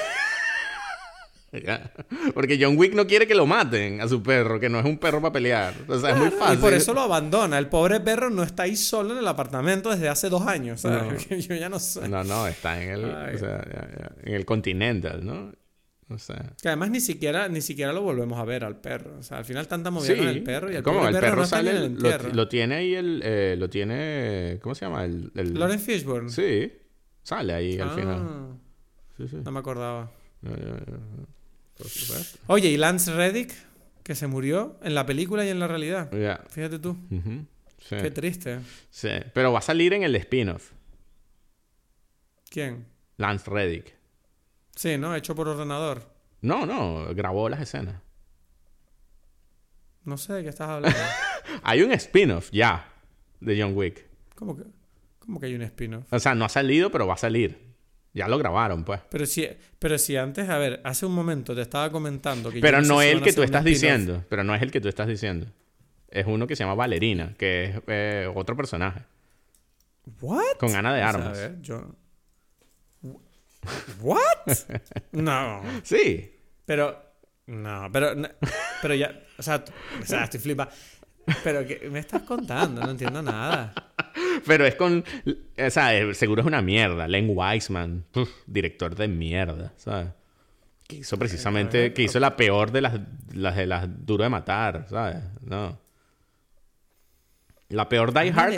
[1.52, 1.92] Ya.
[2.34, 4.98] Porque John Wick no quiere que lo maten a su perro, que no es un
[4.98, 5.74] perro para pelear.
[5.88, 6.58] O sea, es muy fácil.
[6.60, 7.58] Y por eso lo abandona.
[7.58, 10.80] El pobre perro no está ahí solo en el apartamento desde hace dos años.
[10.82, 11.28] ¿sabes?
[11.48, 12.08] Yo ya no sé.
[12.08, 13.66] No, no, está en el, o sea,
[14.24, 15.52] en el Continental, ¿no?
[16.14, 16.54] O sea.
[16.62, 19.18] Que además ni siquiera, ni siquiera lo volvemos a ver al perro.
[19.20, 21.08] O sea, al final tanta movida Sí, con el perro y el ¿cómo?
[21.08, 24.76] El perro, no sale, en el lo, lo tiene ahí el, eh, lo tiene, ¿cómo
[24.76, 25.06] se llama?
[25.06, 26.30] El, el- Lawrence Fishburne.
[26.30, 26.72] Sí,
[27.24, 28.60] sale ahí al Ah, final.
[29.18, 29.38] Sí, sí.
[29.44, 30.12] No me acordaba.
[32.48, 33.54] Oye, ¿y Lance Reddick?
[34.04, 36.10] Que se murió en la película y en la realidad.
[36.50, 36.98] Fíjate tú.
[37.88, 37.96] Sí.
[38.02, 38.60] Qué triste.
[38.90, 39.10] Sí.
[39.34, 40.72] Pero va a salir en el spin-off.
[42.50, 42.86] ¿Quién?
[43.18, 43.96] Lance Reddick.
[44.82, 45.16] Sí, ¿no?
[45.16, 46.02] Hecho por ordenador.
[46.42, 48.02] No, no, grabó las escenas.
[50.06, 50.98] No sé de qué estás hablando.
[51.62, 52.92] Hay un spin-off ya
[53.42, 54.08] de John Wick.
[54.34, 54.64] ¿Cómo que,
[55.20, 56.12] cómo que hay un spin-off?
[56.12, 57.76] O sea, no ha salido, pero va a salir.
[58.12, 59.02] Ya lo grabaron, pues.
[59.12, 59.48] Pero si,
[59.78, 62.88] pero si antes, a ver, hace un momento te estaba comentando que yo Pero sé
[62.88, 64.26] no si es el que tú estás diciendo.
[64.30, 65.46] Pero no es el que tú estás diciendo.
[66.08, 69.04] Es uno que se llama Valerina, que es eh, otro personaje.
[70.22, 70.58] ¿What?
[70.58, 71.38] Con Ana de O sea, Armas.
[71.38, 72.01] a ver, yo...
[74.02, 74.20] ¿What?
[75.12, 75.62] No.
[75.84, 76.40] Sí.
[76.66, 77.12] Pero...
[77.48, 78.16] No, pero...
[78.16, 78.30] no,
[78.82, 79.20] pero ya...
[79.38, 79.64] O sea,
[80.02, 80.70] o sea, estoy flipa.
[81.44, 82.82] Pero ¿qué me estás contando?
[82.82, 83.74] No entiendo nada.
[84.46, 85.04] Pero es con.
[85.58, 87.08] O sea, seguro es una mierda.
[87.08, 88.06] Len Wiseman,
[88.46, 90.10] director de mierda, ¿sabes?
[90.88, 91.94] Que hizo precisamente.
[91.94, 93.00] Que hizo la peor de las,
[93.34, 95.18] las de las duro de matar, ¿sabes?
[95.42, 95.80] No.
[97.72, 98.54] La peor Die Hard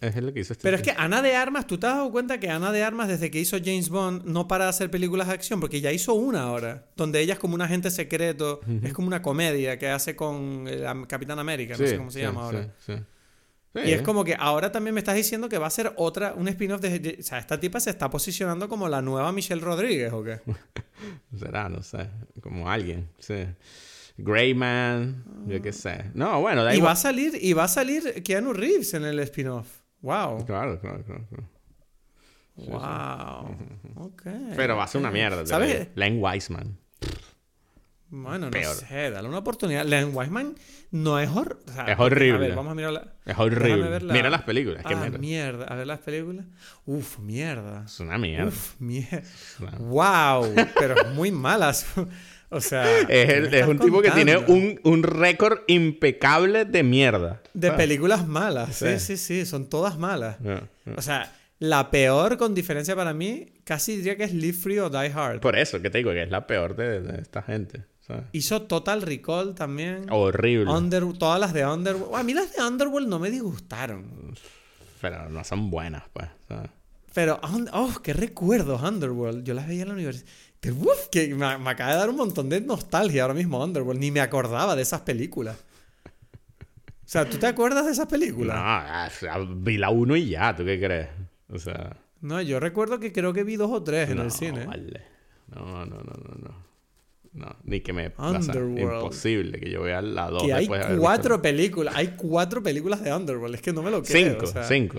[0.00, 0.62] es lo que hizo este.
[0.62, 3.08] Pero es que Ana de Armas, ¿tú te has dado cuenta que Ana de Armas,
[3.08, 5.60] desde que hizo James Bond, no para de hacer películas de acción?
[5.60, 9.22] Porque ya hizo una ahora, donde ella es como un agente secreto, es como una
[9.22, 12.74] comedia que hace con el Am- Capitán América, no sé cómo se sí, llama ahora.
[12.84, 13.02] sí, sí.
[13.84, 16.48] Y es como que ahora también me estás diciendo que va a ser otra, un
[16.48, 20.12] spin-off de, de- O sea, esta tipa se está posicionando como la nueva Michelle Rodríguez,
[20.12, 20.40] ¿o qué?
[21.38, 22.08] Será, no sé.
[22.40, 23.34] Como alguien, sí.
[24.18, 26.10] Greyman, yo qué sé.
[26.14, 26.92] No, bueno, da Y va igual.
[26.92, 29.68] a salir, y va a salir Keanu Reeves en el spin-off.
[30.00, 30.44] Wow.
[30.44, 31.26] Claro, claro, claro.
[31.28, 31.48] claro.
[32.56, 33.56] Wow.
[34.06, 34.22] Ok.
[34.56, 35.46] Pero va a ser una mierda.
[35.46, 35.88] ¿Sabes?
[35.94, 36.76] Len Wiseman.
[38.10, 38.74] Bueno, no Peor.
[38.74, 39.84] sé, dale una oportunidad.
[39.84, 40.54] Len Wiseman
[40.90, 41.62] no es horrible.
[41.86, 42.36] Es horrible.
[42.36, 43.00] A ver, vamos a mirarla.
[43.20, 43.88] Es Déjame horrible.
[43.90, 44.82] ver la- Mira las películas.
[44.86, 45.18] Ah, mierda.
[45.18, 45.64] mierda.
[45.66, 46.46] A ver las películas.
[46.86, 47.84] Uf, mierda.
[47.84, 48.48] Es una mierda.
[48.48, 49.22] Uf, mierda.
[49.60, 50.54] Una- Wow.
[50.78, 51.86] Pero muy malas.
[52.50, 53.00] O sea.
[53.00, 56.82] Es, ¿qué el- me es estás un tipo que tiene un, un récord impecable de
[56.82, 57.40] mierda.
[57.54, 57.82] De ¿sabes?
[57.82, 58.76] películas malas.
[58.76, 58.98] Sí, Sí.
[58.98, 59.46] sí, sí.
[59.46, 60.36] Son todas malas.
[60.42, 60.92] Ya, ya.
[60.96, 64.90] O sea, la peor con diferencia para mí, casi diría que es Live Free o
[64.90, 65.40] Die Hard.
[65.40, 67.84] Por eso que te digo que es la peor de, de esta gente.
[68.06, 68.24] ¿sabes?
[68.32, 70.06] Hizo Total Recall también.
[70.10, 70.70] Horrible.
[70.70, 72.14] Under, todas las de Underworld.
[72.16, 74.34] A mí las de Underworld no me disgustaron.
[75.00, 76.28] Pero no son buenas, pues.
[76.48, 76.70] ¿sabes?
[77.14, 77.40] Pero,
[77.72, 79.44] oh, qué recuerdos Underworld.
[79.44, 80.26] Yo las veía en la universidad.
[80.70, 84.00] Uf, que me, me acaba de dar un montón de nostalgia ahora mismo Underworld.
[84.00, 85.56] Ni me acordaba de esas películas.
[86.50, 88.56] O sea, ¿tú te acuerdas de esas No, películas?
[88.58, 91.08] ah, o sea, vi la uno y ya, ¿tú qué crees?
[91.48, 91.96] O sea.
[92.20, 94.66] No, yo recuerdo que creo que vi dos o tres en no, el cine.
[94.66, 95.02] Vale.
[95.54, 96.68] No, no, no, no, no.
[97.32, 98.52] No, ni que me pasa.
[98.58, 101.94] Imposible que yo vea la dos Que hay cuatro visto- películas.
[101.96, 103.54] Hay cuatro películas de Underworld.
[103.54, 104.30] Es que no me lo creo.
[104.32, 104.98] Cinco, o sea, cinco.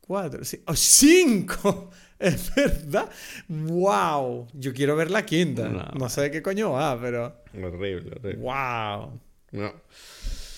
[0.00, 0.40] Cuatro.
[0.66, 1.90] ¡Oh, cinco!
[2.18, 3.10] Es verdad.
[3.48, 4.46] ¡Wow!
[4.54, 5.68] Yo quiero ver la quinta.
[5.68, 5.84] No.
[5.98, 7.42] No, sé de qué coño va, pero.
[7.52, 8.36] Horrible, horrible.
[8.36, 9.20] ¡Wow!
[9.52, 9.72] No.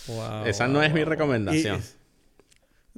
[0.09, 1.81] wow Esa no es mi recomendación.
[1.81, 1.97] Y-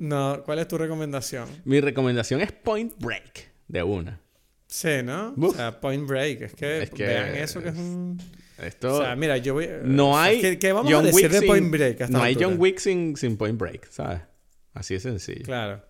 [0.05, 1.49] no, ¿cuál es tu recomendación?
[1.65, 4.21] Mi recomendación es Point Break, de una.
[4.67, 5.35] Sí, ¿no?
[5.37, 5.55] Uf.
[5.55, 6.43] O sea, Point Break.
[6.43, 8.21] Es que, Es que vean eso que es un.
[8.59, 8.99] Esto...
[8.99, 9.69] O sea, mira, yo voy.
[9.85, 12.09] no o sea, hay ¿Qué, qué vamos John a decir Wick de sin- Point Break?
[12.11, 12.49] No hay altura?
[12.49, 14.21] John Wick sin, sin Point Break, ¿sabes?
[14.75, 15.45] Así de sencillo.
[15.45, 15.83] Claro.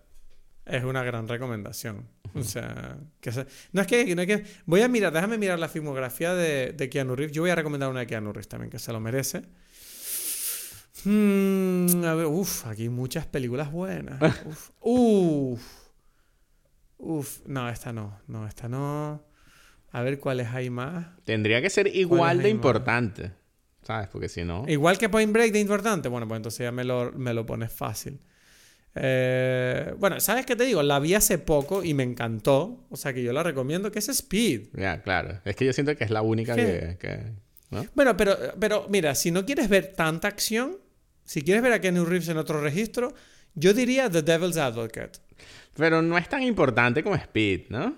[0.65, 2.07] Es una gran recomendación.
[2.35, 4.45] O sea, que se- no es que, no es que.
[4.65, 7.33] Voy a mirar, déjame mirar la filmografía de, de Keanu Reeves.
[7.35, 9.41] Yo voy a recomendar una de Keanu Reeves también, que se lo merece.
[11.05, 14.19] Hmm, a ver, uf, aquí hay muchas películas buenas.
[14.45, 15.61] Uf, uf.
[16.97, 18.19] Uf, no, esta no.
[18.27, 19.23] No, esta no.
[19.91, 21.07] A ver cuáles hay más.
[21.23, 22.51] Tendría que ser igual de más?
[22.51, 23.31] importante,
[23.81, 24.07] ¿sabes?
[24.09, 24.65] Porque si no...
[24.67, 26.09] Igual que Point Break de importante.
[26.09, 28.19] Bueno, pues entonces ya me lo, me lo pones fácil.
[28.95, 30.81] Eh, bueno, ¿sabes qué te digo?
[30.83, 32.85] La vi hace poco y me encantó.
[32.89, 34.69] O sea que yo la recomiendo, que es Speed.
[34.73, 35.39] Ya, claro.
[35.45, 36.97] Es que yo siento que es la única ¿Qué?
[36.99, 37.07] que...
[37.07, 37.85] que- ¿no?
[37.93, 40.77] Bueno, pero, pero mira, si no quieres ver tanta acción,
[41.23, 43.13] si quieres ver a Kenny Reeves en otro registro,
[43.53, 45.19] yo diría The Devil's Advocate.
[45.75, 47.95] Pero no es tan importante como Speed, ¿no?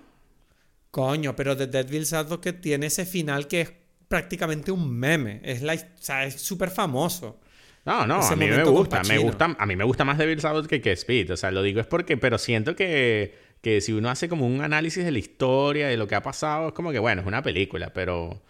[0.92, 3.74] Coño, pero The Devil's Advocate tiene ese final que es
[4.10, 5.40] prácticamente un meme.
[5.44, 7.40] Es la, o sea, es súper famoso.
[7.86, 10.68] No, no, a mí me gusta, me gusta, a mí me gusta más Devil's Advocate
[10.68, 14.10] que, que Speed, o sea, lo digo es porque, pero siento que, que si uno
[14.10, 17.00] hace como un análisis de la historia, de lo que ha pasado, es como que,
[17.00, 18.42] bueno, es una película, pero...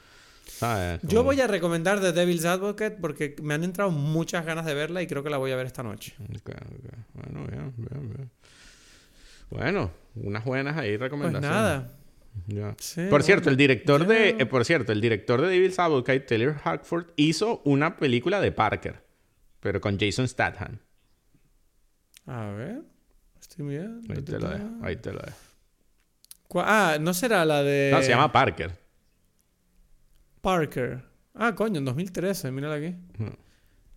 [0.45, 0.99] ¿sabes?
[1.03, 5.01] Yo voy a recomendar The Devil's Advocate porque me han entrado muchas ganas de verla
[5.01, 6.13] y creo que la voy a ver esta noche.
[6.19, 6.93] Ok, ok.
[7.13, 8.29] Bueno, bien, bien, bien.
[9.49, 11.49] Bueno, unas buenas ahí Pues recomendaciones.
[11.49, 11.89] nada.
[12.79, 16.21] Sí, por cierto, bueno, el director de, eh, por cierto, el director de Devil's Advocate,
[16.21, 19.03] Taylor Hackford, hizo una película de Parker,
[19.61, 20.79] pero con Jason Statham.
[22.25, 22.81] A ver.
[23.39, 24.13] Estoy viendo.
[24.13, 25.37] Ahí te lo dejo, ahí te lo dejo.
[26.55, 27.91] Ah, no será la de.
[27.93, 28.71] No, se llama Parker.
[30.41, 31.03] Parker.
[31.33, 32.95] Ah, coño, en 2013, mírala aquí.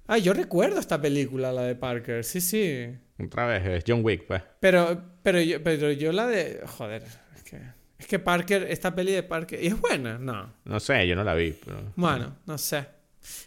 [0.06, 2.22] Ah, yo recuerdo esta película, la de Parker.
[2.24, 2.96] Sí, sí.
[3.18, 4.42] Otra vez, es John Wick, pues.
[4.60, 6.62] Pero, pero, yo, pero yo la de.
[6.66, 7.02] Joder,
[7.34, 7.60] es que.
[7.98, 9.62] Es que Parker, esta peli de Parker.
[9.62, 10.18] ¿Y es buena?
[10.18, 10.52] No.
[10.64, 11.92] No sé, yo no la vi, pero...
[11.96, 12.86] Bueno, no sé.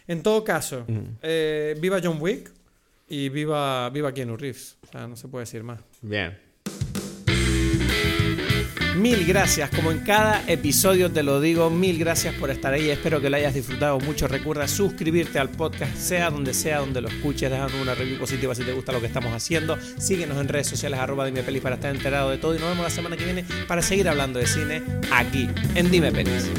[0.06, 0.86] En todo caso,
[1.22, 2.50] eh, viva John Wick
[3.08, 4.76] y viva, viva Keanu Reeves.
[4.82, 5.80] O sea, no se puede decir más.
[6.02, 6.48] Bien.
[8.98, 13.20] Mil gracias, como en cada episodio te lo digo, mil gracias por estar ahí, espero
[13.20, 14.26] que lo hayas disfrutado mucho.
[14.26, 18.64] Recuerda suscribirte al podcast, sea donde sea, donde lo escuches, dejando una review positiva si
[18.64, 19.78] te gusta lo que estamos haciendo.
[19.98, 22.82] Síguenos en redes sociales, arroba Dime Pelis para estar enterado de todo y nos vemos
[22.82, 24.82] la semana que viene para seguir hablando de cine
[25.12, 26.50] aquí en Dime Pelis.